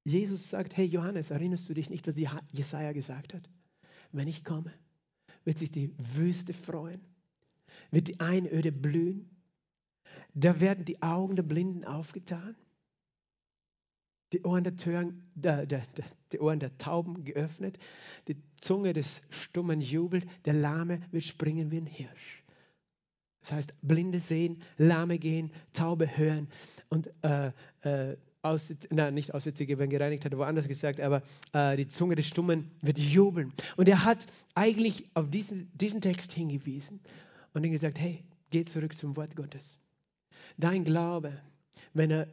Jesus 0.04 0.50
sagt, 0.50 0.76
hey 0.76 0.86
Johannes, 0.86 1.32
erinnerst 1.32 1.70
du 1.70 1.74
dich 1.74 1.90
nicht, 1.90 2.08
was 2.08 2.16
Jesaja 2.52 2.92
gesagt 2.92 3.34
hat? 3.34 3.50
Wenn 4.12 4.28
ich 4.28 4.44
komme, 4.44 4.74
wird 5.44 5.58
sich 5.58 5.72
die 5.72 5.94
Wüste 5.98 6.54
freuen, 6.54 7.02
wird 7.92 8.08
die 8.08 8.20
Einöde 8.20 8.72
blühen, 8.72 9.30
da 10.34 10.60
werden 10.60 10.86
die 10.86 11.02
Augen 11.02 11.36
der 11.36 11.44
Blinden 11.44 11.84
aufgetan 11.84 12.56
die 14.34 14.44
Ohren 14.44 14.64
der, 14.64 14.76
Tören, 14.76 15.24
der, 15.36 15.66
der, 15.66 15.84
die 16.32 16.40
Ohren 16.40 16.60
der 16.60 16.78
Tauben 16.78 17.24
geöffnet, 17.24 17.78
die 18.28 18.38
Zunge 18.60 18.94
des 18.94 19.22
Stummen 19.30 19.82
jubelt, 19.82 20.26
der 20.46 20.54
Lahme 20.54 21.02
wird 21.12 21.24
springen 21.24 21.72
wie 21.72 21.78
ein 21.78 21.86
Hirsch. 21.86 22.44
Das 23.42 23.54
heißt, 23.54 23.74
Blinde 23.82 24.20
sehen, 24.20 24.62
Lahme 24.78 25.20
gehen, 25.20 25.52
Taube 25.72 26.18
hören 26.18 26.50
und 26.90 27.10
äh, 27.24 27.52
äh, 27.82 28.18
aus, 28.42 28.74
nein, 28.90 29.14
nicht 29.14 29.34
Aussätzige 29.34 29.78
werden 29.78 29.90
gereinigt, 29.90 30.26
hat 30.26 30.32
er 30.32 30.38
woanders 30.38 30.68
gesagt, 30.68 31.00
aber 31.00 31.22
äh, 31.54 31.76
die 31.78 31.88
Zunge 31.88 32.16
des 32.16 32.28
Stummen 32.28 32.72
wird 32.82 33.00
jubeln. 33.00 33.54
Und 33.76 33.88
er 33.90 34.04
hat 34.04 34.26
eigentlich 34.54 35.06
auf 35.14 35.30
diesen, 35.30 35.72
diesen 35.78 36.02
Text 36.02 36.32
hingewiesen 36.32 37.00
und 37.54 37.64
ihm 37.64 37.72
gesagt, 37.72 38.00
hey, 38.00 38.24
geh 38.50 38.66
zurück 38.66 38.96
zum 38.96 39.16
Wort 39.16 39.36
Gottes. 39.36 39.80
Dein 40.58 40.84
Glaube, 40.84 41.42
wenn 41.94 42.12
er 42.12 42.28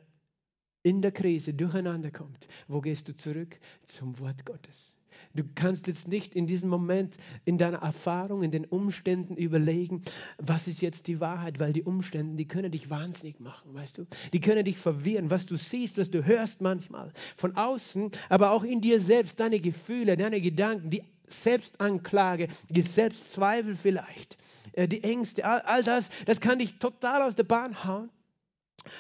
in 0.84 1.02
der 1.02 1.10
Krise 1.10 1.54
durcheinander 1.54 2.10
kommt, 2.10 2.46
wo 2.68 2.80
gehst 2.80 3.08
du 3.08 3.16
zurück? 3.16 3.58
Zum 3.86 4.18
Wort 4.20 4.44
Gottes. 4.44 4.96
Du 5.32 5.42
kannst 5.54 5.86
jetzt 5.86 6.08
nicht 6.08 6.36
in 6.36 6.46
diesem 6.46 6.68
Moment 6.68 7.16
in 7.44 7.58
deiner 7.58 7.78
Erfahrung, 7.78 8.42
in 8.42 8.50
den 8.50 8.66
Umständen 8.66 9.36
überlegen, 9.36 10.02
was 10.38 10.68
ist 10.68 10.82
jetzt 10.82 11.08
die 11.08 11.20
Wahrheit, 11.20 11.58
weil 11.58 11.72
die 11.72 11.82
Umstände, 11.82 12.36
die 12.36 12.46
können 12.46 12.70
dich 12.70 12.90
wahnsinnig 12.90 13.40
machen, 13.40 13.74
weißt 13.74 13.98
du? 13.98 14.06
Die 14.32 14.40
können 14.40 14.64
dich 14.64 14.78
verwirren, 14.78 15.30
was 15.30 15.46
du 15.46 15.56
siehst, 15.56 15.98
was 15.98 16.10
du 16.10 16.24
hörst 16.24 16.60
manchmal 16.60 17.12
von 17.36 17.56
außen, 17.56 18.10
aber 18.28 18.50
auch 18.50 18.62
in 18.62 18.80
dir 18.80 19.00
selbst, 19.00 19.40
deine 19.40 19.60
Gefühle, 19.60 20.16
deine 20.16 20.40
Gedanken, 20.40 20.90
die 20.90 21.02
Selbstanklage, 21.26 22.48
die 22.68 22.82
Selbstzweifel 22.82 23.74
vielleicht, 23.74 24.36
äh, 24.72 24.86
die 24.86 25.02
Ängste, 25.02 25.44
all, 25.44 25.60
all 25.62 25.82
das, 25.82 26.10
das 26.26 26.40
kann 26.40 26.58
dich 26.58 26.78
total 26.78 27.22
aus 27.22 27.34
der 27.34 27.44
Bahn 27.44 27.84
hauen. 27.84 28.10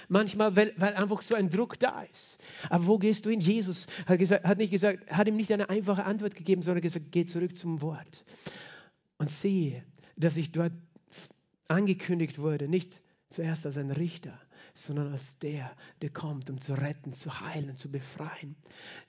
Manchmal, 0.08 0.56
weil, 0.56 0.72
weil, 0.76 0.94
einfach 0.94 1.22
so 1.22 1.34
ein 1.34 1.50
Druck 1.50 1.78
da 1.78 2.02
ist. 2.02 2.38
Aber 2.70 2.86
wo 2.86 2.98
gehst 2.98 3.26
du 3.26 3.30
hin? 3.30 3.40
Jesus 3.40 3.86
hat, 4.06 4.18
gesagt, 4.18 4.44
hat, 4.44 4.58
nicht 4.58 4.70
gesagt, 4.70 5.10
hat 5.10 5.28
ihm 5.28 5.36
nicht 5.36 5.52
eine 5.52 5.68
einfache 5.68 6.04
Antwort 6.04 6.34
gegeben, 6.34 6.62
sondern 6.62 6.82
gesagt, 6.82 7.06
geh 7.10 7.24
zurück 7.24 7.56
zum 7.56 7.82
Wort. 7.82 8.24
Und 9.18 9.30
sehe, 9.30 9.84
dass 10.16 10.36
ich 10.36 10.52
dort 10.52 10.72
angekündigt 11.68 12.38
wurde, 12.38 12.68
nicht 12.68 13.00
zuerst 13.28 13.66
als 13.66 13.76
ein 13.76 13.90
Richter, 13.90 14.38
sondern 14.74 15.12
als 15.12 15.38
der, 15.38 15.70
der 16.02 16.10
kommt, 16.10 16.50
um 16.50 16.60
zu 16.60 16.74
retten, 16.74 17.12
zu 17.12 17.40
heilen, 17.40 17.76
zu 17.76 17.90
befreien. 17.90 18.56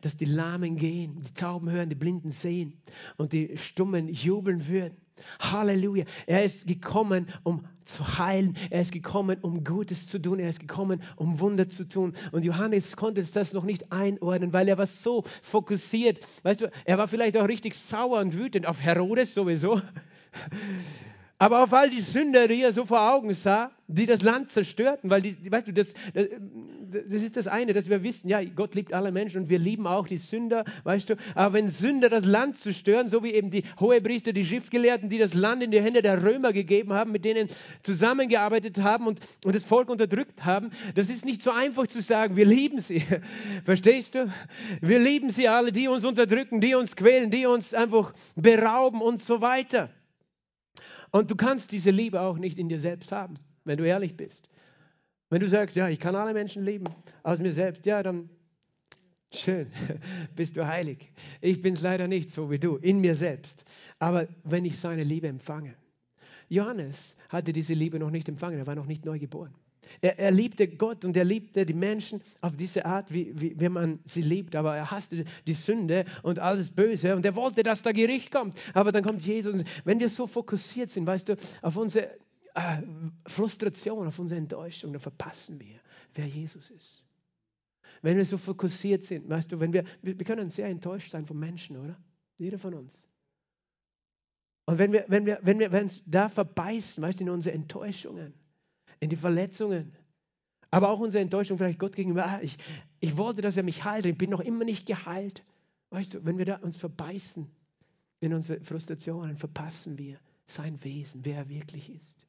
Dass 0.01 0.15
die 0.15 0.25
Lahmen 0.25 0.77
gehen, 0.77 1.23
die 1.23 1.33
Tauben 1.33 1.69
hören, 1.69 1.89
die 1.89 1.95
Blinden 1.95 2.31
sehen 2.31 2.73
und 3.17 3.33
die 3.33 3.57
Stummen 3.57 4.07
jubeln 4.07 4.67
würden. 4.67 4.95
Halleluja. 5.39 6.05
Er 6.27 6.43
ist 6.43 6.67
gekommen, 6.67 7.27
um 7.43 7.65
zu 7.85 8.17
heilen. 8.17 8.57
Er 8.69 8.81
ist 8.81 8.91
gekommen, 8.91 9.39
um 9.41 9.63
Gutes 9.63 10.07
zu 10.07 10.19
tun. 10.19 10.39
Er 10.39 10.49
ist 10.49 10.59
gekommen, 10.59 11.01
um 11.15 11.39
Wunder 11.39 11.69
zu 11.69 11.87
tun. 11.87 12.13
Und 12.31 12.43
Johannes 12.43 12.95
konnte 12.95 13.23
das 13.23 13.53
noch 13.53 13.63
nicht 13.63 13.91
einordnen, 13.91 14.53
weil 14.53 14.67
er 14.67 14.77
war 14.77 14.87
so 14.87 15.23
fokussiert. 15.41 16.19
Weißt 16.43 16.61
du, 16.61 16.71
er 16.83 16.97
war 16.97 17.07
vielleicht 17.07 17.37
auch 17.37 17.47
richtig 17.47 17.75
sauer 17.75 18.19
und 18.19 18.33
wütend 18.33 18.65
auf 18.65 18.81
Herodes 18.81 19.33
sowieso. 19.33 19.81
Aber 21.37 21.63
auf 21.63 21.73
all 21.73 21.89
die 21.89 21.99
Sünder, 21.99 22.47
die 22.47 22.61
er 22.61 22.71
so 22.71 22.85
vor 22.85 23.13
Augen 23.13 23.33
sah, 23.33 23.71
die 23.87 24.05
das 24.05 24.21
Land 24.21 24.49
zerstörten, 24.49 25.09
weil 25.09 25.21
die, 25.21 25.51
weißt 25.51 25.67
du, 25.67 25.73
das, 25.73 25.93
das, 26.13 26.27
das 26.89 27.23
ist 27.23 27.35
das 27.35 27.47
eine, 27.47 27.73
dass 27.73 27.89
wir 27.89 28.03
wissen, 28.03 28.29
ja, 28.29 28.41
Gott 28.41 28.73
liebt 28.73 28.93
alle 28.93 29.11
Menschen 29.11 29.43
und 29.43 29.49
wir 29.49 29.59
lieben 29.59 29.85
auch 29.85 30.07
die 30.07 30.17
Sünder, 30.17 30.63
weißt 30.85 31.09
du. 31.09 31.15
Aber 31.35 31.53
wenn 31.53 31.67
Sünder 31.67 32.07
das 32.07 32.25
Land 32.25 32.57
zerstören, 32.57 33.09
so 33.09 33.21
wie 33.21 33.33
eben 33.33 33.49
die 33.49 33.63
Hohepriester, 33.81 34.31
die 34.31 34.45
Schriftgelehrten, 34.45 35.09
die 35.09 35.17
das 35.17 35.33
Land 35.33 35.61
in 35.61 35.71
die 35.71 35.81
Hände 35.81 36.01
der 36.01 36.23
Römer 36.23 36.53
gegeben 36.53 36.93
haben, 36.93 37.11
mit 37.11 37.25
denen 37.25 37.49
zusammengearbeitet 37.83 38.81
haben 38.81 39.05
und, 39.05 39.19
und 39.43 39.53
das 39.53 39.65
Volk 39.65 39.89
unterdrückt 39.89 40.45
haben, 40.45 40.71
das 40.95 41.09
ist 41.09 41.25
nicht 41.25 41.41
so 41.41 41.51
einfach 41.51 41.87
zu 41.87 42.01
sagen, 42.01 42.37
wir 42.37 42.45
lieben 42.45 42.79
sie. 42.79 43.03
Verstehst 43.65 44.15
du? 44.15 44.31
Wir 44.79 44.99
lieben 44.99 45.31
sie 45.31 45.49
alle, 45.49 45.73
die 45.73 45.89
uns 45.89 46.05
unterdrücken, 46.05 46.61
die 46.61 46.75
uns 46.75 46.95
quälen, 46.95 47.29
die 47.29 47.45
uns 47.45 47.73
einfach 47.73 48.13
berauben 48.37 49.01
und 49.01 49.21
so 49.21 49.41
weiter. 49.41 49.89
Und 51.15 51.31
du 51.31 51.37
kannst 51.37 51.71
diese 51.71 51.91
Liebe 51.91 52.19
auch 52.19 52.37
nicht 52.37 52.59
in 52.59 52.67
dir 52.67 52.77
selbst 52.81 53.13
haben, 53.13 53.35
wenn 53.63 53.77
du 53.77 53.85
ehrlich 53.85 54.17
bist. 54.17 54.49
Wenn 55.29 55.39
du 55.39 55.47
sagst, 55.47 55.77
ja, 55.77 55.87
ich 55.87 55.97
kann 55.97 56.13
alle 56.13 56.33
Menschen 56.33 56.65
lieben 56.65 56.83
aus 57.23 57.39
mir 57.39 57.53
selbst, 57.53 57.85
ja, 57.85 58.03
dann 58.03 58.29
schön, 59.31 59.71
bist 60.35 60.57
du 60.57 60.67
heilig. 60.67 61.13
Ich 61.39 61.61
bin 61.61 61.75
es 61.75 61.81
leider 61.81 62.09
nicht 62.09 62.31
so 62.31 62.51
wie 62.51 62.59
du, 62.59 62.75
in 62.75 62.99
mir 62.99 63.15
selbst. 63.15 63.63
Aber 63.97 64.27
wenn 64.43 64.65
ich 64.65 64.77
seine 64.77 65.05
Liebe 65.05 65.29
empfange, 65.29 65.75
Johannes 66.49 67.15
hatte 67.29 67.53
diese 67.53 67.75
Liebe 67.75 67.97
noch 67.97 68.11
nicht 68.11 68.27
empfangen, 68.27 68.59
er 68.59 68.67
war 68.67 68.75
noch 68.75 68.85
nicht 68.85 69.05
neu 69.05 69.17
geboren. 69.17 69.55
Er, 70.01 70.19
er, 70.19 70.31
liebte 70.31 70.67
Gott 70.67 71.05
und 71.05 71.15
er 71.17 71.25
liebte 71.25 71.65
die 71.65 71.73
Menschen 71.73 72.21
auf 72.41 72.55
diese 72.55 72.85
Art, 72.85 73.13
wie, 73.13 73.31
wie, 73.39 73.59
wie 73.59 73.69
man 73.69 73.99
sie 74.05 74.21
liebt. 74.21 74.55
Aber 74.55 74.75
er 74.75 74.91
hasste 74.91 75.25
die 75.47 75.53
Sünde 75.53 76.05
und 76.23 76.39
alles 76.39 76.69
Böse 76.69 77.15
und 77.15 77.25
er 77.25 77.35
wollte, 77.35 77.63
dass 77.63 77.81
da 77.81 77.91
Gericht 77.91 78.31
kommt. 78.31 78.59
Aber 78.73 78.91
dann 78.91 79.03
kommt 79.03 79.25
Jesus. 79.25 79.55
Wenn 79.83 79.99
wir 79.99 80.09
so 80.09 80.27
fokussiert 80.27 80.89
sind, 80.89 81.05
weißt 81.07 81.29
du, 81.29 81.35
auf 81.61 81.77
unsere 81.77 82.11
äh, 82.55 82.81
Frustration, 83.27 84.07
auf 84.07 84.19
unsere 84.19 84.39
Enttäuschung, 84.39 84.93
dann 84.93 85.01
verpassen 85.01 85.59
wir, 85.59 85.79
wer 86.13 86.25
Jesus 86.25 86.69
ist. 86.69 87.05
Wenn 88.01 88.17
wir 88.17 88.25
so 88.25 88.37
fokussiert 88.37 89.03
sind, 89.03 89.29
weißt 89.29 89.51
du, 89.51 89.59
wenn 89.59 89.73
wir, 89.73 89.83
wir, 90.01 90.15
können 90.17 90.49
sehr 90.49 90.67
enttäuscht 90.67 91.11
sein 91.11 91.25
von 91.25 91.39
Menschen, 91.39 91.77
oder? 91.77 91.97
Jeder 92.37 92.59
von 92.59 92.73
uns. 92.73 93.09
Und 94.65 94.77
wenn 94.79 94.91
wir, 94.91 95.05
wenn 95.07 95.25
wir, 95.25 95.39
wenn 95.41 95.59
wir 95.59 95.71
uns 95.71 96.03
da 96.05 96.29
verbeißen, 96.29 97.01
weißt 97.03 97.19
du, 97.19 97.23
in 97.25 97.29
unsere 97.29 97.55
Enttäuschungen, 97.55 98.33
in 98.99 99.09
die 99.09 99.15
Verletzungen, 99.15 99.93
aber 100.71 100.89
auch 100.89 100.99
unsere 100.99 101.21
Enttäuschung 101.21 101.57
vielleicht 101.57 101.79
Gott 101.79 101.95
gegenüber, 101.95 102.25
ah, 102.25 102.39
ich, 102.41 102.57
ich 102.99 103.15
wollte, 103.17 103.41
dass 103.41 103.55
er 103.55 103.63
mich 103.63 103.85
heilt, 103.85 104.05
ich 104.05 104.17
bin 104.17 104.29
noch 104.29 104.41
immer 104.41 104.65
nicht 104.65 104.85
geheilt. 104.85 105.43
Weißt 105.89 106.13
du, 106.13 106.25
wenn 106.25 106.37
wir 106.37 106.45
da 106.45 106.57
uns 106.57 106.75
verbeißen 106.75 107.49
in 108.19 108.33
unsere 108.33 108.59
Frustrationen, 108.61 109.37
verpassen 109.37 109.97
wir 109.97 110.19
sein 110.45 110.83
Wesen, 110.83 111.23
wer 111.23 111.37
er 111.37 111.49
wirklich 111.49 111.89
ist. 111.89 112.27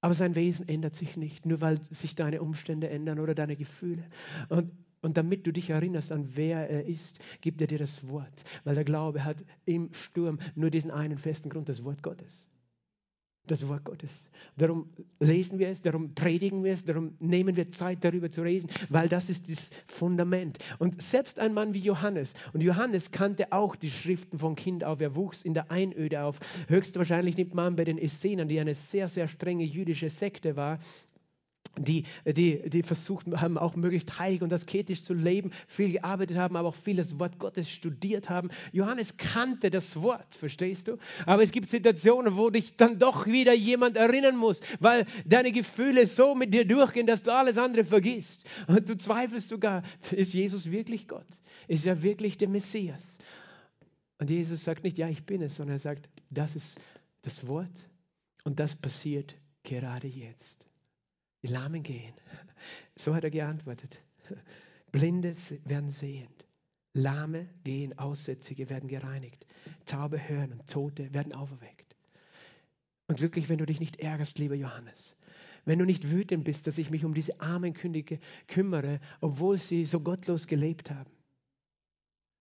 Aber 0.00 0.14
sein 0.14 0.34
Wesen 0.34 0.68
ändert 0.68 0.94
sich 0.94 1.16
nicht, 1.16 1.46
nur 1.46 1.60
weil 1.60 1.80
sich 1.90 2.14
deine 2.14 2.42
Umstände 2.42 2.90
ändern 2.90 3.18
oder 3.18 3.34
deine 3.34 3.56
Gefühle. 3.56 4.04
Und, 4.48 4.70
und 5.00 5.16
damit 5.16 5.46
du 5.46 5.52
dich 5.52 5.70
erinnerst 5.70 6.12
an 6.12 6.36
wer 6.36 6.68
er 6.68 6.84
ist, 6.84 7.18
gibt 7.40 7.60
er 7.60 7.66
dir 7.66 7.78
das 7.78 8.06
Wort. 8.08 8.44
Weil 8.64 8.74
der 8.74 8.84
Glaube 8.84 9.24
hat 9.24 9.42
im 9.64 9.92
Sturm 9.92 10.38
nur 10.54 10.70
diesen 10.70 10.90
einen 10.90 11.18
festen 11.18 11.48
Grund, 11.48 11.68
das 11.68 11.82
Wort 11.82 12.02
Gottes 12.02 12.48
das 13.50 13.66
Wort 13.68 13.84
Gottes. 13.84 14.28
Darum 14.56 14.88
lesen 15.20 15.58
wir 15.58 15.68
es, 15.68 15.82
darum 15.82 16.14
predigen 16.14 16.64
wir 16.64 16.72
es, 16.72 16.84
darum 16.84 17.14
nehmen 17.20 17.56
wir 17.56 17.70
Zeit 17.70 18.04
darüber 18.04 18.30
zu 18.30 18.42
reden, 18.42 18.68
weil 18.88 19.08
das 19.08 19.28
ist 19.28 19.50
das 19.50 19.70
Fundament. 19.86 20.58
Und 20.78 21.00
selbst 21.02 21.38
ein 21.38 21.54
Mann 21.54 21.74
wie 21.74 21.80
Johannes, 21.80 22.34
und 22.52 22.62
Johannes 22.62 23.10
kannte 23.10 23.52
auch 23.52 23.76
die 23.76 23.90
Schriften 23.90 24.38
von 24.38 24.54
Kind 24.54 24.84
auf, 24.84 25.00
er 25.00 25.14
wuchs 25.14 25.42
in 25.42 25.54
der 25.54 25.70
Einöde 25.70 26.22
auf. 26.22 26.38
Höchstwahrscheinlich 26.68 27.36
nimmt 27.36 27.54
man 27.54 27.76
bei 27.76 27.84
den 27.84 27.98
Essenern, 27.98 28.48
die 28.48 28.60
eine 28.60 28.74
sehr, 28.74 29.08
sehr 29.08 29.28
strenge 29.28 29.64
jüdische 29.64 30.10
Sekte 30.10 30.56
war, 30.56 30.78
die, 31.78 32.04
die, 32.26 32.68
die 32.68 32.82
versucht 32.82 33.26
haben, 33.26 33.58
auch 33.58 33.76
möglichst 33.76 34.18
heilig 34.18 34.42
und 34.42 34.52
asketisch 34.52 35.02
zu 35.02 35.14
leben, 35.14 35.52
viel 35.66 35.92
gearbeitet 35.92 36.36
haben, 36.36 36.56
aber 36.56 36.68
auch 36.68 36.76
viel 36.76 36.96
das 36.96 37.18
Wort 37.18 37.38
Gottes 37.38 37.70
studiert 37.70 38.28
haben. 38.28 38.50
Johannes 38.72 39.16
kannte 39.16 39.70
das 39.70 40.00
Wort, 40.00 40.34
verstehst 40.34 40.88
du? 40.88 40.98
Aber 41.26 41.42
es 41.42 41.50
gibt 41.50 41.68
Situationen, 41.68 42.36
wo 42.36 42.50
dich 42.50 42.76
dann 42.76 42.98
doch 42.98 43.26
wieder 43.26 43.54
jemand 43.54 43.96
erinnern 43.96 44.36
muss, 44.36 44.60
weil 44.80 45.06
deine 45.24 45.52
Gefühle 45.52 46.06
so 46.06 46.34
mit 46.34 46.52
dir 46.54 46.66
durchgehen, 46.66 47.06
dass 47.06 47.22
du 47.22 47.32
alles 47.32 47.58
andere 47.58 47.84
vergisst. 47.84 48.44
Und 48.66 48.88
du 48.88 48.96
zweifelst 48.96 49.48
sogar, 49.48 49.82
ist 50.10 50.34
Jesus 50.34 50.70
wirklich 50.70 51.08
Gott? 51.08 51.26
Ist 51.66 51.86
er 51.86 52.02
wirklich 52.02 52.38
der 52.38 52.48
Messias? 52.48 53.18
Und 54.18 54.30
Jesus 54.30 54.64
sagt 54.64 54.84
nicht, 54.84 54.98
ja, 54.98 55.08
ich 55.08 55.24
bin 55.24 55.42
es, 55.42 55.56
sondern 55.56 55.76
er 55.76 55.80
sagt, 55.80 56.08
das 56.30 56.56
ist 56.56 56.78
das 57.22 57.46
Wort 57.46 57.88
und 58.44 58.58
das 58.58 58.74
passiert 58.74 59.34
gerade 59.62 60.08
jetzt. 60.08 60.67
Die 61.42 61.48
Lahmen 61.48 61.82
gehen. 61.82 62.14
So 62.96 63.14
hat 63.14 63.24
er 63.24 63.30
geantwortet. 63.30 64.02
Blinde 64.92 65.34
werden 65.64 65.90
sehend. 65.90 66.46
Lahme 66.94 67.48
gehen, 67.64 67.96
Aussätzige 67.98 68.68
werden 68.70 68.88
gereinigt. 68.88 69.46
Taube 69.86 70.28
hören 70.28 70.52
und 70.52 70.66
Tote 70.68 71.12
werden 71.12 71.32
auferweckt. 71.32 71.96
Und 73.06 73.16
glücklich, 73.16 73.48
wenn 73.48 73.58
du 73.58 73.66
dich 73.66 73.80
nicht 73.80 74.00
ärgerst, 74.00 74.38
lieber 74.38 74.54
Johannes. 74.54 75.16
Wenn 75.64 75.78
du 75.78 75.84
nicht 75.84 76.10
wütend 76.10 76.44
bist, 76.44 76.66
dass 76.66 76.78
ich 76.78 76.90
mich 76.90 77.04
um 77.04 77.14
diese 77.14 77.40
armen 77.40 77.74
Könige 77.74 78.18
kümmere, 78.46 79.00
obwohl 79.20 79.58
sie 79.58 79.84
so 79.84 80.00
gottlos 80.00 80.46
gelebt 80.46 80.90
haben. 80.90 81.10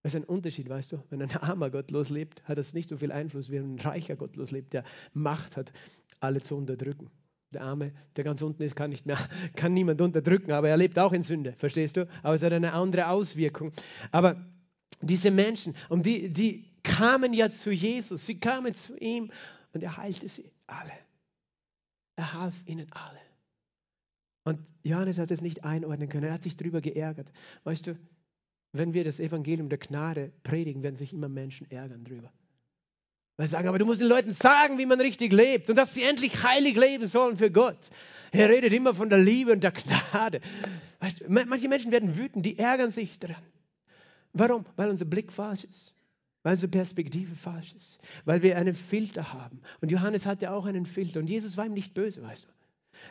Das 0.02 0.14
ist 0.14 0.22
ein 0.22 0.26
Unterschied, 0.26 0.70
weißt 0.70 0.94
du? 0.94 1.04
Wenn 1.10 1.22
ein 1.22 1.32
armer 1.38 1.70
gottlos 1.70 2.10
lebt, 2.10 2.44
hat 2.46 2.58
das 2.58 2.74
nicht 2.74 2.90
so 2.90 2.98
viel 2.98 3.12
Einfluss, 3.12 3.50
wie 3.52 3.58
ein 3.58 3.80
reicher 3.80 4.16
gottlos 4.16 4.52
lebt, 4.52 4.74
der 4.74 4.84
Macht 5.14 5.58
hat, 5.58 5.74
alle 6.20 6.42
zu 6.42 6.56
unterdrücken. 6.56 7.10
Der 7.54 7.62
Arme, 7.62 7.94
der 8.16 8.24
ganz 8.24 8.42
unten 8.42 8.64
ist, 8.64 8.76
kann 8.76 8.90
nicht 8.90 9.06
mehr, 9.06 9.18
kann 9.56 9.74
niemand 9.74 10.02
unterdrücken, 10.02 10.52
aber 10.52 10.70
er 10.70 10.78
lebt 10.78 11.00
auch 11.00 11.14
in 11.14 11.22
Sünde, 11.22 11.54
verstehst 11.58 11.98
du? 11.98 12.08
Aber 12.24 12.36
es 12.36 12.44
hat 12.44 12.52
eine 12.52 12.74
andere 12.74 13.08
Auswirkung. 13.08 13.72
Aber 14.12 14.46
diese 15.02 15.32
Menschen, 15.32 15.76
um 15.90 16.04
die, 16.04 16.30
die 16.30 16.66
kamen 16.84 17.34
ja 17.34 17.50
zu 17.50 17.72
Jesus, 17.72 18.26
sie 18.26 18.40
kamen 18.40 18.74
zu 18.74 18.98
ihm 18.98 19.32
und 19.74 19.84
er 19.84 19.98
heilte 19.98 20.28
sie 20.28 20.52
alle. 20.66 20.92
Er 22.16 22.34
half 22.34 22.56
ihnen 22.66 22.92
alle. 22.92 23.20
Und 24.44 24.60
Johannes 24.84 25.18
hat 25.18 25.30
es 25.32 25.42
nicht 25.42 25.64
einordnen 25.64 26.10
können, 26.10 26.26
er 26.26 26.34
hat 26.34 26.44
sich 26.44 26.58
darüber 26.58 26.82
geärgert. 26.82 27.32
Weißt 27.64 27.88
du, 27.88 27.98
wenn 28.72 28.94
wir 28.94 29.04
das 29.04 29.20
Evangelium 29.20 29.70
der 29.70 29.78
Gnade 29.78 30.32
predigen, 30.44 30.84
werden 30.84 30.96
sich 30.96 31.14
immer 31.14 31.30
Menschen 31.30 31.70
ärgern 31.70 32.04
darüber. 32.04 32.32
Weil 33.38 33.48
sie 33.48 33.52
sagen, 33.52 33.68
aber 33.68 33.78
du 33.78 33.86
musst 33.86 34.02
den 34.02 34.08
Leuten 34.08 34.32
sagen, 34.32 34.80
wie 34.80 34.86
man 34.88 35.00
richtig 35.00 35.32
lebt 35.32 35.70
und 35.70 35.76
dass 35.76 35.94
sie 35.94 36.04
endlich 36.04 36.44
heilig 36.44 36.76
leben 36.76 37.08
sollen 37.08 37.38
für 37.38 37.52
Gott. 37.52 37.90
Er 38.32 38.50
redet 38.50 38.74
immer 38.74 38.94
von 38.94 39.10
der 39.10 39.20
Liebe 39.20 39.52
und 39.52 39.64
der 39.64 39.72
Gnade. 39.72 40.42
Weißt, 41.00 41.30
manche 41.30 41.70
Menschen 41.70 41.92
werden 41.92 42.18
wütend, 42.18 42.46
die 42.46 42.58
ärgern 42.58 42.92
sich 42.92 43.20
daran. 43.20 43.44
Warum? 44.34 44.66
Weil 44.76 44.90
unser 44.90 45.06
Blick 45.06 45.32
falsch 45.32 45.64
ist. 45.64 45.94
Weil 46.44 46.54
unsere 46.54 46.70
Perspektive 46.70 47.36
falsch 47.36 47.74
ist. 47.74 48.00
Weil 48.26 48.42
wir 48.42 48.58
einen 48.58 48.76
Filter 48.76 49.34
haben. 49.34 49.62
Und 49.82 49.92
Johannes 49.92 50.26
hatte 50.26 50.52
auch 50.52 50.66
einen 50.66 50.86
Filter. 50.86 51.20
Und 51.20 51.30
Jesus 51.30 51.58
war 51.58 51.66
ihm 51.66 51.74
nicht 51.74 51.94
böse, 51.94 52.24
weißt 52.24 52.46
du. 52.46 52.48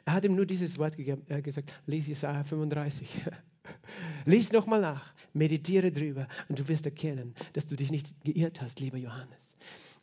Er 0.05 0.15
hat 0.15 0.25
ihm 0.25 0.35
nur 0.35 0.47
dieses 0.47 0.79
Wort 0.79 0.97
gegeben. 0.97 1.23
Er 1.29 1.39
hat 1.39 1.45
gesagt, 1.45 1.73
lies 1.87 2.09
Jesaja 2.09 2.43
35. 2.43 3.09
lies 4.25 4.53
nochmal 4.53 4.81
nach. 4.81 5.15
Meditiere 5.33 5.93
drüber. 5.93 6.27
Und 6.49 6.59
du 6.59 6.67
wirst 6.69 6.87
erkennen, 6.87 7.35
dass 7.53 7.67
du 7.67 7.77
dich 7.77 7.91
nicht 7.91 8.09
geirrt 8.25 8.61
hast, 8.61 8.81
lieber 8.81 8.99
Johannes. 8.99 9.55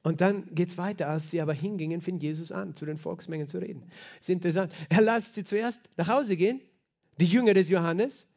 Und 0.04 0.22
dann 0.22 0.54
geht 0.54 0.70
es 0.70 0.78
weiter, 0.78 1.10
als 1.10 1.32
sie 1.32 1.42
aber 1.42 1.54
hingingen, 1.54 2.02
fing 2.02 2.20
Jesus 2.20 2.52
an, 2.52 2.76
zu 2.76 2.86
den 2.86 2.98
Volksmengen 2.98 3.48
zu 3.48 3.58
reden. 3.58 3.84
Das 4.18 4.28
ist 4.28 4.30
interessant. 4.30 4.74
Er 4.90 5.02
lässt 5.02 5.34
sie 5.34 5.44
zuerst 5.44 5.82
nach 5.98 6.10
Hause 6.10 6.36
gehen, 6.36 6.62
die 7.20 7.26
Jünger 7.26 7.54
des 7.54 7.70
Johannes, 7.70 8.28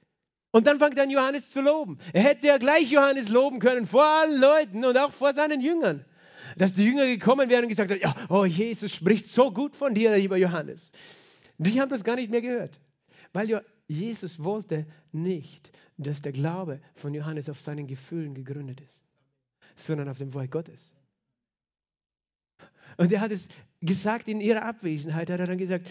und 0.56 0.66
dann 0.66 0.78
fängt 0.78 0.98
an, 0.98 1.10
Johannes 1.10 1.50
zu 1.50 1.60
loben. 1.60 1.98
Er 2.14 2.22
hätte 2.22 2.46
ja 2.46 2.56
gleich 2.56 2.90
Johannes 2.90 3.28
loben 3.28 3.58
können, 3.58 3.84
vor 3.84 4.06
allen 4.06 4.40
Leuten 4.40 4.86
und 4.86 4.96
auch 4.96 5.12
vor 5.12 5.34
seinen 5.34 5.60
Jüngern. 5.60 6.02
Dass 6.56 6.72
die 6.72 6.84
Jünger 6.84 7.04
gekommen 7.04 7.50
wären 7.50 7.64
und 7.64 7.68
gesagt 7.68 7.90
haben, 7.90 8.00
ja, 8.00 8.14
oh, 8.30 8.46
Jesus 8.46 8.94
spricht 8.94 9.26
so 9.26 9.50
gut 9.50 9.76
von 9.76 9.94
dir, 9.94 10.16
lieber 10.16 10.38
Johannes. 10.38 10.92
Die 11.58 11.78
haben 11.78 11.90
das 11.90 12.04
gar 12.04 12.16
nicht 12.16 12.30
mehr 12.30 12.40
gehört. 12.40 12.80
Weil 13.34 13.62
Jesus 13.86 14.42
wollte 14.42 14.86
nicht, 15.12 15.72
dass 15.98 16.22
der 16.22 16.32
Glaube 16.32 16.80
von 16.94 17.12
Johannes 17.12 17.50
auf 17.50 17.60
seinen 17.60 17.86
Gefühlen 17.86 18.34
gegründet 18.34 18.80
ist, 18.80 19.02
sondern 19.74 20.08
auf 20.08 20.16
dem 20.16 20.32
Wort 20.32 20.50
Gottes. 20.50 20.90
Und 22.96 23.12
er 23.12 23.20
hat 23.20 23.30
es 23.30 23.48
gesagt 23.80 24.28
in 24.28 24.40
ihrer 24.40 24.64
Abwesenheit, 24.64 25.30
hat 25.30 25.40
er 25.40 25.46
dann 25.46 25.58
gesagt, 25.58 25.86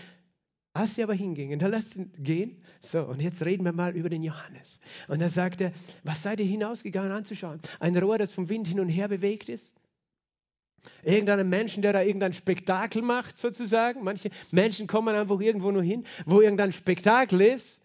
als 0.74 0.96
sie 0.96 1.04
aber 1.04 1.14
hingingen, 1.14 1.58
dann 1.58 1.72
lasst 1.72 1.96
ihn 1.96 2.12
gehen. 2.18 2.62
So, 2.82 3.04
und 3.04 3.22
jetzt 3.22 3.44
reden 3.46 3.64
wir 3.64 3.72
mal 3.72 3.96
über 3.96 4.10
den 4.10 4.24
Johannes. 4.24 4.80
Und 5.08 5.22
er 5.22 5.30
sagte, 5.30 5.72
was 6.04 6.22
seid 6.22 6.40
ihr 6.42 6.46
hinausgegangen 6.46 7.12
anzuschauen? 7.12 7.62
Ein 7.80 7.96
Rohr, 7.98 8.18
das 8.18 8.32
vom 8.32 8.50
Wind 8.50 8.68
hin 8.68 8.82
und 8.82 8.90
her 8.90 9.08
bewegt 9.08 9.48
ist? 9.48 9.74
Irgendeinen 11.04 11.50
Menschen, 11.50 11.82
der 11.82 11.94
da 11.94 12.02
irgendein 12.02 12.34
Spektakel 12.34 13.02
macht, 13.02 13.38
sozusagen. 13.38 14.04
Manche 14.04 14.30
Menschen 14.52 14.86
kommen 14.86 15.16
einfach 15.16 15.40
irgendwo 15.40 15.72
nur 15.72 15.82
hin, 15.82 16.06
wo 16.26 16.42
irgendein 16.42 16.74
Spektakel 16.74 17.42
ist 17.42 17.80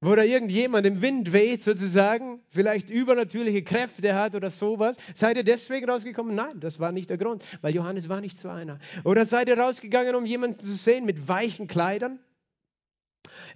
wo 0.00 0.14
da 0.14 0.22
irgendjemand 0.22 0.86
im 0.86 1.02
Wind 1.02 1.32
weht 1.32 1.62
sozusagen, 1.62 2.40
vielleicht 2.48 2.88
übernatürliche 2.88 3.62
Kräfte 3.62 4.14
hat 4.14 4.34
oder 4.34 4.50
sowas. 4.50 4.96
Seid 5.14 5.36
ihr 5.36 5.44
deswegen 5.44 5.90
rausgekommen? 5.90 6.34
Nein, 6.34 6.58
das 6.60 6.80
war 6.80 6.90
nicht 6.90 7.10
der 7.10 7.18
Grund, 7.18 7.44
weil 7.60 7.74
Johannes 7.74 8.08
war 8.08 8.22
nicht 8.22 8.38
so 8.38 8.48
einer. 8.48 8.78
Oder 9.04 9.26
seid 9.26 9.48
ihr 9.48 9.58
rausgegangen, 9.58 10.14
um 10.14 10.24
jemanden 10.24 10.58
zu 10.58 10.74
sehen 10.74 11.04
mit 11.04 11.28
weichen 11.28 11.66
Kleidern? 11.66 12.18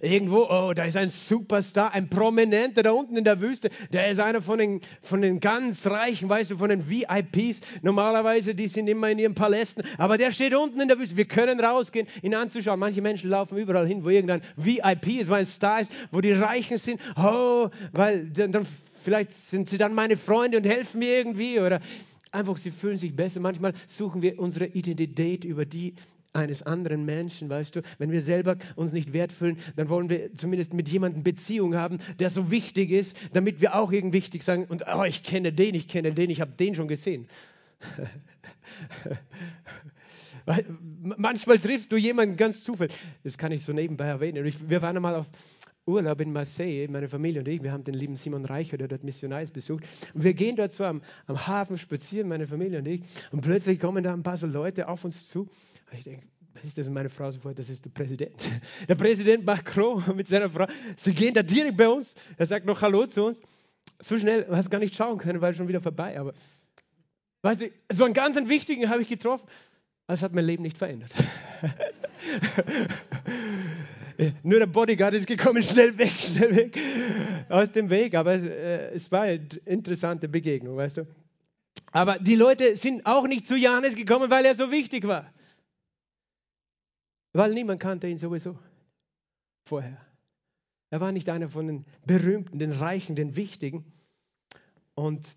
Irgendwo, 0.01 0.47
oh, 0.49 0.73
da 0.73 0.83
ist 0.83 0.97
ein 0.97 1.09
Superstar, 1.09 1.93
ein 1.93 2.09
Prominenter 2.09 2.83
da 2.83 2.91
unten 2.91 3.17
in 3.17 3.23
der 3.23 3.41
Wüste. 3.41 3.69
Der 3.91 4.09
ist 4.09 4.19
einer 4.19 4.41
von 4.41 4.59
den, 4.59 4.81
von 5.01 5.21
den 5.21 5.39
ganz 5.39 5.85
Reichen, 5.87 6.29
weißt 6.29 6.51
du, 6.51 6.57
von 6.57 6.69
den 6.69 6.89
VIPs. 6.89 7.61
Normalerweise, 7.81 8.55
die 8.55 8.67
sind 8.67 8.87
immer 8.87 9.09
in 9.09 9.19
ihren 9.19 9.35
Palästen. 9.35 9.83
Aber 9.97 10.17
der 10.17 10.31
steht 10.31 10.53
unten 10.53 10.79
in 10.81 10.87
der 10.87 10.99
Wüste. 10.99 11.17
Wir 11.17 11.25
können 11.25 11.59
rausgehen, 11.59 12.07
ihn 12.21 12.35
anzuschauen. 12.35 12.79
Manche 12.79 13.01
Menschen 13.01 13.29
laufen 13.29 13.57
überall 13.57 13.87
hin, 13.87 14.03
wo 14.03 14.09
irgendein 14.09 14.41
VIP 14.57 15.21
ist, 15.21 15.29
wo 15.29 15.33
ein 15.33 15.45
Star 15.45 15.81
ist, 15.81 15.91
wo 16.11 16.21
die 16.21 16.33
Reichen 16.33 16.77
sind. 16.77 16.99
Oh, 17.15 17.69
weil 17.93 18.29
dann, 18.29 18.51
dann 18.51 18.67
vielleicht 19.03 19.31
sind 19.31 19.69
sie 19.69 19.77
dann 19.77 19.93
meine 19.93 20.17
Freunde 20.17 20.57
und 20.57 20.65
helfen 20.65 20.99
mir 20.99 21.17
irgendwie. 21.17 21.59
Oder 21.59 21.79
einfach, 22.31 22.57
sie 22.57 22.71
fühlen 22.71 22.97
sich 22.97 23.15
besser. 23.15 23.39
Manchmal 23.39 23.73
suchen 23.87 24.21
wir 24.21 24.39
unsere 24.39 24.65
Identität 24.65 25.45
über 25.45 25.65
die 25.65 25.93
eines 26.35 26.63
anderen 26.63 27.05
Menschen, 27.05 27.49
weißt 27.49 27.75
du. 27.75 27.81
Wenn 27.97 28.11
wir 28.11 28.21
selber 28.21 28.57
uns 28.75 28.91
nicht 28.91 29.13
wertfühlen, 29.13 29.57
dann 29.75 29.89
wollen 29.89 30.09
wir 30.09 30.33
zumindest 30.35 30.73
mit 30.73 30.89
jemandem 30.89 31.23
Beziehung 31.23 31.75
haben, 31.75 31.99
der 32.19 32.29
so 32.29 32.51
wichtig 32.51 32.91
ist, 32.91 33.17
damit 33.33 33.61
wir 33.61 33.75
auch 33.75 33.91
irgendwie 33.91 34.15
wichtig 34.15 34.43
sagen, 34.43 34.65
und 34.65 34.85
oh, 34.87 35.03
ich 35.03 35.23
kenne 35.23 35.51
den, 35.51 35.75
ich 35.75 35.89
kenne 35.89 36.11
den, 36.13 36.29
ich 36.29 36.39
habe 36.41 36.51
den 36.51 36.73
schon 36.73 36.87
gesehen. 36.87 37.27
Manchmal 41.01 41.59
triffst 41.59 41.91
du 41.91 41.97
jemanden 41.97 42.37
ganz 42.37 42.63
zufällig. 42.63 42.95
Das 43.23 43.37
kann 43.37 43.51
ich 43.51 43.65
so 43.65 43.73
nebenbei 43.73 44.05
erwähnen. 44.05 44.45
wir 44.67 44.81
waren 44.81 44.95
einmal 44.95 45.15
auf 45.15 45.25
Urlaub 45.85 46.21
in 46.21 46.33
Marseille, 46.33 46.87
meine 46.87 47.09
Familie 47.09 47.41
und 47.41 47.47
ich. 47.47 47.61
Wir 47.61 47.71
haben 47.71 47.83
den 47.83 47.93
lieben 47.93 48.15
Simon 48.15 48.45
Reicher, 48.45 48.77
der 48.77 48.87
dort 48.87 49.03
Missionar 49.03 49.41
ist, 49.41 49.53
besucht. 49.53 49.83
Und 50.13 50.23
wir 50.23 50.33
gehen 50.33 50.55
dort 50.55 50.71
so 50.71 50.85
am, 50.85 51.01
am 51.27 51.45
Hafen 51.45 51.77
spazieren, 51.77 52.27
meine 52.27 52.47
Familie 52.47 52.79
und 52.79 52.87
ich. 52.87 53.01
Und 53.31 53.41
plötzlich 53.41 53.79
kommen 53.79 54.03
da 54.03 54.13
ein 54.13 54.23
paar 54.23 54.37
so 54.37 54.47
Leute 54.47 54.87
auf 54.87 55.03
uns 55.03 55.27
zu. 55.29 55.49
Ich 55.91 56.03
denke, 56.03 56.25
Was 56.53 56.63
ist 56.63 56.77
das? 56.77 56.89
Meine 56.89 57.09
Frau 57.09 57.29
sofort, 57.31 57.59
das 57.59 57.69
ist 57.69 57.85
der 57.85 57.91
Präsident. 57.91 58.33
Der 58.87 58.95
Präsident 58.95 59.45
Macron 59.45 60.03
mit 60.15 60.27
seiner 60.27 60.49
Frau. 60.49 60.67
Sie 60.97 61.13
gehen 61.13 61.33
da 61.33 61.43
direkt 61.43 61.77
bei 61.77 61.87
uns. 61.87 62.15
Er 62.37 62.45
sagt 62.45 62.65
noch 62.65 62.81
Hallo 62.81 63.05
zu 63.05 63.25
uns. 63.25 63.41
So 63.99 64.17
schnell, 64.17 64.45
hast 64.49 64.71
gar 64.71 64.79
nicht 64.79 64.95
schauen 64.95 65.17
können, 65.17 65.41
weil 65.41 65.55
schon 65.55 65.67
wieder 65.67 65.81
vorbei. 65.81 66.19
Aber 66.19 66.33
weißt 67.43 67.61
du, 67.61 67.69
so 67.91 68.05
einen 68.05 68.13
ganz 68.13 68.35
wichtigen 68.35 68.89
habe 68.89 69.01
ich 69.01 69.07
getroffen. 69.07 69.47
Das 70.07 70.21
hat 70.21 70.33
mein 70.33 70.45
Leben 70.45 70.63
nicht 70.63 70.77
verändert. 70.77 71.11
Nur 74.43 74.59
der 74.59 74.67
Bodyguard 74.67 75.13
ist 75.13 75.27
gekommen, 75.27 75.63
schnell 75.63 75.97
weg, 75.97 76.13
schnell 76.17 76.55
weg 76.55 76.79
aus 77.49 77.71
dem 77.71 77.89
Weg. 77.89 78.15
Aber 78.15 78.33
es, 78.33 78.43
äh, 78.43 78.91
es 78.93 79.11
war 79.11 79.23
eine 79.23 79.47
interessante 79.65 80.29
Begegnung, 80.29 80.77
weißt 80.77 80.97
du. 80.97 81.07
Aber 81.91 82.19
die 82.19 82.35
Leute 82.35 82.77
sind 82.77 83.05
auch 83.05 83.27
nicht 83.27 83.47
zu 83.47 83.55
Johannes 83.55 83.95
gekommen, 83.95 84.29
weil 84.29 84.45
er 84.45 84.55
so 84.55 84.71
wichtig 84.71 85.07
war. 85.07 85.33
Weil 87.35 87.53
niemand 87.53 87.81
kannte 87.81 88.07
ihn 88.07 88.17
sowieso 88.17 88.57
vorher. 89.65 89.97
Er 90.89 91.01
war 91.01 91.11
nicht 91.11 91.27
einer 91.27 91.49
von 91.49 91.67
den 91.67 91.85
Berühmten, 92.05 92.59
den 92.59 92.71
Reichen, 92.71 93.17
den 93.17 93.35
Wichtigen. 93.35 93.83
Und 94.93 95.35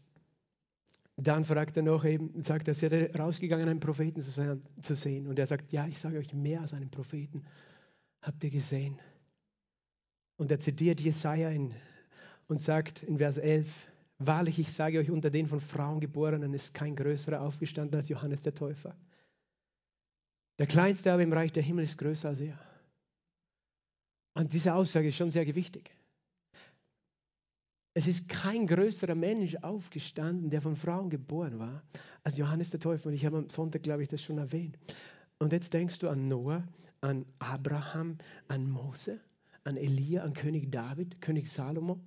dann 1.16 1.44
fragt 1.44 1.76
er 1.76 1.82
noch 1.82 2.04
eben, 2.04 2.40
sagt 2.40 2.68
er, 2.68 2.72
ist 2.72 2.84
er 2.84 3.12
rausgegangen, 3.18 3.68
einen 3.68 3.80
Propheten 3.80 4.20
zu 4.20 4.94
sehen. 4.94 5.26
Und 5.26 5.40
er 5.40 5.48
sagt, 5.48 5.72
ja, 5.72 5.88
ich 5.88 5.98
sage 5.98 6.18
euch 6.18 6.32
mehr 6.32 6.61
als 6.61 6.72
einen 6.72 6.88
Propheten. 6.88 7.42
Habt 8.22 8.44
ihr 8.44 8.50
gesehen? 8.50 9.00
Und 10.37 10.52
er 10.52 10.61
zitiert 10.61 11.00
Jesaja 11.00 11.50
in, 11.50 11.74
und 12.46 12.61
sagt 12.61 13.02
in 13.02 13.18
Vers 13.18 13.38
11, 13.38 13.88
Wahrlich, 14.18 14.61
ich 14.61 14.72
sage 14.72 15.00
euch, 15.00 15.11
unter 15.11 15.30
den 15.30 15.48
von 15.48 15.61
Frauen 15.61 15.98
geborenen 15.98 16.54
ist 16.54 16.74
kein 16.74 16.94
größerer 16.94 17.40
aufgestanden 17.40 17.96
als 17.96 18.08
Johannes 18.08 18.42
der 18.42 18.54
Täufer. 18.54 18.96
Der 20.58 20.66
Kleinste 20.66 21.12
aber 21.12 21.22
im 21.22 21.32
Reich 21.32 21.52
der 21.52 21.62
Himmel 21.62 21.84
ist 21.84 21.98
größer 21.98 22.28
als 22.28 22.40
er. 22.40 22.58
Und 24.34 24.52
diese 24.52 24.74
Aussage 24.74 25.08
ist 25.08 25.16
schon 25.16 25.30
sehr 25.30 25.44
gewichtig. 25.44 25.90
Es 27.94 28.06
ist 28.06 28.28
kein 28.28 28.66
größerer 28.66 29.16
Mensch 29.16 29.56
aufgestanden, 29.56 30.50
der 30.50 30.62
von 30.62 30.76
Frauen 30.76 31.10
geboren 31.10 31.58
war, 31.58 31.82
als 32.22 32.36
Johannes 32.36 32.70
der 32.70 32.78
Täufer. 32.78 33.08
Und 33.08 33.14
ich 33.14 33.26
habe 33.26 33.38
am 33.38 33.50
Sonntag, 33.50 33.82
glaube 33.82 34.02
ich, 34.02 34.08
das 34.08 34.22
schon 34.22 34.38
erwähnt. 34.38 34.78
Und 35.38 35.52
jetzt 35.52 35.72
denkst 35.72 35.98
du 35.98 36.08
an 36.08 36.28
Noah, 36.28 36.62
an 37.00 37.26
Abraham, 37.38 38.18
an 38.46 38.70
Mose, 38.70 39.20
an 39.64 39.76
Elia, 39.76 40.22
an 40.22 40.32
König 40.32 40.70
David, 40.70 41.20
König 41.20 41.48
Salomo 41.48 42.00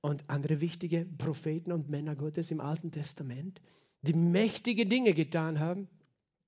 und 0.00 0.24
andere 0.28 0.60
wichtige 0.60 1.06
Propheten 1.18 1.72
und 1.72 1.88
Männer 1.88 2.16
Gottes 2.16 2.50
im 2.50 2.60
Alten 2.60 2.90
Testament, 2.90 3.60
die 4.02 4.14
mächtige 4.14 4.86
Dinge 4.86 5.14
getan 5.14 5.60
haben. 5.60 5.88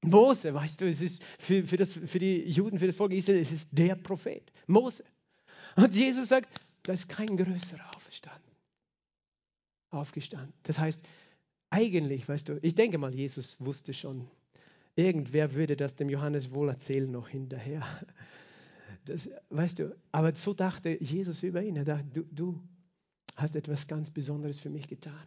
Mose, 0.02 0.54
weißt 0.54 0.80
du, 0.80 0.88
es 0.88 1.00
ist 1.00 1.22
für, 1.38 1.64
für, 1.64 1.76
das, 1.76 1.92
für 1.92 2.18
die 2.18 2.48
Juden, 2.48 2.78
für 2.78 2.86
das 2.86 2.96
Volk 2.96 3.12
Israel, 3.12 3.40
es 3.40 3.52
ist 3.52 3.68
der 3.72 3.96
Prophet, 3.96 4.52
Mose. 4.66 5.04
Und 5.76 5.94
Jesus 5.94 6.28
sagt, 6.28 6.48
da 6.82 6.92
ist 6.92 7.08
kein 7.08 7.36
größerer 7.36 7.94
aufgestanden. 7.96 8.52
Aufgestanden. 9.90 10.52
Das 10.62 10.78
heißt, 10.78 11.02
eigentlich, 11.70 12.28
weißt 12.28 12.48
du, 12.48 12.58
ich 12.62 12.74
denke 12.74 12.98
mal, 12.98 13.14
Jesus 13.14 13.56
wusste 13.58 13.92
schon, 13.92 14.28
Irgendwer 14.96 15.54
würde 15.54 15.76
das 15.76 15.94
dem 15.94 16.08
Johannes 16.08 16.52
wohl 16.52 16.70
erzählen 16.70 17.10
noch 17.10 17.28
hinterher. 17.28 17.86
Das, 19.04 19.28
weißt 19.50 19.78
du, 19.78 19.94
aber 20.10 20.34
so 20.34 20.54
dachte 20.54 21.00
Jesus 21.00 21.42
über 21.42 21.62
ihn. 21.62 21.76
Er 21.76 21.84
dachte, 21.84 22.06
du, 22.12 22.24
du 22.32 22.62
hast 23.36 23.54
etwas 23.54 23.86
ganz 23.86 24.10
Besonderes 24.10 24.58
für 24.58 24.70
mich 24.70 24.88
getan. 24.88 25.26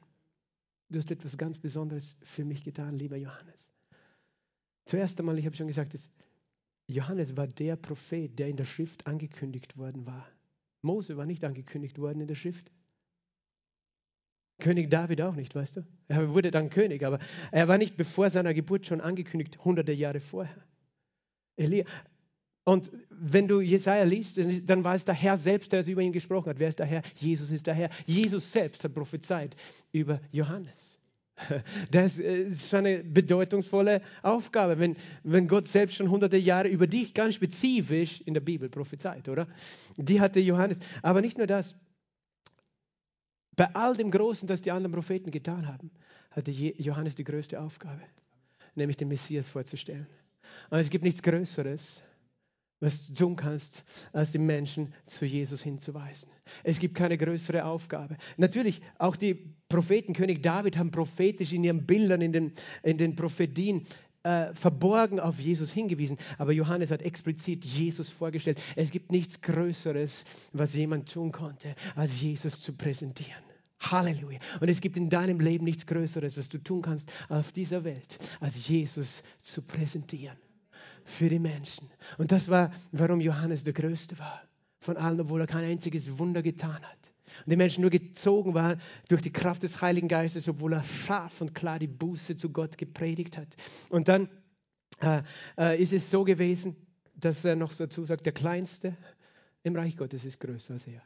Du 0.89 0.97
hast 0.97 1.12
etwas 1.12 1.38
ganz 1.38 1.60
Besonderes 1.60 2.17
für 2.23 2.43
mich 2.43 2.63
getan, 2.63 2.97
lieber 2.97 3.15
Johannes. 3.15 3.71
Zuerst 4.89 5.19
einmal, 5.19 5.38
ich 5.38 5.45
habe 5.45 5.56
schon 5.56 5.67
gesagt, 5.67 5.93
dass 5.93 6.10
Johannes 6.88 7.38
war 7.38 7.45
der 7.45 7.75
Prophet, 7.75 8.39
der 8.39 8.47
in 8.47 8.58
der 8.58 8.65
Schrift 8.65 9.06
angekündigt 9.06 9.78
worden 9.78 10.08
war. 10.08 10.28
Mose 10.82 11.15
war 11.15 11.28
nicht 11.28 11.43
angekündigt 11.43 11.99
worden 11.99 12.21
in 12.21 12.28
der 12.28 12.34
Schrift. 12.34 12.71
König 14.58 14.89
David 14.89 15.21
auch 15.21 15.36
nicht, 15.36 15.54
weißt 15.54 15.75
du? 15.75 15.86
Er 16.08 16.34
wurde 16.34 16.49
dann 16.49 16.71
König, 16.71 17.06
aber 17.06 17.19
er 17.52 17.67
war 17.67 17.78
nicht 17.78 17.97
bevor 17.97 18.32
seiner 18.32 18.56
Geburt 18.56 18.88
schon 18.88 18.99
angekündigt, 18.99 19.63
hunderte 19.63 19.91
Jahre 19.91 20.21
vorher. 20.21 20.65
Elia. 21.56 21.86
Und 22.63 22.89
wenn 23.12 23.47
du 23.47 23.62
Jesaja 23.62 24.06
liest, 24.06 24.39
dann 24.67 24.84
war 24.84 24.95
es 24.95 25.06
der 25.06 25.13
Herr 25.13 25.38
selbst, 25.38 25.71
der 25.71 25.82
es 25.82 25.88
über 25.88 26.02
ihn 26.02 26.13
gesprochen 26.13 26.49
hat. 26.49 26.58
Wer 26.58 26.69
ist 26.69 26.80
der 26.80 26.88
Herr? 26.88 27.04
Jesus 27.13 27.52
ist 27.52 27.67
der 27.67 27.75
Herr. 27.75 27.91
Jesus 28.08 28.52
selbst 28.52 28.84
hat 28.84 28.95
prophezeit 28.95 29.56
über 29.91 30.19
Johannes. 30.32 30.98
Das 31.91 32.17
ist 32.19 32.73
eine 32.73 33.04
bedeutungsvolle 33.04 34.02
Aufgabe, 34.21 34.80
wenn, 34.80 34.97
wenn 35.23 35.47
Gott 35.47 35.67
selbst 35.67 35.95
schon 35.95 36.10
hunderte 36.10 36.38
Jahre 36.38 36.67
über 36.67 36.88
dich 36.88 37.13
ganz 37.13 37.36
spezifisch 37.36 38.21
in 38.21 38.34
der 38.34 38.41
Bibel 38.41 38.69
prophezeit, 38.69 39.30
oder? 39.30 39.47
Die 39.97 40.21
hatte 40.21 40.39
Johannes. 40.39 40.80
Aber 41.02 41.21
nicht 41.21 41.38
nur 41.38 41.47
das. 41.47 41.75
Bei 43.56 43.73
all 43.75 43.95
dem 43.95 44.12
Großen, 44.12 44.47
das 44.47 44.62
die 44.62 44.71
anderen 44.71 44.93
Propheten 44.93 45.32
getan 45.32 45.67
haben, 45.67 45.91
hatte 46.32 46.52
Johannes 46.52 47.15
die 47.15 47.23
größte 47.23 47.60
Aufgabe, 47.60 48.02
nämlich 48.75 48.97
den 48.97 49.10
Messias 49.10 49.49
vorzustellen. 49.49 50.08
Und 50.69 50.80
es 50.80 50.89
gibt 50.89 51.04
nichts 51.04 51.21
Größeres, 51.21 52.04
was 52.79 53.07
du 53.07 53.13
tun 53.13 53.35
kannst, 53.35 53.83
als 54.13 54.31
die 54.31 54.39
Menschen 54.39 54.93
zu 55.05 55.25
Jesus 55.25 55.61
hinzuweisen. 55.61 56.29
Es 56.63 56.79
gibt 56.79 56.95
keine 56.95 57.17
größere 57.17 57.65
Aufgabe. 57.65 58.17
Natürlich, 58.37 58.81
auch 58.97 59.15
die 59.15 59.53
Propheten, 59.67 60.13
König 60.13 60.41
David, 60.41 60.77
haben 60.77 60.91
prophetisch 60.91 61.53
in 61.53 61.63
ihren 61.63 61.85
Bildern, 61.85 62.21
in 62.21 62.31
den, 62.31 62.53
in 62.83 62.97
den 62.97 63.15
Prophetien 63.15 63.85
äh, 64.23 64.53
verborgen 64.53 65.19
auf 65.19 65.39
Jesus 65.39 65.71
hingewiesen. 65.71 66.17
Aber 66.37 66.51
Johannes 66.51 66.91
hat 66.91 67.01
explizit 67.01 67.65
Jesus 67.65 68.09
vorgestellt. 68.09 68.61
Es 68.75 68.91
gibt 68.91 69.11
nichts 69.11 69.41
Größeres, 69.41 70.23
was 70.53 70.73
jemand 70.73 71.11
tun 71.11 71.31
konnte, 71.31 71.75
als 71.95 72.21
Jesus 72.21 72.61
zu 72.61 72.73
präsentieren. 72.73 73.43
Halleluja. 73.79 74.39
Und 74.59 74.67
es 74.67 74.81
gibt 74.81 74.97
in 74.97 75.09
deinem 75.09 75.39
Leben 75.39 75.63
nichts 75.63 75.85
Größeres, 75.85 76.37
was 76.37 76.49
du 76.49 76.57
tun 76.57 76.81
kannst 76.81 77.09
auf 77.29 77.53
dieser 77.53 77.85
Welt, 77.85 78.19
als 78.41 78.67
Jesus 78.67 79.23
zu 79.41 79.61
präsentieren 79.61 80.37
für 81.05 81.29
die 81.29 81.39
Menschen. 81.39 81.89
Und 82.17 82.31
das 82.31 82.49
war, 82.49 82.71
warum 82.91 83.21
Johannes 83.21 83.63
der 83.63 83.73
Größte 83.73 84.17
war 84.19 84.41
von 84.79 84.97
allen, 84.97 85.19
obwohl 85.19 85.41
er 85.41 85.47
kein 85.47 85.63
einziges 85.63 86.17
Wunder 86.17 86.41
getan 86.41 86.75
hat. 86.81 87.13
Und 87.45 87.51
die 87.51 87.55
Menschen 87.55 87.81
nur 87.81 87.91
gezogen 87.91 88.53
waren 88.53 88.81
durch 89.07 89.21
die 89.21 89.31
Kraft 89.31 89.63
des 89.63 89.81
Heiligen 89.81 90.07
Geistes, 90.07 90.47
obwohl 90.47 90.73
er 90.73 90.83
scharf 90.83 91.41
und 91.41 91.53
klar 91.53 91.79
die 91.79 91.88
Buße 91.88 92.35
zu 92.35 92.49
Gott 92.49 92.77
gepredigt 92.77 93.38
hat. 93.38 93.55
Und 93.89 94.07
dann 94.07 94.29
äh, 95.01 95.21
äh, 95.57 95.81
ist 95.81 95.93
es 95.93 96.09
so 96.09 96.23
gewesen, 96.23 96.75
dass 97.15 97.45
er 97.45 97.55
noch 97.55 97.73
dazu 97.73 98.05
sagt, 98.05 98.25
der 98.25 98.33
Kleinste 98.33 98.95
im 99.63 99.75
Reich 99.75 99.97
Gottes 99.97 100.25
ist 100.25 100.39
größer 100.39 100.73
als 100.73 100.88
er. 100.88 101.01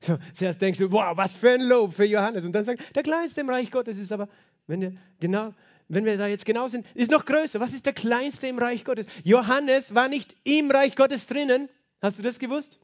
So, 0.00 0.18
zuerst 0.34 0.60
denkst 0.60 0.78
du, 0.80 0.92
wow, 0.92 1.16
was 1.16 1.32
für 1.32 1.52
ein 1.52 1.62
Lob 1.62 1.94
für 1.94 2.04
Johannes. 2.04 2.44
Und 2.44 2.52
dann 2.52 2.64
sagt, 2.64 2.94
der 2.94 3.02
Kleinste 3.02 3.40
im 3.40 3.48
Reich 3.48 3.70
Gottes 3.70 3.98
ist 3.98 4.12
aber, 4.12 4.28
wenn 4.66 4.80
wir 4.80 4.92
genau, 5.18 5.54
wenn 5.88 6.04
wir 6.04 6.16
da 6.16 6.26
jetzt 6.26 6.46
genau 6.46 6.68
sind, 6.68 6.86
ist 6.94 7.10
noch 7.10 7.24
größer. 7.24 7.60
Was 7.60 7.72
ist 7.72 7.86
der 7.86 7.92
Kleinste 7.92 8.46
im 8.46 8.58
Reich 8.58 8.84
Gottes? 8.84 9.06
Johannes 9.22 9.94
war 9.94 10.08
nicht 10.08 10.36
im 10.44 10.70
Reich 10.70 10.96
Gottes 10.96 11.26
drinnen. 11.26 11.68
Hast 12.00 12.18
du 12.18 12.22
das 12.22 12.38
gewusst? 12.38 12.78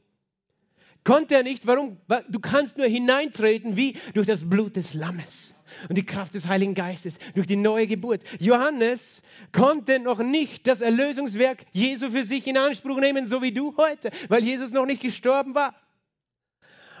Konnte 1.03 1.35
er 1.35 1.43
nicht. 1.43 1.65
Warum? 1.65 1.97
Du 2.29 2.39
kannst 2.39 2.77
nur 2.77 2.87
hineintreten 2.87 3.75
wie 3.75 3.97
durch 4.13 4.27
das 4.27 4.47
Blut 4.47 4.75
des 4.75 4.93
Lammes 4.93 5.53
und 5.89 5.97
die 5.97 6.05
Kraft 6.05 6.35
des 6.35 6.47
Heiligen 6.47 6.75
Geistes 6.75 7.17
durch 7.33 7.47
die 7.47 7.55
neue 7.55 7.87
Geburt. 7.87 8.23
Johannes 8.39 9.21
konnte 9.51 9.99
noch 9.99 10.19
nicht 10.19 10.67
das 10.67 10.81
Erlösungswerk 10.81 11.65
Jesu 11.71 12.11
für 12.11 12.25
sich 12.25 12.45
in 12.45 12.57
Anspruch 12.57 12.99
nehmen, 12.99 13.27
so 13.27 13.41
wie 13.41 13.51
du 13.51 13.75
heute, 13.77 14.11
weil 14.29 14.43
Jesus 14.43 14.71
noch 14.71 14.85
nicht 14.85 15.01
gestorben 15.01 15.55
war. 15.55 15.75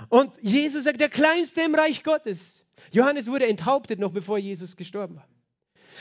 Und 0.09 0.31
Jesus 0.41 0.85
sagt, 0.85 0.99
der 0.99 1.09
Kleinste 1.09 1.61
im 1.61 1.75
Reich 1.75 2.03
Gottes. 2.03 2.63
Johannes 2.91 3.27
wurde 3.27 3.47
enthauptet 3.47 3.99
noch 3.99 4.11
bevor 4.11 4.39
Jesus 4.39 4.75
gestorben 4.75 5.15
war. 5.17 5.27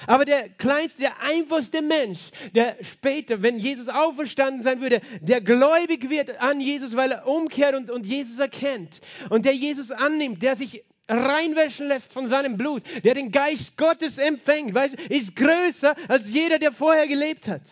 Aber 0.06 0.24
der 0.24 0.48
kleinste, 0.48 1.02
der 1.02 1.22
einfachste 1.22 1.82
Mensch, 1.82 2.30
der 2.54 2.76
später, 2.82 3.42
wenn 3.42 3.58
Jesus 3.58 3.88
auferstanden 3.88 4.62
sein 4.62 4.80
würde, 4.80 5.00
der 5.20 5.40
gläubig 5.40 6.08
wird 6.10 6.40
an 6.40 6.60
Jesus, 6.60 6.96
weil 6.96 7.12
er 7.12 7.26
umkehrt 7.26 7.74
und, 7.74 7.90
und 7.90 8.06
Jesus 8.06 8.38
erkennt 8.38 9.00
und 9.28 9.44
der 9.44 9.54
Jesus 9.54 9.90
annimmt, 9.90 10.42
der 10.42 10.56
sich 10.56 10.84
reinwäschen 11.08 11.88
lässt 11.88 12.12
von 12.12 12.28
seinem 12.28 12.56
Blut, 12.56 12.83
der 13.04 13.14
den 13.14 13.33
Geist 13.33 13.77
Gottes 13.77 14.18
empfängt, 14.18 14.75
weißt, 14.75 14.94
ist 15.08 15.37
größer 15.37 15.94
als 16.08 16.29
jeder, 16.29 16.58
der 16.58 16.72
vorher 16.72 17.06
gelebt 17.08 17.48
hat. 17.48 17.62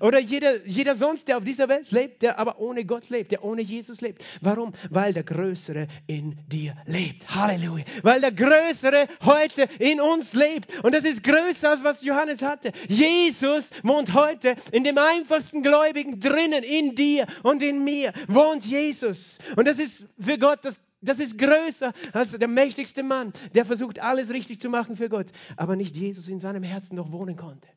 Oder 0.00 0.18
jeder, 0.18 0.66
jeder 0.66 0.96
sonst, 0.96 1.28
der 1.28 1.38
auf 1.38 1.44
dieser 1.44 1.68
Welt 1.68 1.90
lebt, 1.90 2.22
der 2.22 2.38
aber 2.38 2.58
ohne 2.60 2.84
Gott 2.84 3.08
lebt, 3.08 3.32
der 3.32 3.44
ohne 3.44 3.62
Jesus 3.62 4.00
lebt. 4.00 4.24
Warum? 4.40 4.72
Weil 4.90 5.12
der 5.12 5.24
Größere 5.24 5.86
in 6.06 6.36
dir 6.48 6.74
lebt. 6.86 7.34
Halleluja. 7.34 7.84
Weil 8.02 8.20
der 8.20 8.32
Größere 8.32 9.08
heute 9.24 9.68
in 9.78 10.00
uns 10.00 10.32
lebt. 10.34 10.82
Und 10.84 10.94
das 10.94 11.04
ist 11.04 11.22
größer 11.22 11.70
als 11.70 11.84
was 11.84 12.02
Johannes 12.02 12.42
hatte. 12.42 12.72
Jesus 12.88 13.70
wohnt 13.82 14.14
heute 14.14 14.56
in 14.72 14.84
dem 14.84 14.98
einfachsten 14.98 15.62
Gläubigen 15.62 16.20
drinnen, 16.20 16.62
in 16.62 16.94
dir 16.94 17.26
und 17.42 17.62
in 17.62 17.84
mir 17.84 18.12
wohnt 18.28 18.64
Jesus. 18.64 19.38
Und 19.56 19.68
das 19.68 19.78
ist 19.78 20.06
für 20.18 20.38
Gott 20.38 20.60
das 20.62 20.80
das 21.02 21.20
ist 21.20 21.38
größer 21.38 21.92
als 22.12 22.32
der 22.32 22.48
mächtigste 22.48 23.02
Mann, 23.02 23.32
der 23.54 23.64
versucht, 23.64 24.00
alles 24.00 24.30
richtig 24.30 24.60
zu 24.60 24.68
machen 24.68 24.96
für 24.96 25.08
Gott, 25.08 25.26
aber 25.56 25.76
nicht 25.76 25.96
Jesus 25.96 26.28
in 26.28 26.40
seinem 26.40 26.62
Herzen 26.62 26.96
noch 26.96 27.12
wohnen 27.12 27.36
konnte. 27.36 27.68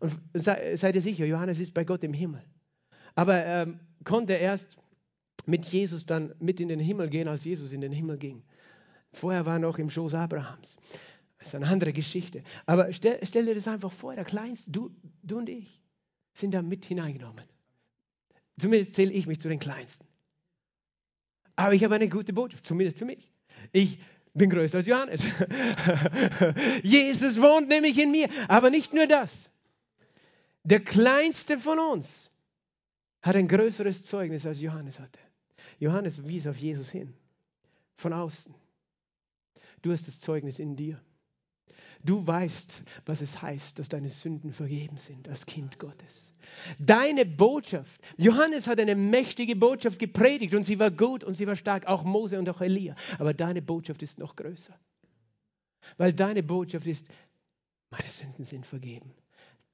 Und 0.00 0.18
sei, 0.34 0.76
seid 0.76 0.94
ihr 0.94 1.00
sicher, 1.00 1.24
Johannes 1.24 1.58
ist 1.58 1.74
bei 1.74 1.84
Gott 1.84 2.04
im 2.04 2.12
Himmel. 2.12 2.42
Aber 3.14 3.44
ähm, 3.44 3.80
konnte 4.04 4.34
erst 4.34 4.76
mit 5.46 5.66
Jesus 5.66 6.06
dann 6.06 6.34
mit 6.38 6.60
in 6.60 6.68
den 6.68 6.80
Himmel 6.80 7.08
gehen, 7.08 7.28
als 7.28 7.44
Jesus 7.44 7.72
in 7.72 7.80
den 7.80 7.92
Himmel 7.92 8.18
ging. 8.18 8.42
Vorher 9.12 9.46
war 9.46 9.54
er 9.54 9.58
noch 9.60 9.78
im 9.78 9.90
Schoß 9.90 10.14
Abrahams. 10.14 10.76
Das 11.38 11.48
ist 11.48 11.54
eine 11.54 11.66
andere 11.66 11.92
Geschichte. 11.92 12.42
Aber 12.66 12.92
stell, 12.92 13.18
stell 13.22 13.46
dir 13.46 13.54
das 13.54 13.68
einfach 13.68 13.92
vor, 13.92 14.14
der 14.14 14.24
Kleinste, 14.24 14.70
du, 14.70 14.90
du 15.22 15.38
und 15.38 15.48
ich, 15.48 15.82
sind 16.32 16.52
da 16.52 16.62
mit 16.62 16.84
hineingenommen. 16.84 17.44
Zumindest 18.58 18.94
zähle 18.94 19.12
ich 19.12 19.26
mich 19.26 19.40
zu 19.40 19.48
den 19.48 19.58
Kleinsten. 19.58 20.06
Aber 21.56 21.72
ich 21.72 21.84
habe 21.84 21.94
eine 21.94 22.08
gute 22.08 22.32
Botschaft, 22.32 22.66
zumindest 22.66 22.98
für 22.98 23.04
mich. 23.04 23.32
Ich 23.72 23.98
bin 24.34 24.50
größer 24.50 24.78
als 24.78 24.86
Johannes. 24.86 25.22
Jesus 26.82 27.40
wohnt 27.40 27.68
nämlich 27.68 27.98
in 27.98 28.10
mir. 28.10 28.28
Aber 28.48 28.70
nicht 28.70 28.92
nur 28.92 29.06
das. 29.06 29.50
Der 30.66 30.80
Kleinste 30.80 31.60
von 31.60 31.78
uns 31.78 32.32
hat 33.22 33.36
ein 33.36 33.46
größeres 33.46 34.04
Zeugnis 34.04 34.44
als 34.46 34.60
Johannes 34.60 34.98
hatte. 34.98 35.20
Johannes 35.78 36.26
wies 36.26 36.48
auf 36.48 36.56
Jesus 36.56 36.90
hin, 36.90 37.14
von 37.94 38.12
außen. 38.12 38.52
Du 39.82 39.92
hast 39.92 40.08
das 40.08 40.20
Zeugnis 40.20 40.58
in 40.58 40.74
dir. 40.74 41.00
Du 42.02 42.26
weißt, 42.26 42.82
was 43.04 43.20
es 43.20 43.40
heißt, 43.40 43.78
dass 43.78 43.88
deine 43.88 44.08
Sünden 44.08 44.52
vergeben 44.52 44.98
sind 44.98 45.28
als 45.28 45.46
Kind 45.46 45.78
Gottes. 45.78 46.34
Deine 46.80 47.24
Botschaft, 47.24 48.00
Johannes 48.16 48.66
hat 48.66 48.80
eine 48.80 48.96
mächtige 48.96 49.54
Botschaft 49.54 50.00
gepredigt 50.00 50.52
und 50.52 50.64
sie 50.64 50.80
war 50.80 50.90
gut 50.90 51.22
und 51.22 51.34
sie 51.34 51.46
war 51.46 51.54
stark, 51.54 51.86
auch 51.86 52.02
Mose 52.02 52.40
und 52.40 52.48
auch 52.48 52.60
Elia. 52.60 52.96
Aber 53.20 53.34
deine 53.34 53.62
Botschaft 53.62 54.02
ist 54.02 54.18
noch 54.18 54.34
größer. 54.34 54.76
Weil 55.96 56.12
deine 56.12 56.42
Botschaft 56.42 56.88
ist, 56.88 57.06
meine 57.90 58.10
Sünden 58.10 58.44
sind 58.44 58.66
vergeben. 58.66 59.14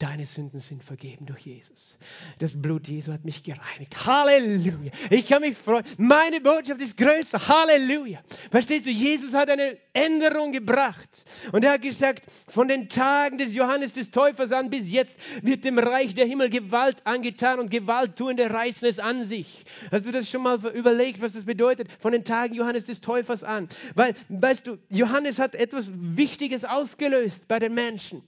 Deine 0.03 0.27
Sünden 0.27 0.59
sind 0.59 0.83
vergeben 0.83 1.27
durch 1.27 1.47
Jesus. 1.47 1.97
Das 2.41 2.61
Blut 2.61 2.89
Jesu 2.89 3.13
hat 3.13 3.25
mich 3.25 3.45
gereinigt. 3.45 4.05
Halleluja. 4.05 4.91
Ich 5.11 5.29
kann 5.29 5.43
mich 5.43 5.57
freuen. 5.57 5.85
Meine 5.97 6.41
Botschaft 6.41 6.81
ist 6.81 6.97
größer. 6.97 7.39
Halleluja. 7.47 8.19
Verstehst 8.51 8.87
du, 8.87 8.91
Jesus 8.91 9.33
hat 9.33 9.49
eine 9.49 9.79
Änderung 9.93 10.51
gebracht. 10.51 11.09
Und 11.53 11.65
er 11.65 11.75
hat 11.75 11.83
gesagt, 11.83 12.25
von 12.49 12.67
den 12.67 12.89
Tagen 12.89 13.39
des 13.39 13.55
Johannes 13.55 13.93
des 13.93 14.11
Täufers 14.11 14.51
an 14.51 14.71
bis 14.71 14.91
jetzt 14.91 15.21
wird 15.41 15.65
dem 15.65 15.79
Reich 15.79 16.17
der 16.17 16.27
Himmel 16.27 16.51
Gewalt 16.51 16.97
angetan 17.07 17.61
und 17.61 17.71
Gewalttuende 17.71 18.51
reißen 18.51 18.89
es 18.89 18.99
an 18.99 19.25
sich. 19.25 19.65
Hast 19.93 20.05
du 20.05 20.11
das 20.11 20.29
schon 20.29 20.43
mal 20.43 20.59
überlegt, 20.75 21.23
was 21.23 21.35
das 21.35 21.45
bedeutet? 21.45 21.87
Von 22.01 22.11
den 22.11 22.25
Tagen 22.25 22.55
Johannes 22.55 22.87
des 22.87 23.03
Täufers 23.03 23.45
an. 23.45 23.69
Weil, 23.95 24.15
weißt 24.31 24.67
du, 24.67 24.79
Johannes 24.89 25.39
hat 25.39 25.55
etwas 25.55 25.93
Wichtiges 25.95 26.65
ausgelöst 26.65 27.47
bei 27.47 27.61
den 27.61 27.75
Menschen. 27.75 28.25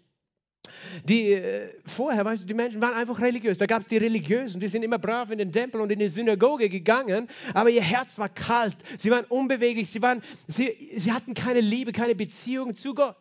Die 1.04 1.32
äh, 1.32 1.68
vorher, 1.86 2.24
weißt 2.24 2.42
du, 2.42 2.46
die 2.46 2.54
Menschen 2.54 2.80
waren 2.80 2.94
einfach 2.94 3.20
religiös. 3.20 3.58
Da 3.58 3.66
gab 3.66 3.82
es 3.82 3.88
die 3.88 3.96
Religiösen, 3.96 4.60
die 4.60 4.68
sind 4.68 4.82
immer 4.82 4.98
brav 4.98 5.30
in 5.30 5.38
den 5.38 5.52
Tempel 5.52 5.80
und 5.80 5.90
in 5.90 5.98
die 5.98 6.08
Synagoge 6.08 6.68
gegangen, 6.68 7.28
aber 7.52 7.70
ihr 7.70 7.82
Herz 7.82 8.18
war 8.18 8.28
kalt. 8.28 8.76
Sie 8.98 9.10
waren 9.10 9.24
unbeweglich, 9.26 9.90
sie, 9.90 10.02
waren, 10.02 10.22
sie, 10.46 10.76
sie 10.96 11.12
hatten 11.12 11.34
keine 11.34 11.60
Liebe, 11.60 11.92
keine 11.92 12.14
Beziehung 12.14 12.74
zu 12.74 12.94
Gott. 12.94 13.16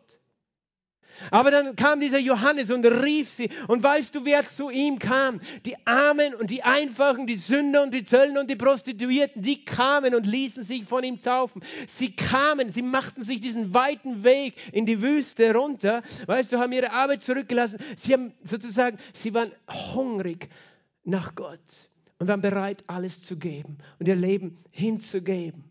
Aber 1.30 1.50
dann 1.50 1.76
kam 1.76 2.00
dieser 2.00 2.18
Johannes 2.18 2.70
und 2.70 2.84
rief 2.84 3.32
sie. 3.32 3.50
Und 3.68 3.82
weißt 3.82 4.14
du, 4.14 4.24
wer 4.24 4.44
zu 4.44 4.70
ihm 4.70 4.98
kam? 4.98 5.40
Die 5.64 5.76
Armen 5.86 6.34
und 6.34 6.50
die 6.50 6.62
Einfachen, 6.62 7.26
die 7.26 7.36
Sünder 7.36 7.82
und 7.82 7.94
die 7.94 8.04
Zöllner 8.04 8.40
und 8.40 8.50
die 8.50 8.56
Prostituierten, 8.56 9.42
die 9.42 9.64
kamen 9.64 10.14
und 10.14 10.26
ließen 10.26 10.64
sich 10.64 10.84
von 10.84 11.04
ihm 11.04 11.20
taufen. 11.20 11.62
Sie 11.86 12.14
kamen, 12.14 12.72
sie 12.72 12.82
machten 12.82 13.22
sich 13.22 13.40
diesen 13.40 13.74
weiten 13.74 14.24
Weg 14.24 14.54
in 14.72 14.86
die 14.86 15.00
Wüste 15.02 15.54
runter. 15.54 16.02
Weißt 16.26 16.52
du, 16.52 16.58
haben 16.58 16.72
ihre 16.72 16.92
Arbeit 16.92 17.22
zurückgelassen. 17.22 17.78
Sie 17.96 18.12
haben 18.12 18.32
sozusagen, 18.44 18.98
sie 19.12 19.34
waren 19.34 19.52
hungrig 19.94 20.48
nach 21.04 21.34
Gott 21.34 21.90
und 22.18 22.28
waren 22.28 22.40
bereit, 22.40 22.84
alles 22.86 23.22
zu 23.22 23.36
geben 23.36 23.78
und 23.98 24.08
ihr 24.08 24.16
Leben 24.16 24.58
hinzugeben. 24.70 25.64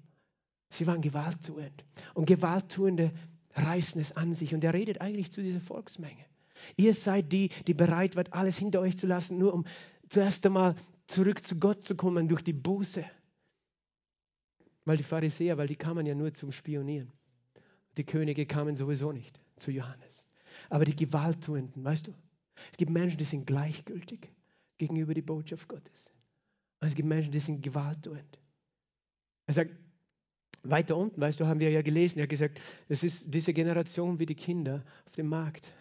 Sie 0.70 0.88
waren 0.88 1.02
gewalttuend. 1.02 1.86
Und 2.16 2.26
gewalttuende 2.26 3.12
reißen 3.56 4.02
es 4.02 4.12
an 4.14 4.34
sich. 4.34 4.54
Und 4.54 4.64
er 4.64 4.74
redet 4.74 5.02
eigentlich 5.02 5.32
zu 5.32 5.42
dieser 5.42 5.62
Volksmenge. 5.62 6.26
Ihr 6.76 6.94
seid 6.94 7.32
die, 7.32 7.50
die 7.68 7.74
bereit 7.74 8.16
wart, 8.16 8.34
alles 8.34 8.58
hinter 8.58 8.80
euch 8.80 8.98
zu 8.98 9.08
lassen, 9.08 9.38
nur 9.38 9.54
um 9.54 9.66
zuerst 10.08 10.46
einmal 10.46 10.76
zurück 11.08 11.44
zu 11.44 11.58
Gott 11.58 11.84
zu 11.84 11.96
kommen 11.96 12.28
durch 12.28 12.42
die 12.42 12.54
Buße. 12.54 13.04
Weil 14.86 14.98
die 14.98 15.04
Pharisäer, 15.04 15.58
weil 15.58 15.68
die 15.68 15.76
kamen 15.76 16.06
ja 16.06 16.16
nur 16.16 16.34
zum 16.34 16.52
Spionieren. 16.52 17.12
Die 17.98 18.06
Könige 18.06 18.46
kamen 18.46 18.76
sowieso 18.76 19.12
nicht 19.12 19.40
zu 19.56 19.72
Johannes. 19.72 20.24
Aber 20.70 20.86
die 20.86 20.96
Gewalttuenden, 20.96 21.84
weißt 21.84 22.08
du, 22.08 22.14
es 22.72 22.78
gibt 22.78 22.92
Menschen, 22.92 23.18
die 23.18 23.24
sind 23.24 23.46
gleichgültig 23.46 24.32
gegenüber 24.78 25.14
der 25.14 25.22
Botschaft 25.22 25.68
Gottes. 25.68 26.10
Es 26.80 26.96
gibt 26.96 27.08
Menschen, 27.08 27.32
die 27.32 27.40
sind 27.40 27.62
gewalttuend. 27.62 28.40
Er 29.46 29.54
sagt, 29.54 29.72
weiter 30.64 30.98
unten, 30.98 31.20
weißt 31.20 31.40
du, 31.40 31.48
haben 31.48 31.60
wir 31.60 31.70
ja 31.70 31.82
gelesen, 31.82 32.20
er 32.20 32.24
hat 32.24 32.30
gesagt, 32.30 32.60
es 32.90 33.04
ist 33.04 33.34
diese 33.34 33.54
Generation 33.54 34.20
wie 34.20 34.26
die 34.26 34.36
Kinder 34.36 34.84
auf 35.06 35.12
dem 35.12 35.28
Markt. 35.28 35.72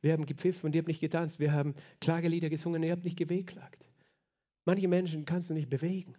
Wir 0.00 0.12
haben 0.12 0.26
gepfiffen 0.26 0.66
und 0.66 0.74
ihr 0.74 0.80
habt 0.80 0.88
nicht 0.88 1.00
getanzt. 1.00 1.40
Wir 1.40 1.52
haben 1.52 1.74
Klagelieder 2.00 2.48
gesungen 2.48 2.80
und 2.80 2.86
ihr 2.86 2.92
habt 2.92 3.04
nicht 3.04 3.18
gewehklagt. 3.18 3.86
Manche 4.64 4.88
Menschen 4.88 5.24
kannst 5.24 5.50
du 5.50 5.54
nicht 5.54 5.68
bewegen. 5.68 6.14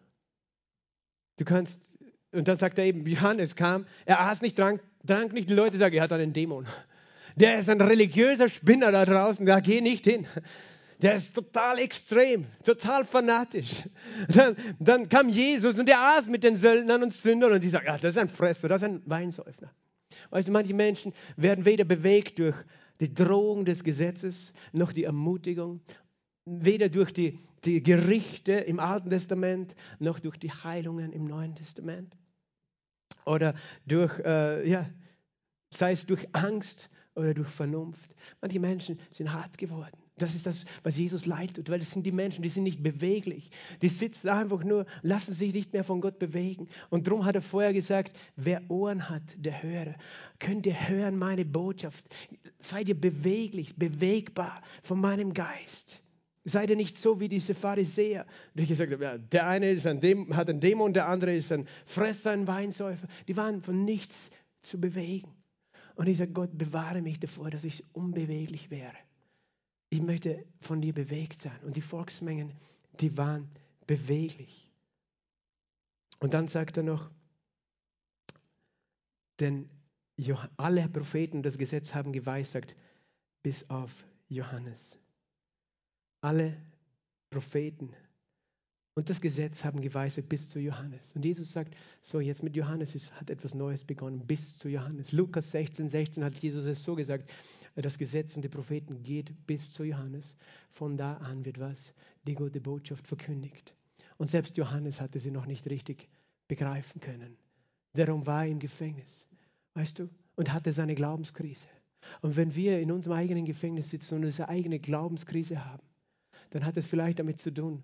Du 1.37 1.45
kannst, 1.45 1.97
und 2.31 2.47
dann 2.47 2.57
sagt 2.57 2.77
er 2.79 2.85
eben, 2.85 3.05
Johannes 3.05 3.55
kam, 3.55 3.85
er 4.05 4.21
aß 4.21 4.41
nicht, 4.41 4.57
trank, 4.57 4.81
trank 5.05 5.33
nicht, 5.33 5.49
die 5.49 5.53
Leute 5.53 5.77
sagen, 5.77 5.95
er 5.95 6.03
hat 6.03 6.11
einen 6.11 6.33
Dämon. 6.33 6.65
Der 7.35 7.59
ist 7.59 7.69
ein 7.69 7.79
religiöser 7.79 8.49
Spinner 8.49 8.91
da 8.91 9.05
draußen, 9.05 9.45
da 9.45 9.59
geh 9.59 9.79
nicht 9.79 10.05
hin. 10.05 10.27
Der 11.01 11.15
ist 11.15 11.35
total 11.35 11.77
extrem, 11.77 12.47
total 12.63 13.05
fanatisch. 13.05 13.83
Dann, 14.29 14.55
dann 14.79 15.09
kam 15.09 15.29
Jesus 15.29 15.77
und 15.77 15.87
er 15.87 16.17
aß 16.17 16.27
mit 16.27 16.43
den 16.43 16.55
Söldnern 16.55 17.03
und 17.03 17.13
Sündern 17.13 17.51
und 17.51 17.63
die 17.63 17.69
sagen, 17.69 17.85
ja, 17.85 17.97
das 17.97 18.11
ist 18.11 18.17
ein 18.17 18.29
Fresser, 18.29 18.67
das 18.67 18.81
ist 18.81 18.87
ein 18.87 19.01
Weinsäufer. 19.05 19.71
Weißt 20.31 20.47
du, 20.47 20.51
manche 20.51 20.73
Menschen 20.73 21.13
werden 21.35 21.65
weder 21.65 21.85
bewegt 21.85 22.39
durch 22.39 22.55
die 22.99 23.13
Drohung 23.13 23.63
des 23.65 23.83
Gesetzes 23.83 24.53
noch 24.71 24.91
die 24.91 25.03
Ermutigung, 25.03 25.81
weder 26.45 26.89
durch 26.89 27.13
die, 27.13 27.39
die 27.63 27.83
Gerichte 27.83 28.53
im 28.53 28.79
Alten 28.79 29.11
Testament 29.11 29.75
noch 29.99 30.19
durch 30.19 30.37
die 30.37 30.51
Heilungen 30.51 31.11
im 31.11 31.25
Neuen 31.25 31.53
Testament. 31.53 32.17
Oder 33.25 33.53
durch, 33.85 34.17
äh, 34.19 34.67
ja, 34.67 34.89
sei 35.69 35.91
es 35.91 36.05
durch 36.05 36.27
Angst 36.33 36.89
oder 37.13 37.33
durch 37.33 37.49
Vernunft. 37.49 38.15
Manche 38.41 38.59
Menschen 38.59 38.99
sind 39.11 39.31
hart 39.31 39.57
geworden. 39.57 40.06
Das 40.17 40.33
ist 40.33 40.47
das, 40.47 40.65
was 40.81 40.97
Jesus 40.97 41.27
leid 41.27 41.53
tut, 41.53 41.69
weil 41.69 41.77
das 41.77 41.91
sind 41.91 42.03
die 42.03 42.11
Menschen, 42.11 42.41
die 42.41 42.49
sind 42.49 42.63
nicht 42.63 42.81
beweglich. 42.81 43.51
Die 43.83 43.87
sitzen 43.87 44.29
einfach 44.29 44.63
nur, 44.63 44.87
lassen 45.03 45.33
sich 45.33 45.53
nicht 45.53 45.73
mehr 45.73 45.83
von 45.83 46.01
Gott 46.01 46.17
bewegen. 46.17 46.67
Und 46.89 47.05
darum 47.05 47.23
hat 47.23 47.35
er 47.35 47.43
vorher 47.43 47.71
gesagt, 47.71 48.17
wer 48.35 48.63
Ohren 48.69 49.09
hat, 49.09 49.21
der 49.37 49.61
höre. 49.61 49.93
Könnt 50.39 50.65
ihr 50.65 50.89
hören 50.89 51.17
meine 51.17 51.45
Botschaft? 51.45 52.03
Seid 52.57 52.89
ihr 52.89 52.99
beweglich, 52.99 53.75
bewegbar 53.75 54.59
von 54.81 54.99
meinem 54.99 55.35
Geist? 55.35 56.01
Seid 56.45 56.71
ihr 56.71 56.77
nicht 56.77 56.97
so 56.97 57.19
wie 57.19 57.27
diese 57.27 57.53
Pharisäer, 57.53 58.25
die 58.55 58.65
gesagt 58.65 58.91
haben, 58.91 59.01
ja, 59.01 59.17
der 59.19 59.47
eine 59.47 59.69
ist 59.69 59.85
ein 59.85 59.99
Dämon, 59.99 60.35
hat 60.35 60.49
einen 60.49 60.61
Dämon, 60.61 60.93
der 60.93 61.09
andere 61.09 61.35
ist 61.35 61.51
ein 61.51 61.67
Fresser, 61.85 62.31
ein 62.31 62.47
Weinsäufer. 62.47 63.07
Die 63.27 63.37
waren 63.37 63.61
von 63.61 63.85
nichts 63.85 64.31
zu 64.63 64.79
bewegen. 64.79 65.35
Und 65.95 66.07
ich 66.07 66.17
sage, 66.17 66.31
Gott, 66.31 66.57
bewahre 66.57 67.03
mich 67.03 67.19
davor, 67.19 67.51
dass 67.51 67.63
ich 67.63 67.83
unbeweglich 67.93 68.71
wäre 68.71 68.95
ich 69.89 70.01
möchte 70.01 70.45
von 70.59 70.81
dir 70.81 70.93
bewegt 70.93 71.39
sein. 71.39 71.59
Und 71.63 71.75
die 71.75 71.81
Volksmengen, 71.81 72.53
die 72.99 73.17
waren 73.17 73.49
beweglich. 73.85 74.69
Und 76.19 76.33
dann 76.33 76.47
sagt 76.47 76.77
er 76.77 76.83
noch, 76.83 77.09
denn 79.39 79.69
alle 80.57 80.89
Propheten 80.89 81.43
das 81.43 81.57
Gesetz 81.57 81.93
haben 81.93 82.11
geweissagt, 82.11 82.75
bis 83.43 83.69
auf 83.69 83.91
Johannes. 84.29 84.97
Alle 86.21 86.57
Propheten 87.29 87.93
und 88.95 89.11
das 89.11 89.21
Gesetz 89.21 89.63
haben 89.63 89.79
geweissagt 89.79 90.27
bis 90.27 90.49
zu 90.49 90.59
Johannes. 90.59 91.15
Und 91.15 91.23
Jesus 91.23 91.51
sagt, 91.53 91.75
so 92.01 92.19
jetzt 92.19 92.41
mit 92.41 92.55
Johannes 92.55 92.95
ist, 92.95 93.13
hat 93.13 93.29
etwas 93.29 93.53
Neues 93.53 93.83
begonnen, 93.83 94.25
bis 94.25 94.57
zu 94.57 94.69
Johannes. 94.69 95.11
Lukas 95.11 95.51
16, 95.51 95.87
16 95.87 96.23
hat 96.23 96.35
Jesus 96.37 96.65
es 96.65 96.83
so 96.83 96.95
gesagt, 96.95 97.31
das 97.81 97.97
Gesetz 97.97 98.35
und 98.35 98.41
die 98.41 98.49
Propheten 98.49 99.03
geht 99.03 99.33
bis 99.45 99.71
zu 99.71 99.83
Johannes. 99.83 100.35
Von 100.71 100.97
da 100.97 101.17
an 101.17 101.45
wird 101.45 101.59
was? 101.59 101.93
Die 102.25 102.33
gute 102.33 102.59
Botschaft 102.61 103.07
verkündigt. 103.07 103.75
Und 104.17 104.27
selbst 104.27 104.57
Johannes 104.57 104.99
hatte 104.99 105.19
sie 105.19 105.31
noch 105.31 105.45
nicht 105.45 105.67
richtig 105.69 106.09
begreifen 106.47 107.01
können. 107.01 107.37
Darum 107.93 108.25
war 108.25 108.45
er 108.45 108.51
im 108.51 108.59
Gefängnis, 108.59 109.27
weißt 109.73 109.99
du, 109.99 110.09
und 110.35 110.53
hatte 110.53 110.71
seine 110.71 110.95
Glaubenskrise. 110.95 111.67
Und 112.21 112.35
wenn 112.35 112.55
wir 112.55 112.79
in 112.79 112.91
unserem 112.91 113.17
eigenen 113.17 113.45
Gefängnis 113.45 113.89
sitzen 113.89 114.15
und 114.15 114.25
eine 114.25 114.49
eigene 114.49 114.79
Glaubenskrise 114.79 115.65
haben, 115.65 115.83
dann 116.51 116.65
hat 116.65 116.77
es 116.77 116.85
vielleicht 116.85 117.19
damit 117.19 117.39
zu 117.39 117.53
tun, 117.53 117.83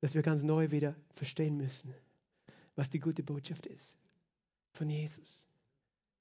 dass 0.00 0.14
wir 0.14 0.22
ganz 0.22 0.42
neu 0.42 0.70
wieder 0.70 0.96
verstehen 1.14 1.56
müssen, 1.56 1.94
was 2.74 2.90
die 2.90 3.00
gute 3.00 3.22
Botschaft 3.22 3.66
ist 3.66 3.96
von 4.72 4.88
Jesus. 4.88 5.46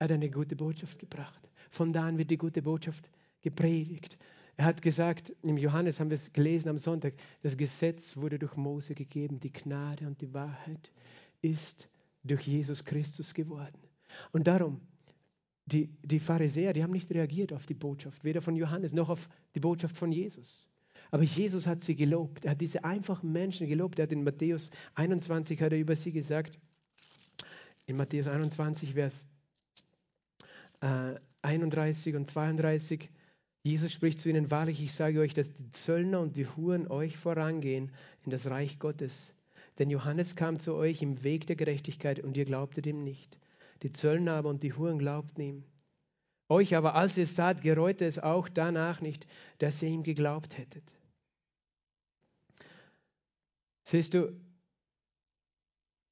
Er 0.02 0.06
hat 0.06 0.14
eine 0.14 0.32
gute 0.32 0.56
Botschaft 0.56 0.98
gebracht. 0.98 1.40
Von 1.70 1.94
da 1.94 2.08
an 2.08 2.18
wird 2.18 2.32
die 2.32 2.38
gute 2.38 2.64
Botschaft 2.64 3.08
gepredigt. 3.44 4.18
Er 4.58 4.66
hat 4.66 4.82
gesagt, 4.82 5.32
im 5.44 5.58
Johannes 5.58 6.00
haben 6.00 6.10
wir 6.10 6.16
es 6.16 6.34
gelesen 6.34 6.70
am 6.70 6.80
Sonntag, 6.80 7.14
das 7.44 7.56
Gesetz 7.56 8.18
wurde 8.18 8.40
durch 8.40 8.56
Mose 8.56 8.96
gegeben, 8.96 9.40
die 9.40 9.54
Gnade 9.54 10.08
und 10.08 10.20
die 10.20 10.34
Wahrheit 10.34 10.92
ist 11.44 11.88
durch 12.24 12.48
Jesus 12.48 12.84
Christus 12.84 13.36
geworden. 13.36 13.78
Und 14.32 14.48
darum, 14.48 14.82
die, 15.68 15.96
die 16.02 16.20
Pharisäer, 16.20 16.74
die 16.74 16.82
haben 16.82 16.94
nicht 16.94 17.12
reagiert 17.12 17.54
auf 17.54 17.68
die 17.68 17.76
Botschaft, 17.76 18.24
weder 18.24 18.42
von 18.42 18.56
Johannes 18.56 18.94
noch 18.94 19.10
auf 19.10 19.30
die 19.54 19.60
Botschaft 19.60 19.96
von 19.96 20.12
Jesus. 20.12 20.68
Aber 21.12 21.22
Jesus 21.22 21.68
hat 21.68 21.80
sie 21.80 21.96
gelobt. 21.96 22.46
Er 22.46 22.52
hat 22.52 22.62
diese 22.62 22.84
einfachen 22.84 23.32
Menschen 23.32 23.68
gelobt. 23.68 24.00
Er 24.00 24.04
hat 24.04 24.12
in 24.14 24.24
Matthäus 24.24 24.72
21 24.96 25.62
hat 25.62 25.74
er 25.74 25.78
über 25.78 25.96
sie 25.96 26.12
gesagt, 26.12 26.58
in 27.86 27.98
Matthäus 27.98 28.26
21, 28.26 28.96
Vers 28.96 29.28
äh, 30.82 31.16
31 31.42 32.16
und 32.16 32.30
32, 32.30 33.10
Jesus 33.64 33.92
spricht 33.92 34.20
zu 34.20 34.30
ihnen, 34.30 34.52
wahrlich, 34.52 34.82
ich 34.82 34.94
sage 34.94 35.20
euch, 35.20 35.34
dass 35.34 35.54
die 35.54 35.70
Zöllner 35.72 36.20
und 36.20 36.36
die 36.36 36.48
Huren 36.48 36.88
euch 36.88 37.18
vorangehen 37.18 37.92
in 38.26 38.32
das 38.32 38.48
Reich 38.48 38.80
Gottes. 38.80 39.34
Denn 39.80 39.90
Johannes 39.90 40.36
kam 40.36 40.60
zu 40.60 40.74
euch 40.74 41.02
im 41.02 41.24
Weg 41.24 41.48
der 41.48 41.56
Gerechtigkeit 41.56 42.20
und 42.20 42.38
ihr 42.38 42.46
glaubtet 42.46 42.88
ihm 42.88 43.04
nicht. 43.04 43.40
Die 43.84 43.92
Zöllner 43.92 44.34
aber 44.34 44.50
und 44.50 44.64
die 44.64 44.74
Huren 44.74 45.00
glaubten 45.00 45.42
ihm. 45.42 45.64
Euch 46.50 46.76
aber, 46.76 46.96
als 46.96 47.18
ihr 47.18 47.28
saht, 47.28 47.62
gereute 47.62 48.06
es 48.06 48.20
auch 48.20 48.50
danach 48.50 49.00
nicht, 49.00 49.26
dass 49.60 49.82
ihr 49.82 49.90
ihm 49.90 50.04
geglaubt 50.04 50.58
hättet. 50.58 50.84
Siehst 53.84 54.14
du, 54.14 54.34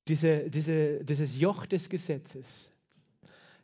diese, 0.08 0.50
diese, 0.50 1.04
dieses 1.04 1.40
Joch 1.40 1.66
des 1.66 1.90
Gesetzes, 1.90 2.72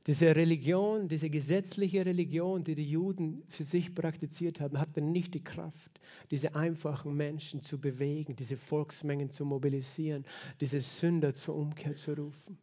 diese 0.07 0.35
Religion, 0.35 1.07
diese 1.07 1.31
gesetzliche 1.31 2.05
Religion, 2.05 2.63
die 2.63 2.75
die 2.75 2.89
Juden 2.89 3.43
für 3.47 3.63
sich 3.63 3.95
praktiziert 3.95 4.59
haben, 4.59 4.79
hatte 4.79 5.01
nicht 5.01 5.33
die 5.33 5.43
Kraft, 5.43 5.99
diese 6.29 6.53
einfachen 6.53 7.15
Menschen 7.15 7.61
zu 7.63 7.79
bewegen, 7.79 8.35
diese 8.35 8.55
Volksmengen 8.55 9.31
zu 9.31 9.45
mobilisieren, 9.45 10.23
diese 10.61 10.79
Sünder 10.81 11.33
zur 11.33 11.55
Umkehr 11.55 11.95
zu 11.95 12.13
rufen. 12.13 12.59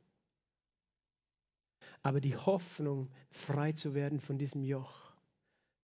Aber 2.05 2.21
die 2.21 2.37
Hoffnung, 2.37 3.09
frei 3.31 3.73
zu 3.73 3.95
werden 3.95 4.21
von 4.21 4.39
diesem 4.39 4.63
Joch. 4.63 5.13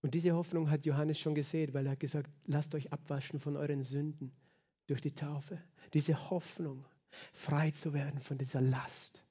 Und 0.01 0.13
diese 0.13 0.33
Hoffnung 0.33 0.69
hat 0.69 0.85
Johannes 0.85 1.19
schon 1.19 1.35
gesehen, 1.35 1.73
weil 1.73 1.85
er 1.85 1.93
hat 1.93 1.99
gesagt, 1.99 2.29
lasst 2.45 2.73
euch 2.73 2.91
abwaschen 2.93 3.39
von 3.39 3.57
euren 3.57 3.83
Sünden 3.83 4.31
durch 4.87 5.01
die 5.01 5.13
Taufe. 5.13 5.61
Diese 5.93 6.29
Hoffnung, 6.29 6.85
frei 7.33 7.71
zu 7.71 7.93
werden 7.93 8.21
von 8.21 8.37
dieser 8.37 8.61
Last, 8.61 9.23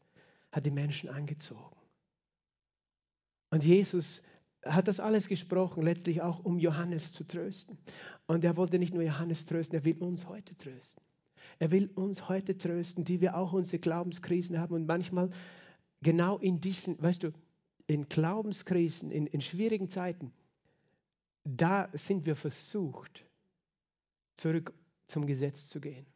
hat 0.52 0.66
die 0.66 0.70
Menschen 0.70 1.08
angezogen. 1.08 1.77
Und 3.50 3.64
Jesus 3.64 4.22
hat 4.64 4.88
das 4.88 5.00
alles 5.00 5.28
gesprochen, 5.28 5.82
letztlich 5.82 6.20
auch 6.22 6.44
um 6.44 6.58
Johannes 6.58 7.12
zu 7.12 7.24
trösten. 7.24 7.78
Und 8.26 8.44
er 8.44 8.56
wollte 8.56 8.78
nicht 8.78 8.92
nur 8.92 9.02
Johannes 9.02 9.46
trösten, 9.46 9.78
er 9.78 9.84
will 9.84 9.96
uns 9.98 10.26
heute 10.26 10.56
trösten. 10.56 11.02
Er 11.58 11.70
will 11.70 11.90
uns 11.94 12.28
heute 12.28 12.56
trösten, 12.56 13.04
die 13.04 13.20
wir 13.20 13.36
auch 13.36 13.52
unsere 13.52 13.78
Glaubenskrisen 13.78 14.58
haben. 14.58 14.74
Und 14.74 14.86
manchmal 14.86 15.30
genau 16.02 16.38
in 16.38 16.60
diesen, 16.60 17.00
weißt 17.00 17.22
du, 17.22 17.32
in 17.86 18.08
Glaubenskrisen, 18.08 19.10
in, 19.10 19.26
in 19.26 19.40
schwierigen 19.40 19.88
Zeiten, 19.88 20.32
da 21.44 21.88
sind 21.94 22.26
wir 22.26 22.36
versucht, 22.36 23.24
zurück 24.34 24.74
zum 25.06 25.26
Gesetz 25.26 25.68
zu 25.68 25.80
gehen. 25.80 26.06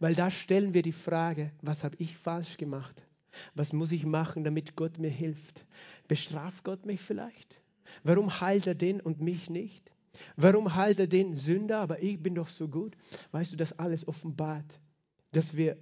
Weil 0.00 0.14
da 0.14 0.30
stellen 0.30 0.74
wir 0.74 0.82
die 0.82 0.92
Frage, 0.92 1.52
was 1.62 1.84
habe 1.84 1.96
ich 1.98 2.16
falsch 2.16 2.56
gemacht? 2.56 3.07
Was 3.54 3.72
muss 3.72 3.92
ich 3.92 4.04
machen, 4.06 4.44
damit 4.44 4.76
Gott 4.76 4.98
mir 4.98 5.10
hilft? 5.10 5.64
Bestraft 6.06 6.64
Gott 6.64 6.86
mich 6.86 7.00
vielleicht? 7.00 7.60
Warum 8.02 8.28
heilt 8.40 8.66
er 8.66 8.74
den 8.74 9.00
und 9.00 9.20
mich 9.20 9.50
nicht? 9.50 9.90
Warum 10.36 10.74
heilt 10.74 11.00
er 11.00 11.06
den 11.06 11.36
Sünder, 11.36 11.80
aber 11.80 12.02
ich 12.02 12.22
bin 12.22 12.34
doch 12.34 12.48
so 12.48 12.68
gut? 12.68 12.96
Weißt 13.32 13.52
du, 13.52 13.56
das 13.56 13.78
alles 13.78 14.06
offenbart, 14.08 14.80
dass 15.32 15.56
wir 15.56 15.76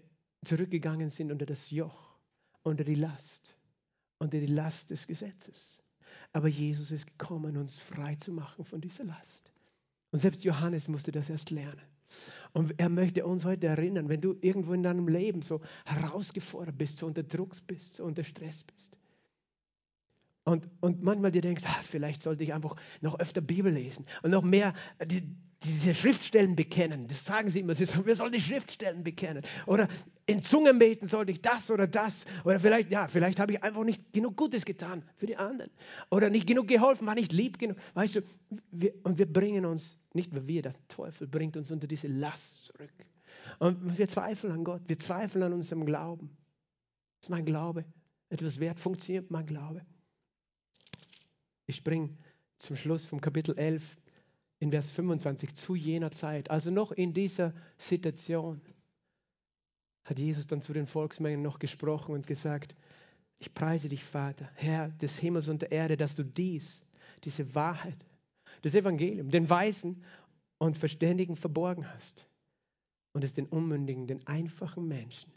zurückgegangen 0.44 1.08
sind 1.08 1.32
unter 1.32 1.46
das 1.46 1.70
Joch, 1.70 2.16
unter 2.62 2.84
die 2.84 2.94
Last, 2.94 3.56
unter 4.18 4.38
die 4.38 4.46
Last 4.46 4.90
des 4.90 5.06
Gesetzes. 5.06 5.82
Aber 6.32 6.48
Jesus 6.48 6.90
ist 6.90 7.06
gekommen, 7.06 7.56
uns 7.56 7.78
frei 7.78 8.16
zu 8.16 8.32
machen 8.32 8.64
von 8.64 8.80
dieser 8.80 9.04
Last. 9.04 9.52
Und 10.10 10.18
selbst 10.18 10.44
Johannes 10.44 10.88
musste 10.88 11.12
das 11.12 11.30
erst 11.30 11.50
lernen. 11.50 11.82
Und 12.56 12.80
er 12.80 12.88
möchte 12.88 13.26
uns 13.26 13.44
heute 13.44 13.66
erinnern, 13.66 14.08
wenn 14.08 14.22
du 14.22 14.34
irgendwo 14.40 14.72
in 14.72 14.82
deinem 14.82 15.08
Leben 15.08 15.42
so 15.42 15.60
herausgefordert 15.84 16.78
bist, 16.78 16.96
so 16.96 17.06
unter 17.06 17.22
Druck 17.22 17.54
bist, 17.66 17.96
so 17.96 18.04
unter 18.04 18.24
Stress 18.24 18.64
bist. 18.64 18.96
Und, 20.44 20.66
und 20.80 21.02
manchmal 21.02 21.30
dir 21.32 21.42
denkst, 21.42 21.64
ah, 21.66 21.82
vielleicht 21.82 22.22
sollte 22.22 22.44
ich 22.44 22.54
einfach 22.54 22.74
noch 23.02 23.20
öfter 23.20 23.42
Bibel 23.42 23.70
lesen 23.70 24.06
und 24.22 24.30
noch 24.30 24.42
mehr 24.42 24.72
die, 25.04 25.36
diese 25.64 25.94
Schriftstellen 25.94 26.54
bekennen. 26.54 27.08
Das 27.08 27.24
sagen 27.24 27.50
sie 27.50 27.60
immer, 27.60 27.74
sie 27.74 27.86
so, 27.86 28.04
wir 28.06 28.14
sollen 28.14 28.32
die 28.32 28.40
Schriftstellen 28.40 29.02
bekennen. 29.02 29.42
Oder 29.66 29.88
in 30.26 30.42
Zungen 30.42 30.78
beten 30.78 31.06
sollte 31.06 31.32
ich 31.32 31.40
das 31.40 31.70
oder 31.70 31.86
das. 31.86 32.24
Oder 32.44 32.60
vielleicht, 32.60 32.90
ja, 32.90 33.08
vielleicht 33.08 33.40
habe 33.40 33.52
ich 33.52 33.62
einfach 33.62 33.84
nicht 33.84 34.12
genug 34.12 34.36
Gutes 34.36 34.64
getan 34.64 35.02
für 35.14 35.26
die 35.26 35.36
anderen. 35.36 35.70
Oder 36.10 36.30
nicht 36.30 36.46
genug 36.46 36.68
geholfen, 36.68 37.06
war 37.06 37.14
nicht 37.14 37.32
lieb 37.32 37.58
genug. 37.58 37.78
Weißt 37.94 38.16
du, 38.16 38.22
wir, 38.70 38.92
und 39.02 39.18
wir 39.18 39.32
bringen 39.32 39.64
uns 39.64 39.96
nicht 40.16 40.34
weil 40.34 40.48
wir, 40.48 40.62
der 40.62 40.74
Teufel 40.88 41.28
bringt 41.28 41.56
uns 41.56 41.70
unter 41.70 41.86
diese 41.86 42.08
Last 42.08 42.64
zurück. 42.64 42.90
Und 43.58 43.98
wir 43.98 44.08
zweifeln 44.08 44.52
an 44.52 44.64
Gott, 44.64 44.82
wir 44.86 44.98
zweifeln 44.98 45.44
an 45.44 45.52
unserem 45.52 45.84
Glauben. 45.86 46.36
Ist 47.20 47.30
mein 47.30 47.44
Glaube 47.44 47.84
etwas 48.30 48.58
wert? 48.58 48.80
Funktioniert 48.80 49.30
mein 49.30 49.46
Glaube? 49.46 49.84
Ich 51.66 51.76
springe 51.76 52.16
zum 52.58 52.76
Schluss 52.76 53.06
vom 53.06 53.20
Kapitel 53.20 53.56
11 53.56 53.82
in 54.58 54.70
Vers 54.70 54.88
25 54.90 55.54
zu 55.54 55.74
jener 55.74 56.10
Zeit, 56.10 56.50
also 56.50 56.70
noch 56.70 56.92
in 56.92 57.12
dieser 57.12 57.52
Situation, 57.76 58.60
hat 60.04 60.18
Jesus 60.18 60.46
dann 60.46 60.62
zu 60.62 60.72
den 60.72 60.86
Volksmengen 60.86 61.42
noch 61.42 61.58
gesprochen 61.58 62.14
und 62.14 62.26
gesagt, 62.26 62.74
ich 63.38 63.52
preise 63.52 63.88
dich, 63.88 64.04
Vater, 64.04 64.48
Herr 64.54 64.88
des 64.88 65.18
Himmels 65.18 65.48
und 65.48 65.62
der 65.62 65.72
Erde, 65.72 65.96
dass 65.96 66.14
du 66.14 66.24
dies, 66.24 66.82
diese 67.24 67.54
Wahrheit 67.54 68.06
das 68.62 68.74
Evangelium, 68.74 69.30
den 69.30 69.48
Weisen 69.48 70.02
und 70.58 70.76
Verständigen 70.76 71.36
verborgen 71.36 71.88
hast 71.92 72.28
und 73.12 73.24
es 73.24 73.34
den 73.34 73.46
Unmündigen, 73.46 74.06
den 74.06 74.26
einfachen 74.26 74.88
Menschen, 74.88 75.32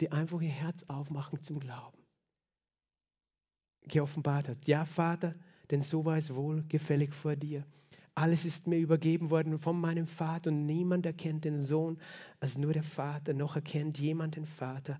die 0.00 0.12
einfach 0.12 0.40
ihr 0.40 0.50
Herz 0.50 0.84
aufmachen 0.88 1.40
zum 1.40 1.60
Glauben, 1.60 1.98
geoffenbart 3.84 4.48
hast. 4.48 4.68
Ja, 4.68 4.84
Vater, 4.84 5.34
denn 5.70 5.82
so 5.82 6.04
war 6.04 6.16
es 6.16 6.34
wohl 6.34 6.64
gefällig 6.64 7.14
vor 7.14 7.36
dir. 7.36 7.64
Alles 8.16 8.46
ist 8.46 8.66
mir 8.66 8.78
übergeben 8.78 9.28
worden 9.28 9.58
von 9.58 9.78
meinem 9.78 10.06
Vater 10.06 10.48
und 10.50 10.64
niemand 10.64 11.04
erkennt 11.04 11.44
den 11.44 11.62
Sohn 11.62 11.98
als 12.40 12.56
nur 12.56 12.72
der 12.72 12.82
Vater, 12.82 13.34
noch 13.34 13.56
erkennt 13.56 13.98
jemand 13.98 14.36
den 14.36 14.46
Vater 14.46 14.98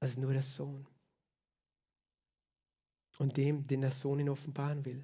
als 0.00 0.18
nur 0.18 0.34
der 0.34 0.42
Sohn. 0.42 0.86
Und 3.18 3.38
dem, 3.38 3.66
den 3.66 3.80
der 3.80 3.90
Sohn 3.90 4.20
ihn 4.20 4.28
offenbaren 4.28 4.84
will. 4.84 5.02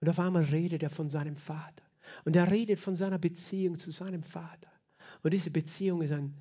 Und 0.00 0.08
auf 0.08 0.20
einmal 0.20 0.44
redet 0.44 0.84
er 0.84 0.90
von 0.90 1.08
seinem 1.08 1.36
Vater. 1.36 1.82
Und 2.24 2.36
er 2.36 2.48
redet 2.48 2.78
von 2.78 2.94
seiner 2.94 3.18
Beziehung 3.18 3.76
zu 3.76 3.90
seinem 3.90 4.22
Vater. 4.22 4.70
Und 5.22 5.34
diese 5.34 5.50
Beziehung 5.50 6.02
ist 6.02 6.12
ein 6.12 6.34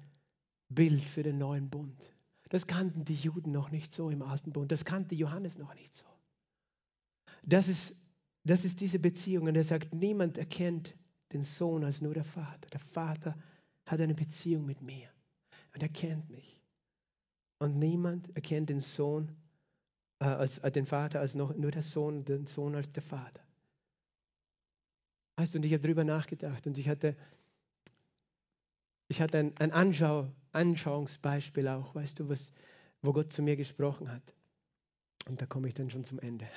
Bild 0.70 1.04
für 1.04 1.24
den 1.24 1.40
neuen 1.40 1.72
Bund. 1.72 2.14
Das 2.50 2.68
kannten 2.68 3.04
die 3.04 3.16
Juden 3.16 3.52
noch 3.52 3.72
nicht 3.72 3.92
so 3.92 4.12
im 4.12 4.22
alten 4.22 4.54
Bund. 4.54 4.72
Das 4.72 4.86
kannte 4.86 5.16
Johannes 5.16 5.58
noch 5.58 5.74
nicht 5.74 5.94
so. 5.94 6.06
Das 7.42 7.68
ist, 7.68 7.96
das 8.44 8.66
ist 8.66 8.80
diese 8.82 9.00
Beziehung. 9.00 9.48
Und 9.48 9.56
er 9.56 9.64
sagt, 9.64 9.94
niemand 9.94 10.38
erkennt 10.38 10.96
den 11.34 11.44
Sohn 11.44 11.84
als 11.84 12.02
nur 12.02 12.14
der 12.14 12.24
Vater. 12.24 12.70
Der 12.72 12.80
Vater 12.80 13.36
hat 13.86 14.00
eine 14.00 14.16
Beziehung 14.16 14.66
mit 14.66 14.82
mir. 14.82 15.10
Und 15.74 15.84
er 15.84 15.90
kennt 15.90 16.30
mich. 16.30 16.62
Und 17.60 17.78
niemand 17.78 18.36
erkennt 18.36 18.70
den 18.70 18.80
Sohn 18.80 19.36
äh, 20.20 20.26
als 20.26 20.60
äh, 20.60 20.72
den 20.72 20.86
Vater 20.86 21.20
als 21.20 21.36
noch, 21.36 21.56
nur 21.56 21.72
der 21.72 21.84
Sohn, 21.84 22.24
den 22.26 22.48
Sohn 22.48 22.76
als 22.76 22.92
der 22.92 23.04
Vater. 23.04 23.42
Weißt 25.36 25.54
du, 25.54 25.60
und 25.60 25.66
ich 25.66 25.74
habe 25.74 25.82
darüber 25.82 26.04
nachgedacht 26.04 26.68
und 26.68 26.78
ich 26.78 26.90
hatte, 26.90 27.16
ich 29.08 29.22
hatte 29.22 29.40
ein, 29.40 29.54
ein 29.60 29.72
Anschau, 29.72 30.32
Anschauungsbeispiel 30.52 31.68
auch, 31.68 31.96
weißt 31.96 32.20
du, 32.20 32.30
was, 32.30 32.52
wo 33.02 33.14
Gott 33.14 33.32
zu 33.32 33.42
mir 33.42 33.56
gesprochen 33.56 34.12
hat. 34.12 34.34
Und 35.28 35.42
da 35.42 35.46
komme 35.46 35.68
ich 35.68 35.74
dann 35.74 35.90
schon 35.90 36.04
zum 36.04 36.20
Ende. 36.20 36.48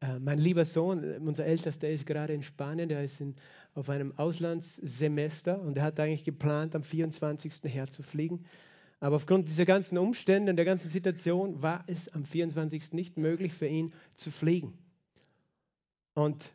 Äh, 0.00 0.20
mein 0.20 0.38
lieber 0.38 0.64
Sohn, 0.64 1.04
unser 1.26 1.44
Ältester, 1.44 1.88
ist 1.88 2.06
gerade 2.06 2.32
in 2.32 2.42
Spanien, 2.42 2.88
der 2.88 3.02
ist 3.02 3.20
in, 3.20 3.34
auf 3.74 3.88
einem 3.88 4.16
Auslandssemester 4.16 5.60
und 5.60 5.76
er 5.76 5.84
hat 5.84 5.98
eigentlich 5.98 6.24
geplant, 6.24 6.76
am 6.76 6.82
24. 6.82 7.54
herzufliegen. 7.64 8.44
Aber 9.00 9.16
aufgrund 9.16 9.48
dieser 9.48 9.64
ganzen 9.64 9.98
Umstände 9.98 10.50
und 10.50 10.56
der 10.56 10.64
ganzen 10.64 10.88
Situation 10.88 11.62
war 11.62 11.84
es 11.86 12.08
am 12.08 12.24
24. 12.24 12.92
nicht 12.92 13.16
möglich 13.16 13.52
für 13.52 13.66
ihn 13.66 13.92
zu 14.14 14.30
fliegen. 14.30 14.76
Und 16.14 16.52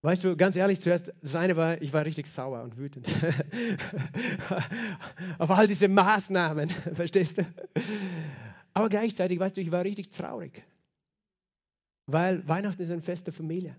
Weißt 0.00 0.22
du, 0.22 0.36
ganz 0.36 0.54
ehrlich, 0.54 0.80
zuerst, 0.80 1.12
das 1.22 1.34
eine 1.34 1.56
war, 1.56 1.82
ich 1.82 1.92
war 1.92 2.04
richtig 2.04 2.28
sauer 2.28 2.62
und 2.62 2.78
wütend. 2.78 3.08
Auf 5.38 5.50
all 5.50 5.66
diese 5.66 5.88
Maßnahmen, 5.88 6.70
verstehst 6.94 7.38
du? 7.38 7.46
Aber 8.74 8.88
gleichzeitig, 8.88 9.40
weißt 9.40 9.56
du, 9.56 9.60
ich 9.60 9.72
war 9.72 9.82
richtig 9.82 10.10
traurig. 10.10 10.62
Weil 12.08 12.46
Weihnachten 12.48 12.80
ist 12.80 12.90
ein 12.90 13.02
Fest 13.02 13.26
der 13.26 13.34
Familie. 13.34 13.76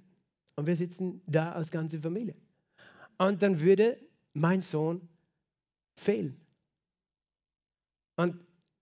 und 0.56 0.68
wir 0.68 0.76
sitzen 0.76 1.22
da 1.26 1.54
als 1.54 1.72
ganze 1.72 2.00
Familie. 2.00 2.36
Und 3.18 3.42
dann 3.42 3.60
würde 3.60 3.98
mein 4.34 4.62
Sohn 4.62 5.08
fehlen. 5.96 6.40
Und 8.18 8.36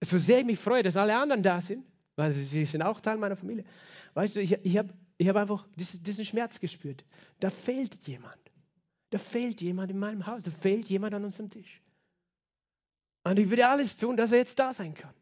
so 0.04 0.18
sehr 0.18 0.40
ich 0.40 0.46
mich 0.46 0.60
freue, 0.60 0.82
dass 0.84 0.98
alle 0.98 1.16
anderen 1.16 1.44
da 1.44 1.62
sind, 1.62 1.86
weil 2.16 2.34
sie 2.34 2.66
sind 2.66 2.82
auch 2.82 3.00
Teil 3.00 3.18
meiner 3.18 3.36
Familie. 3.36 3.64
Weißt 4.16 4.36
du, 4.36 4.42
ich, 4.42 4.54
ich 4.54 4.78
habe 4.78 4.92
ich 5.20 5.28
hab 5.28 5.36
einfach 5.36 5.68
diesen 5.76 6.26
Schmerz 6.26 6.60
gespürt. 6.60 7.06
Da 7.40 7.50
fehlt 7.52 7.96
jemand. 8.08 8.40
Da 9.12 9.20
fehlt 9.20 9.62
jemand 9.62 9.92
in 9.92 10.00
meinem 10.00 10.26
Haus. 10.26 10.44
Da 10.44 10.52
fehlt 10.52 10.90
jemand 10.90 11.14
an 11.14 11.24
unserem 11.24 11.52
Tisch. 11.52 11.82
Und 13.24 13.38
ich 13.40 13.50
würde 13.50 13.68
alles 13.68 13.98
tun, 13.98 14.18
dass 14.18 14.32
er 14.32 14.40
jetzt 14.40 14.58
da 14.58 14.74
sein 14.74 14.94
kann. 14.94 15.14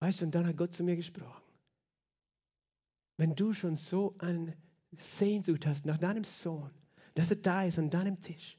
Weißt 0.00 0.20
du, 0.20 0.26
und 0.26 0.34
dann 0.34 0.46
hat 0.46 0.56
Gott 0.56 0.72
zu 0.72 0.84
mir 0.84 0.96
gesprochen. 0.96 1.47
Wenn 3.18 3.36
du 3.36 3.52
schon 3.52 3.76
so 3.76 4.14
eine 4.18 4.56
Sehnsucht 4.96 5.66
hast 5.66 5.84
nach 5.84 5.98
deinem 5.98 6.24
Sohn, 6.24 6.70
dass 7.14 7.30
er 7.30 7.36
da 7.36 7.64
ist 7.64 7.78
an 7.78 7.90
deinem 7.90 8.20
Tisch, 8.22 8.56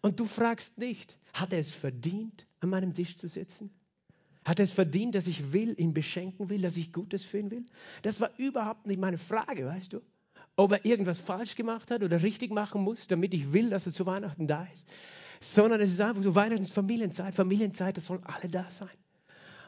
und 0.00 0.18
du 0.18 0.24
fragst 0.24 0.78
nicht, 0.78 1.18
hat 1.32 1.52
er 1.52 1.60
es 1.60 1.72
verdient, 1.72 2.46
an 2.60 2.70
meinem 2.70 2.94
Tisch 2.94 3.16
zu 3.16 3.28
sitzen? 3.28 3.70
Hat 4.44 4.58
er 4.58 4.64
es 4.64 4.72
verdient, 4.72 5.14
dass 5.14 5.28
ich 5.28 5.52
will, 5.52 5.78
ihn 5.78 5.94
beschenken 5.94 6.50
will, 6.50 6.60
dass 6.60 6.76
ich 6.76 6.92
Gutes 6.92 7.24
für 7.24 7.38
ihn 7.38 7.50
will? 7.50 7.64
Das 8.02 8.20
war 8.20 8.30
überhaupt 8.36 8.86
nicht 8.86 9.00
meine 9.00 9.18
Frage, 9.18 9.64
weißt 9.66 9.92
du? 9.92 10.00
Ob 10.56 10.72
er 10.72 10.84
irgendwas 10.84 11.20
falsch 11.20 11.54
gemacht 11.54 11.90
hat 11.90 12.02
oder 12.02 12.22
richtig 12.22 12.52
machen 12.52 12.82
muss, 12.82 13.06
damit 13.06 13.32
ich 13.32 13.52
will, 13.52 13.70
dass 13.70 13.86
er 13.86 13.92
zu 13.92 14.04
Weihnachten 14.04 14.48
da 14.48 14.66
ist. 14.74 14.86
Sondern 15.40 15.80
es 15.80 15.92
ist 15.92 16.00
einfach 16.00 16.22
so 16.22 16.34
Weihnachten 16.34 16.64
ist 16.64 16.74
Familienzeit, 16.74 17.34
Familienzeit, 17.34 17.96
das 17.96 18.06
sollen 18.06 18.24
alle 18.24 18.48
da 18.48 18.68
sein. 18.70 18.88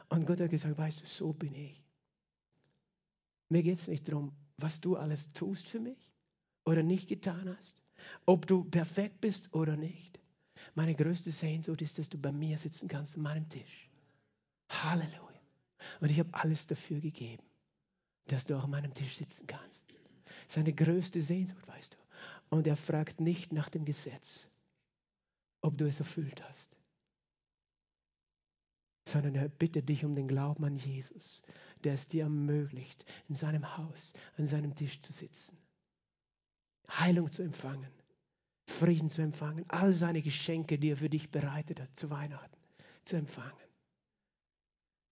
Und 0.09 0.27
Gott 0.27 0.41
hat 0.41 0.49
gesagt, 0.49 0.77
weißt 0.77 1.01
du, 1.01 1.07
so 1.07 1.33
bin 1.33 1.55
ich. 1.55 1.84
Mir 3.49 3.63
geht 3.63 3.77
es 3.77 3.87
nicht 3.87 4.07
darum, 4.07 4.31
was 4.57 4.81
du 4.81 4.95
alles 4.95 5.29
tust 5.29 5.67
für 5.67 5.79
mich 5.79 6.13
oder 6.65 6.83
nicht 6.83 7.07
getan 7.07 7.55
hast, 7.57 7.81
ob 8.25 8.47
du 8.47 8.63
perfekt 8.63 9.21
bist 9.21 9.53
oder 9.53 9.75
nicht. 9.75 10.19
Meine 10.73 10.95
größte 10.95 11.31
Sehnsucht 11.31 11.81
ist, 11.81 11.99
dass 11.99 12.09
du 12.09 12.17
bei 12.17 12.31
mir 12.31 12.57
sitzen 12.57 12.87
kannst 12.87 13.15
an 13.15 13.23
meinem 13.23 13.47
Tisch. 13.49 13.89
Halleluja. 14.69 15.41
Und 16.01 16.11
ich 16.11 16.19
habe 16.19 16.33
alles 16.33 16.65
dafür 16.67 16.99
gegeben, 16.99 17.43
dass 18.27 18.45
du 18.45 18.57
auch 18.57 18.63
an 18.63 18.71
meinem 18.71 18.93
Tisch 18.93 19.17
sitzen 19.17 19.45
kannst. 19.45 19.93
Seine 20.47 20.73
größte 20.73 21.21
Sehnsucht, 21.21 21.67
weißt 21.67 21.93
du. 21.93 21.97
Und 22.55 22.67
er 22.67 22.75
fragt 22.75 23.19
nicht 23.19 23.53
nach 23.53 23.69
dem 23.69 23.85
Gesetz, 23.85 24.47
ob 25.61 25.77
du 25.77 25.87
es 25.87 25.99
erfüllt 25.99 26.43
hast, 26.47 26.77
sondern 29.07 29.35
er 29.35 29.49
bittet 29.49 29.87
dich 29.89 30.03
um 30.03 30.15
den 30.15 30.27
Glauben 30.27 30.65
an 30.65 30.77
Jesus, 30.77 31.43
der 31.83 31.93
es 31.93 32.07
dir 32.07 32.23
ermöglicht, 32.23 33.05
in 33.29 33.35
seinem 33.35 33.77
Haus, 33.77 34.13
an 34.37 34.45
seinem 34.45 34.75
Tisch 34.75 35.01
zu 35.01 35.13
sitzen, 35.13 35.57
Heilung 36.89 37.31
zu 37.31 37.43
empfangen, 37.43 37.91
Frieden 38.67 39.09
zu 39.09 39.21
empfangen, 39.21 39.65
all 39.67 39.93
seine 39.93 40.21
Geschenke, 40.21 40.79
die 40.79 40.89
er 40.89 40.97
für 40.97 41.09
dich 41.09 41.29
bereitet 41.29 41.79
hat 41.79 41.95
zu 41.95 42.09
Weihnachten, 42.09 42.57
zu 43.03 43.15
empfangen. 43.15 43.53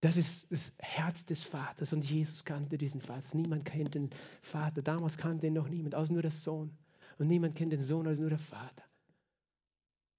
Das 0.01 0.17
ist 0.17 0.51
das 0.51 0.73
Herz 0.79 1.25
des 1.25 1.45
Vaters 1.45 1.93
und 1.93 2.03
Jesus 2.03 2.43
kannte 2.43 2.77
diesen 2.77 2.99
Vater. 2.99 3.37
Niemand 3.37 3.63
kennt 3.63 3.95
den 3.95 4.09
Vater. 4.41 4.81
Damals 4.81 5.17
kannte 5.17 5.47
ihn 5.47 5.53
noch 5.53 5.69
niemand, 5.69 5.95
außer 5.95 6.11
nur 6.11 6.21
der 6.21 6.31
Sohn. 6.31 6.77
Und 7.19 7.27
niemand 7.27 7.55
kennt 7.55 7.71
den 7.71 7.79
Sohn 7.79 8.05
als 8.05 8.19
nur 8.19 8.29
der 8.29 8.39
Vater. 8.39 8.83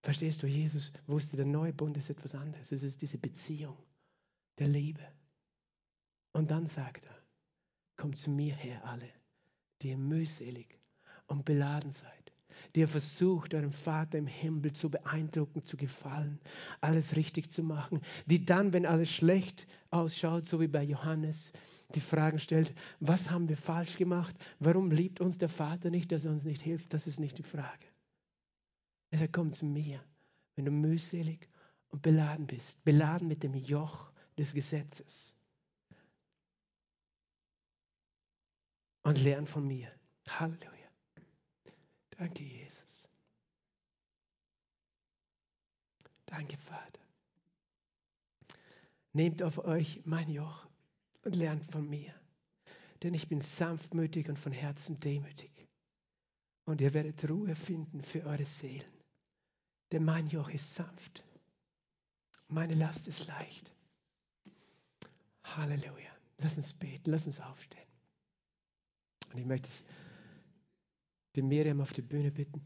Verstehst 0.05 0.43
du, 0.43 0.47
Jesus 0.47 0.93
wusste, 1.07 1.39
der 1.39 1.47
neue 1.47 1.73
Bund 1.73 1.97
ist 1.97 2.11
etwas 2.11 2.35
anderes. 2.35 2.71
Es 2.73 2.83
ist 2.83 3.01
diese 3.01 3.17
Beziehung 3.17 3.75
der 4.59 4.69
Liebe. 4.69 5.01
Und 6.33 6.51
dann 6.51 6.67
sagt 6.67 7.07
er, 7.07 7.17
kommt 7.97 8.19
zu 8.19 8.29
mir 8.29 8.55
her 8.55 8.85
alle, 8.85 9.09
die 9.81 9.89
ihr 9.89 9.97
mühselig 9.97 10.79
und 11.27 11.47
beladen 11.47 11.91
seid, 11.91 12.33
die 12.75 12.81
ihr 12.81 12.89
versucht, 12.89 13.55
euren 13.55 13.73
Vater 13.73 14.19
im 14.19 14.27
Himmel 14.27 14.75
zu 14.75 14.91
beeindrucken, 14.91 15.65
zu 15.65 15.79
gefallen, 15.79 16.39
alles 16.83 17.17
richtig 17.17 17.51
zu 17.51 17.63
machen, 17.63 18.03
die 18.27 18.45
dann, 18.45 18.75
wenn 18.75 18.85
alles 18.85 19.11
schlecht 19.11 19.67
ausschaut, 19.89 20.45
so 20.45 20.61
wie 20.61 20.69
bei 20.69 20.83
Johannes, 20.83 21.51
die 21.95 22.01
Fragen 22.01 22.39
stellt, 22.39 22.75
was 23.01 23.31
haben 23.31 23.49
wir 23.49 23.57
falsch 23.57 23.97
gemacht? 23.97 24.37
Warum 24.59 24.91
liebt 24.91 25.23
uns 25.23 25.39
der 25.39 25.49
Vater 25.49 25.89
nicht, 25.89 26.13
dass 26.13 26.27
er 26.27 26.33
uns 26.33 26.45
nicht 26.45 26.61
hilft? 26.61 26.93
Das 26.93 27.07
ist 27.07 27.19
nicht 27.19 27.39
die 27.39 27.43
Frage. 27.43 27.94
Er 29.15 29.19
sagt, 29.19 29.35
komm 29.35 29.53
zu 29.53 29.65
mir, 29.65 30.05
wenn 30.57 30.65
du 30.65 30.73
mühselig 30.73 31.49
und 31.91 32.03
beladen 32.03 32.49
bist, 32.49 32.83
beladen 32.83 33.29
mit 33.29 33.45
dem 33.45 33.55
Joch 33.55 34.11
des 34.37 34.53
Gesetzes. 34.53 35.37
Und 39.05 39.23
lern 39.23 39.47
von 39.47 39.69
mir. 39.69 39.89
Halleluja. 40.27 40.89
Danke, 42.11 42.43
Jesus. 42.43 43.09
Danke, 46.27 46.57
Vater. 46.57 47.01
Nehmt 49.13 49.45
auf 49.45 49.59
euch 49.59 50.03
mein 50.05 50.29
Joch 50.29 50.67
und 51.23 51.37
lernt 51.37 51.71
von 51.71 51.89
mir, 51.89 52.13
denn 53.05 53.15
ich 53.15 53.29
bin 53.29 53.41
sanftmütig 53.41 54.29
und 54.29 54.41
von 54.41 54.51
Herzen 54.51 54.99
demütig. 54.99 55.69
Und 56.65 56.81
ihr 56.81 56.93
werdet 56.95 57.31
Ruhe 57.31 57.55
finden 57.55 58.03
für 58.03 58.25
eure 58.25 58.45
Seelen 58.45 58.94
denn 59.93 60.05
mein 60.05 60.29
Joch 60.29 60.49
ist 60.49 60.75
sanft, 60.75 61.25
meine 62.49 62.75
Last 62.75 63.09
ist 63.09 63.27
leicht. 63.27 63.73
Halleluja. 65.45 66.11
Lass 66.39 66.57
uns 66.57 66.73
beten, 66.73 67.11
lass 67.11 67.27
uns 67.27 67.41
aufstehen. 67.41 67.87
Und 69.33 69.39
ich 69.39 69.47
möchte 69.47 69.69
die 71.37 71.43
Miriam 71.43 71.81
auf 71.81 71.93
die 71.93 72.03
Bühne 72.03 72.31
bitten. 72.31 72.61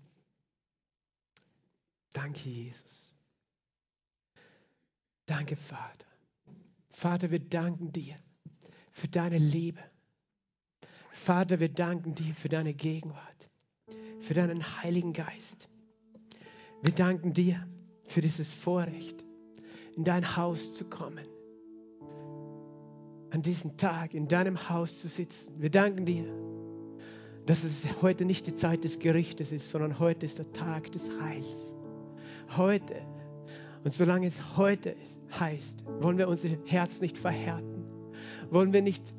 Danke, 2.12 2.48
Jesus. 2.48 3.14
Danke, 5.26 5.56
Vater. 5.56 6.06
Vater, 6.90 7.30
wir 7.30 7.40
danken 7.40 7.92
dir 7.92 8.18
für 8.90 9.08
deine 9.08 9.38
Liebe. 9.38 9.82
Vater, 11.10 11.60
wir 11.60 11.68
danken 11.68 12.14
dir 12.14 12.34
für 12.34 12.48
deine 12.48 12.74
Gegenwart, 12.74 13.50
für 14.20 14.34
deinen 14.34 14.62
Heiligen 14.82 15.12
Geist. 15.12 15.68
Wir 16.82 16.92
danken 16.92 17.32
dir 17.32 17.66
für 18.04 18.20
dieses 18.20 18.48
Vorrecht, 18.48 19.24
in 19.96 20.04
dein 20.04 20.36
Haus 20.36 20.74
zu 20.74 20.84
kommen, 20.84 21.26
an 23.30 23.42
diesem 23.42 23.76
Tag 23.76 24.14
in 24.14 24.28
deinem 24.28 24.68
Haus 24.68 25.00
zu 25.00 25.08
sitzen. 25.08 25.60
Wir 25.60 25.70
danken 25.70 26.06
dir, 26.06 26.24
dass 27.46 27.64
es 27.64 27.86
heute 28.00 28.24
nicht 28.24 28.46
die 28.46 28.54
Zeit 28.54 28.84
des 28.84 29.00
Gerichtes 29.00 29.52
ist, 29.52 29.70
sondern 29.70 29.98
heute 29.98 30.24
ist 30.24 30.38
der 30.38 30.52
Tag 30.52 30.92
des 30.92 31.10
Heils. 31.20 31.74
Heute. 32.56 32.94
Und 33.82 33.92
solange 33.92 34.26
es 34.26 34.56
heute 34.56 34.90
ist, 34.90 35.20
heißt, 35.38 35.84
wollen 36.00 36.18
wir 36.18 36.28
unser 36.28 36.48
Herz 36.66 37.00
nicht 37.00 37.18
verhärten, 37.18 37.84
wollen 38.50 38.72
wir 38.72 38.82
nicht 38.82 39.14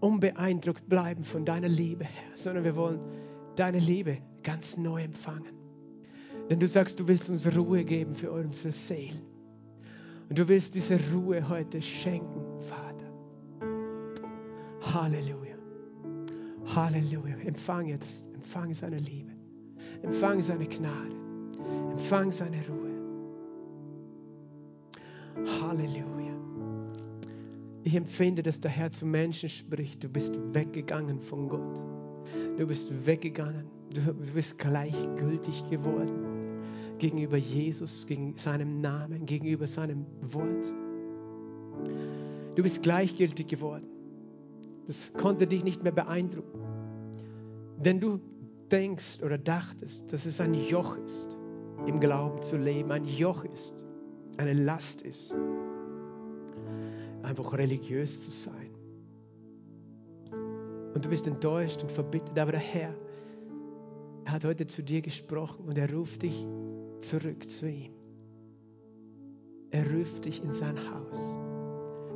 unbeeindruckt 0.00 0.88
bleiben 0.88 1.24
von 1.24 1.44
deiner 1.44 1.68
Liebe, 1.68 2.04
Herr, 2.04 2.36
sondern 2.36 2.64
wir 2.64 2.76
wollen 2.76 3.00
deine 3.56 3.78
Liebe 3.78 4.18
ganz 4.42 4.76
neu 4.76 5.02
empfangen. 5.02 5.63
Denn 6.50 6.60
du 6.60 6.68
sagst, 6.68 7.00
du 7.00 7.08
willst 7.08 7.30
uns 7.30 7.46
Ruhe 7.56 7.84
geben 7.84 8.14
für 8.14 8.30
unsere 8.30 8.72
Seelen. 8.72 9.22
Und 10.28 10.38
du 10.38 10.46
willst 10.48 10.74
diese 10.74 10.98
Ruhe 11.12 11.48
heute 11.48 11.80
schenken, 11.80 12.60
Vater. 12.60 13.12
Halleluja. 14.94 15.56
Halleluja. 16.66 17.36
Empfang 17.44 17.86
jetzt, 17.86 18.26
empfang 18.34 18.74
seine 18.74 18.98
Liebe. 18.98 19.32
Empfang 20.02 20.42
seine 20.42 20.66
Gnade. 20.66 21.16
Empfang 21.92 22.30
seine 22.30 22.58
Ruhe. 22.68 22.90
Halleluja. 25.62 26.34
Ich 27.84 27.94
empfinde, 27.94 28.42
dass 28.42 28.60
der 28.60 28.70
Herr 28.70 28.90
zu 28.90 29.06
Menschen 29.06 29.48
spricht. 29.48 30.04
Du 30.04 30.08
bist 30.08 30.34
weggegangen 30.54 31.20
von 31.20 31.48
Gott. 31.48 31.80
Du 32.58 32.66
bist 32.66 32.90
weggegangen. 33.06 33.66
Du 33.90 34.12
bist 34.34 34.58
gleichgültig 34.58 35.68
geworden 35.70 36.33
gegenüber 36.98 37.36
Jesus, 37.36 38.06
gegen 38.06 38.36
seinem 38.36 38.80
Namen, 38.80 39.26
gegenüber 39.26 39.66
seinem 39.66 40.06
Wort. 40.20 40.72
Du 42.54 42.62
bist 42.62 42.82
gleichgültig 42.82 43.48
geworden. 43.48 43.86
Das 44.86 45.12
konnte 45.14 45.46
dich 45.46 45.64
nicht 45.64 45.82
mehr 45.82 45.92
beeindrucken. 45.92 46.60
Denn 47.78 48.00
du 48.00 48.20
denkst 48.70 49.22
oder 49.22 49.38
dachtest, 49.38 50.12
dass 50.12 50.26
es 50.26 50.40
ein 50.40 50.54
Joch 50.54 50.96
ist, 50.98 51.36
im 51.86 52.00
Glauben 52.00 52.42
zu 52.42 52.56
leben, 52.56 52.90
ein 52.92 53.04
Joch 53.04 53.44
ist, 53.44 53.84
eine 54.36 54.52
Last 54.52 55.02
ist, 55.02 55.34
einfach 57.22 57.52
religiös 57.54 58.24
zu 58.24 58.30
sein. 58.30 58.70
Und 60.94 61.04
du 61.04 61.08
bist 61.08 61.26
enttäuscht 61.26 61.82
und 61.82 61.90
verbittert, 61.90 62.38
aber 62.38 62.52
der 62.52 62.60
Herr, 62.60 62.94
er 64.24 64.32
hat 64.32 64.44
heute 64.44 64.66
zu 64.66 64.82
dir 64.82 65.02
gesprochen 65.02 65.66
und 65.66 65.76
er 65.76 65.92
ruft 65.92 66.22
dich 66.22 66.46
zurück 67.08 67.48
zu 67.48 67.68
ihm. 67.68 67.92
Er 69.70 69.90
ruft 69.92 70.24
dich 70.24 70.42
in 70.42 70.52
sein 70.52 70.78
Haus. 70.90 71.36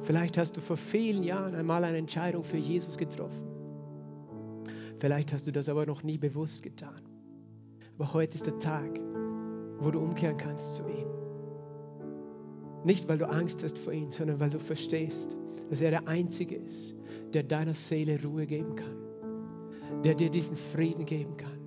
Vielleicht 0.02 0.38
hast 0.38 0.56
du 0.56 0.60
vor 0.60 0.76
vielen 0.76 1.22
Jahren 1.22 1.54
einmal 1.54 1.84
eine 1.84 1.98
Entscheidung 1.98 2.44
für 2.44 2.56
Jesus 2.56 2.96
getroffen. 2.96 3.46
Vielleicht 5.00 5.32
hast 5.32 5.46
du 5.46 5.52
das 5.52 5.68
aber 5.68 5.86
noch 5.86 6.02
nie 6.02 6.18
bewusst 6.18 6.62
getan. 6.62 7.02
Aber 7.96 8.12
heute 8.14 8.36
ist 8.36 8.46
der 8.46 8.58
Tag, 8.58 9.00
wo 9.78 9.90
du 9.90 9.98
umkehren 9.98 10.36
kannst 10.36 10.76
zu 10.76 10.82
ihm. 10.88 11.08
Nicht, 12.84 13.08
weil 13.08 13.18
du 13.18 13.28
Angst 13.28 13.62
hast 13.64 13.78
vor 13.78 13.92
ihm, 13.92 14.08
sondern 14.08 14.40
weil 14.40 14.50
du 14.50 14.58
verstehst, 14.58 15.36
dass 15.68 15.80
er 15.80 15.90
der 15.90 16.08
Einzige 16.08 16.56
ist, 16.56 16.94
der 17.34 17.42
deiner 17.42 17.74
Seele 17.74 18.22
Ruhe 18.22 18.46
geben 18.46 18.76
kann, 18.76 20.02
der 20.04 20.14
dir 20.14 20.30
diesen 20.30 20.56
Frieden 20.56 21.04
geben 21.04 21.36
kann, 21.36 21.58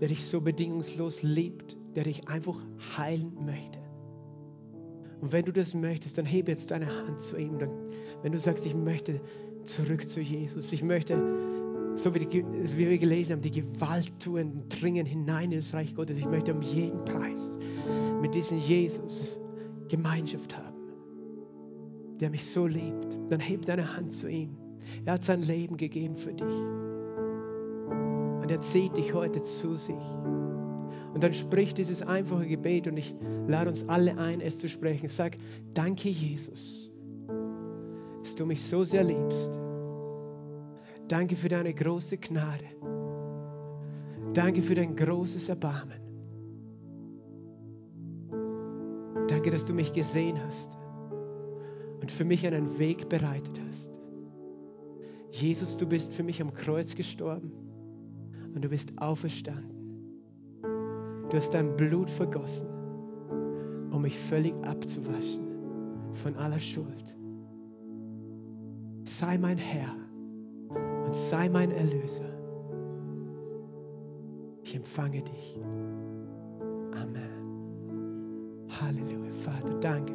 der 0.00 0.08
dich 0.08 0.24
so 0.24 0.40
bedingungslos 0.40 1.22
liebt, 1.22 1.76
der 1.94 2.04
dich 2.04 2.28
einfach 2.28 2.56
heilen 2.96 3.32
möchte. 3.44 3.78
Und 5.20 5.32
wenn 5.32 5.44
du 5.44 5.52
das 5.52 5.72
möchtest, 5.72 6.18
dann 6.18 6.26
hebe 6.26 6.50
jetzt 6.50 6.70
deine 6.70 6.86
Hand 6.86 7.20
zu 7.20 7.36
ihm. 7.36 7.58
Dann, 7.58 7.70
wenn 8.22 8.32
du 8.32 8.40
sagst, 8.40 8.66
ich 8.66 8.74
möchte 8.74 9.20
zurück 9.64 10.08
zu 10.08 10.20
Jesus, 10.20 10.72
ich 10.72 10.82
möchte, 10.82 11.16
so 11.94 12.12
wie, 12.14 12.20
die, 12.20 12.44
wie 12.44 12.88
wir 12.90 12.98
gelesen 12.98 13.34
haben, 13.34 13.42
die 13.42 13.52
Gewalt 13.52 14.12
tun, 14.18 14.64
dringen 14.68 15.06
hinein 15.06 15.52
ins 15.52 15.72
Reich 15.72 15.94
Gottes. 15.94 16.18
Ich 16.18 16.26
möchte 16.26 16.52
um 16.52 16.62
jeden 16.62 17.04
Preis 17.04 17.50
mit 18.20 18.34
diesem 18.34 18.58
Jesus 18.58 19.38
Gemeinschaft 19.88 20.56
haben, 20.56 20.76
der 22.18 22.30
mich 22.30 22.44
so 22.44 22.66
liebt. 22.66 23.16
Dann 23.28 23.40
heb 23.40 23.64
deine 23.66 23.96
Hand 23.96 24.10
zu 24.10 24.28
ihm. 24.28 24.56
Er 25.04 25.14
hat 25.14 25.22
sein 25.22 25.42
Leben 25.42 25.76
gegeben 25.76 26.16
für 26.16 26.32
dich. 26.32 26.54
Und 28.42 28.50
er 28.50 28.60
zieht 28.60 28.96
dich 28.96 29.14
heute 29.14 29.40
zu 29.40 29.76
sich. 29.76 29.94
Und 31.14 31.22
dann 31.22 31.34
sprich 31.34 31.74
dieses 31.74 32.02
einfache 32.02 32.46
Gebet 32.46 32.86
und 32.86 32.96
ich 32.96 33.14
lade 33.46 33.68
uns 33.68 33.86
alle 33.88 34.16
ein, 34.16 34.40
es 34.40 34.58
zu 34.58 34.68
sprechen. 34.68 35.08
Sag, 35.08 35.36
danke 35.74 36.08
Jesus, 36.08 36.90
dass 38.22 38.34
du 38.34 38.46
mich 38.46 38.62
so 38.62 38.82
sehr 38.84 39.04
liebst. 39.04 39.58
Danke 41.08 41.36
für 41.36 41.48
deine 41.48 41.74
große 41.74 42.16
Gnade. 42.16 42.64
Danke 44.32 44.62
für 44.62 44.74
dein 44.74 44.96
großes 44.96 45.50
Erbarmen. 45.50 46.00
Danke, 49.28 49.50
dass 49.50 49.66
du 49.66 49.74
mich 49.74 49.92
gesehen 49.92 50.38
hast 50.46 50.78
und 52.00 52.10
für 52.10 52.24
mich 52.24 52.46
einen 52.46 52.78
Weg 52.78 53.08
bereitet 53.08 53.60
hast. 53.68 54.00
Jesus, 55.30 55.76
du 55.76 55.86
bist 55.86 56.12
für 56.12 56.22
mich 56.22 56.40
am 56.40 56.52
Kreuz 56.52 56.94
gestorben 56.94 57.52
und 58.54 58.62
du 58.62 58.68
bist 58.68 58.92
auferstanden. 58.98 59.71
Du 61.32 61.38
hast 61.38 61.54
dein 61.54 61.74
Blut 61.78 62.10
vergossen, 62.10 62.68
um 63.90 64.02
mich 64.02 64.18
völlig 64.18 64.52
abzuwaschen 64.66 65.46
von 66.12 66.36
aller 66.36 66.58
Schuld. 66.58 67.16
Sei 69.06 69.38
mein 69.38 69.56
Herr 69.56 69.96
und 71.06 71.14
sei 71.14 71.48
mein 71.48 71.70
Erlöser. 71.70 72.28
Ich 74.62 74.76
empfange 74.76 75.22
dich. 75.22 75.58
Amen. 77.00 78.66
Halleluja, 78.68 79.32
Vater, 79.32 79.80
danke. 79.80 80.12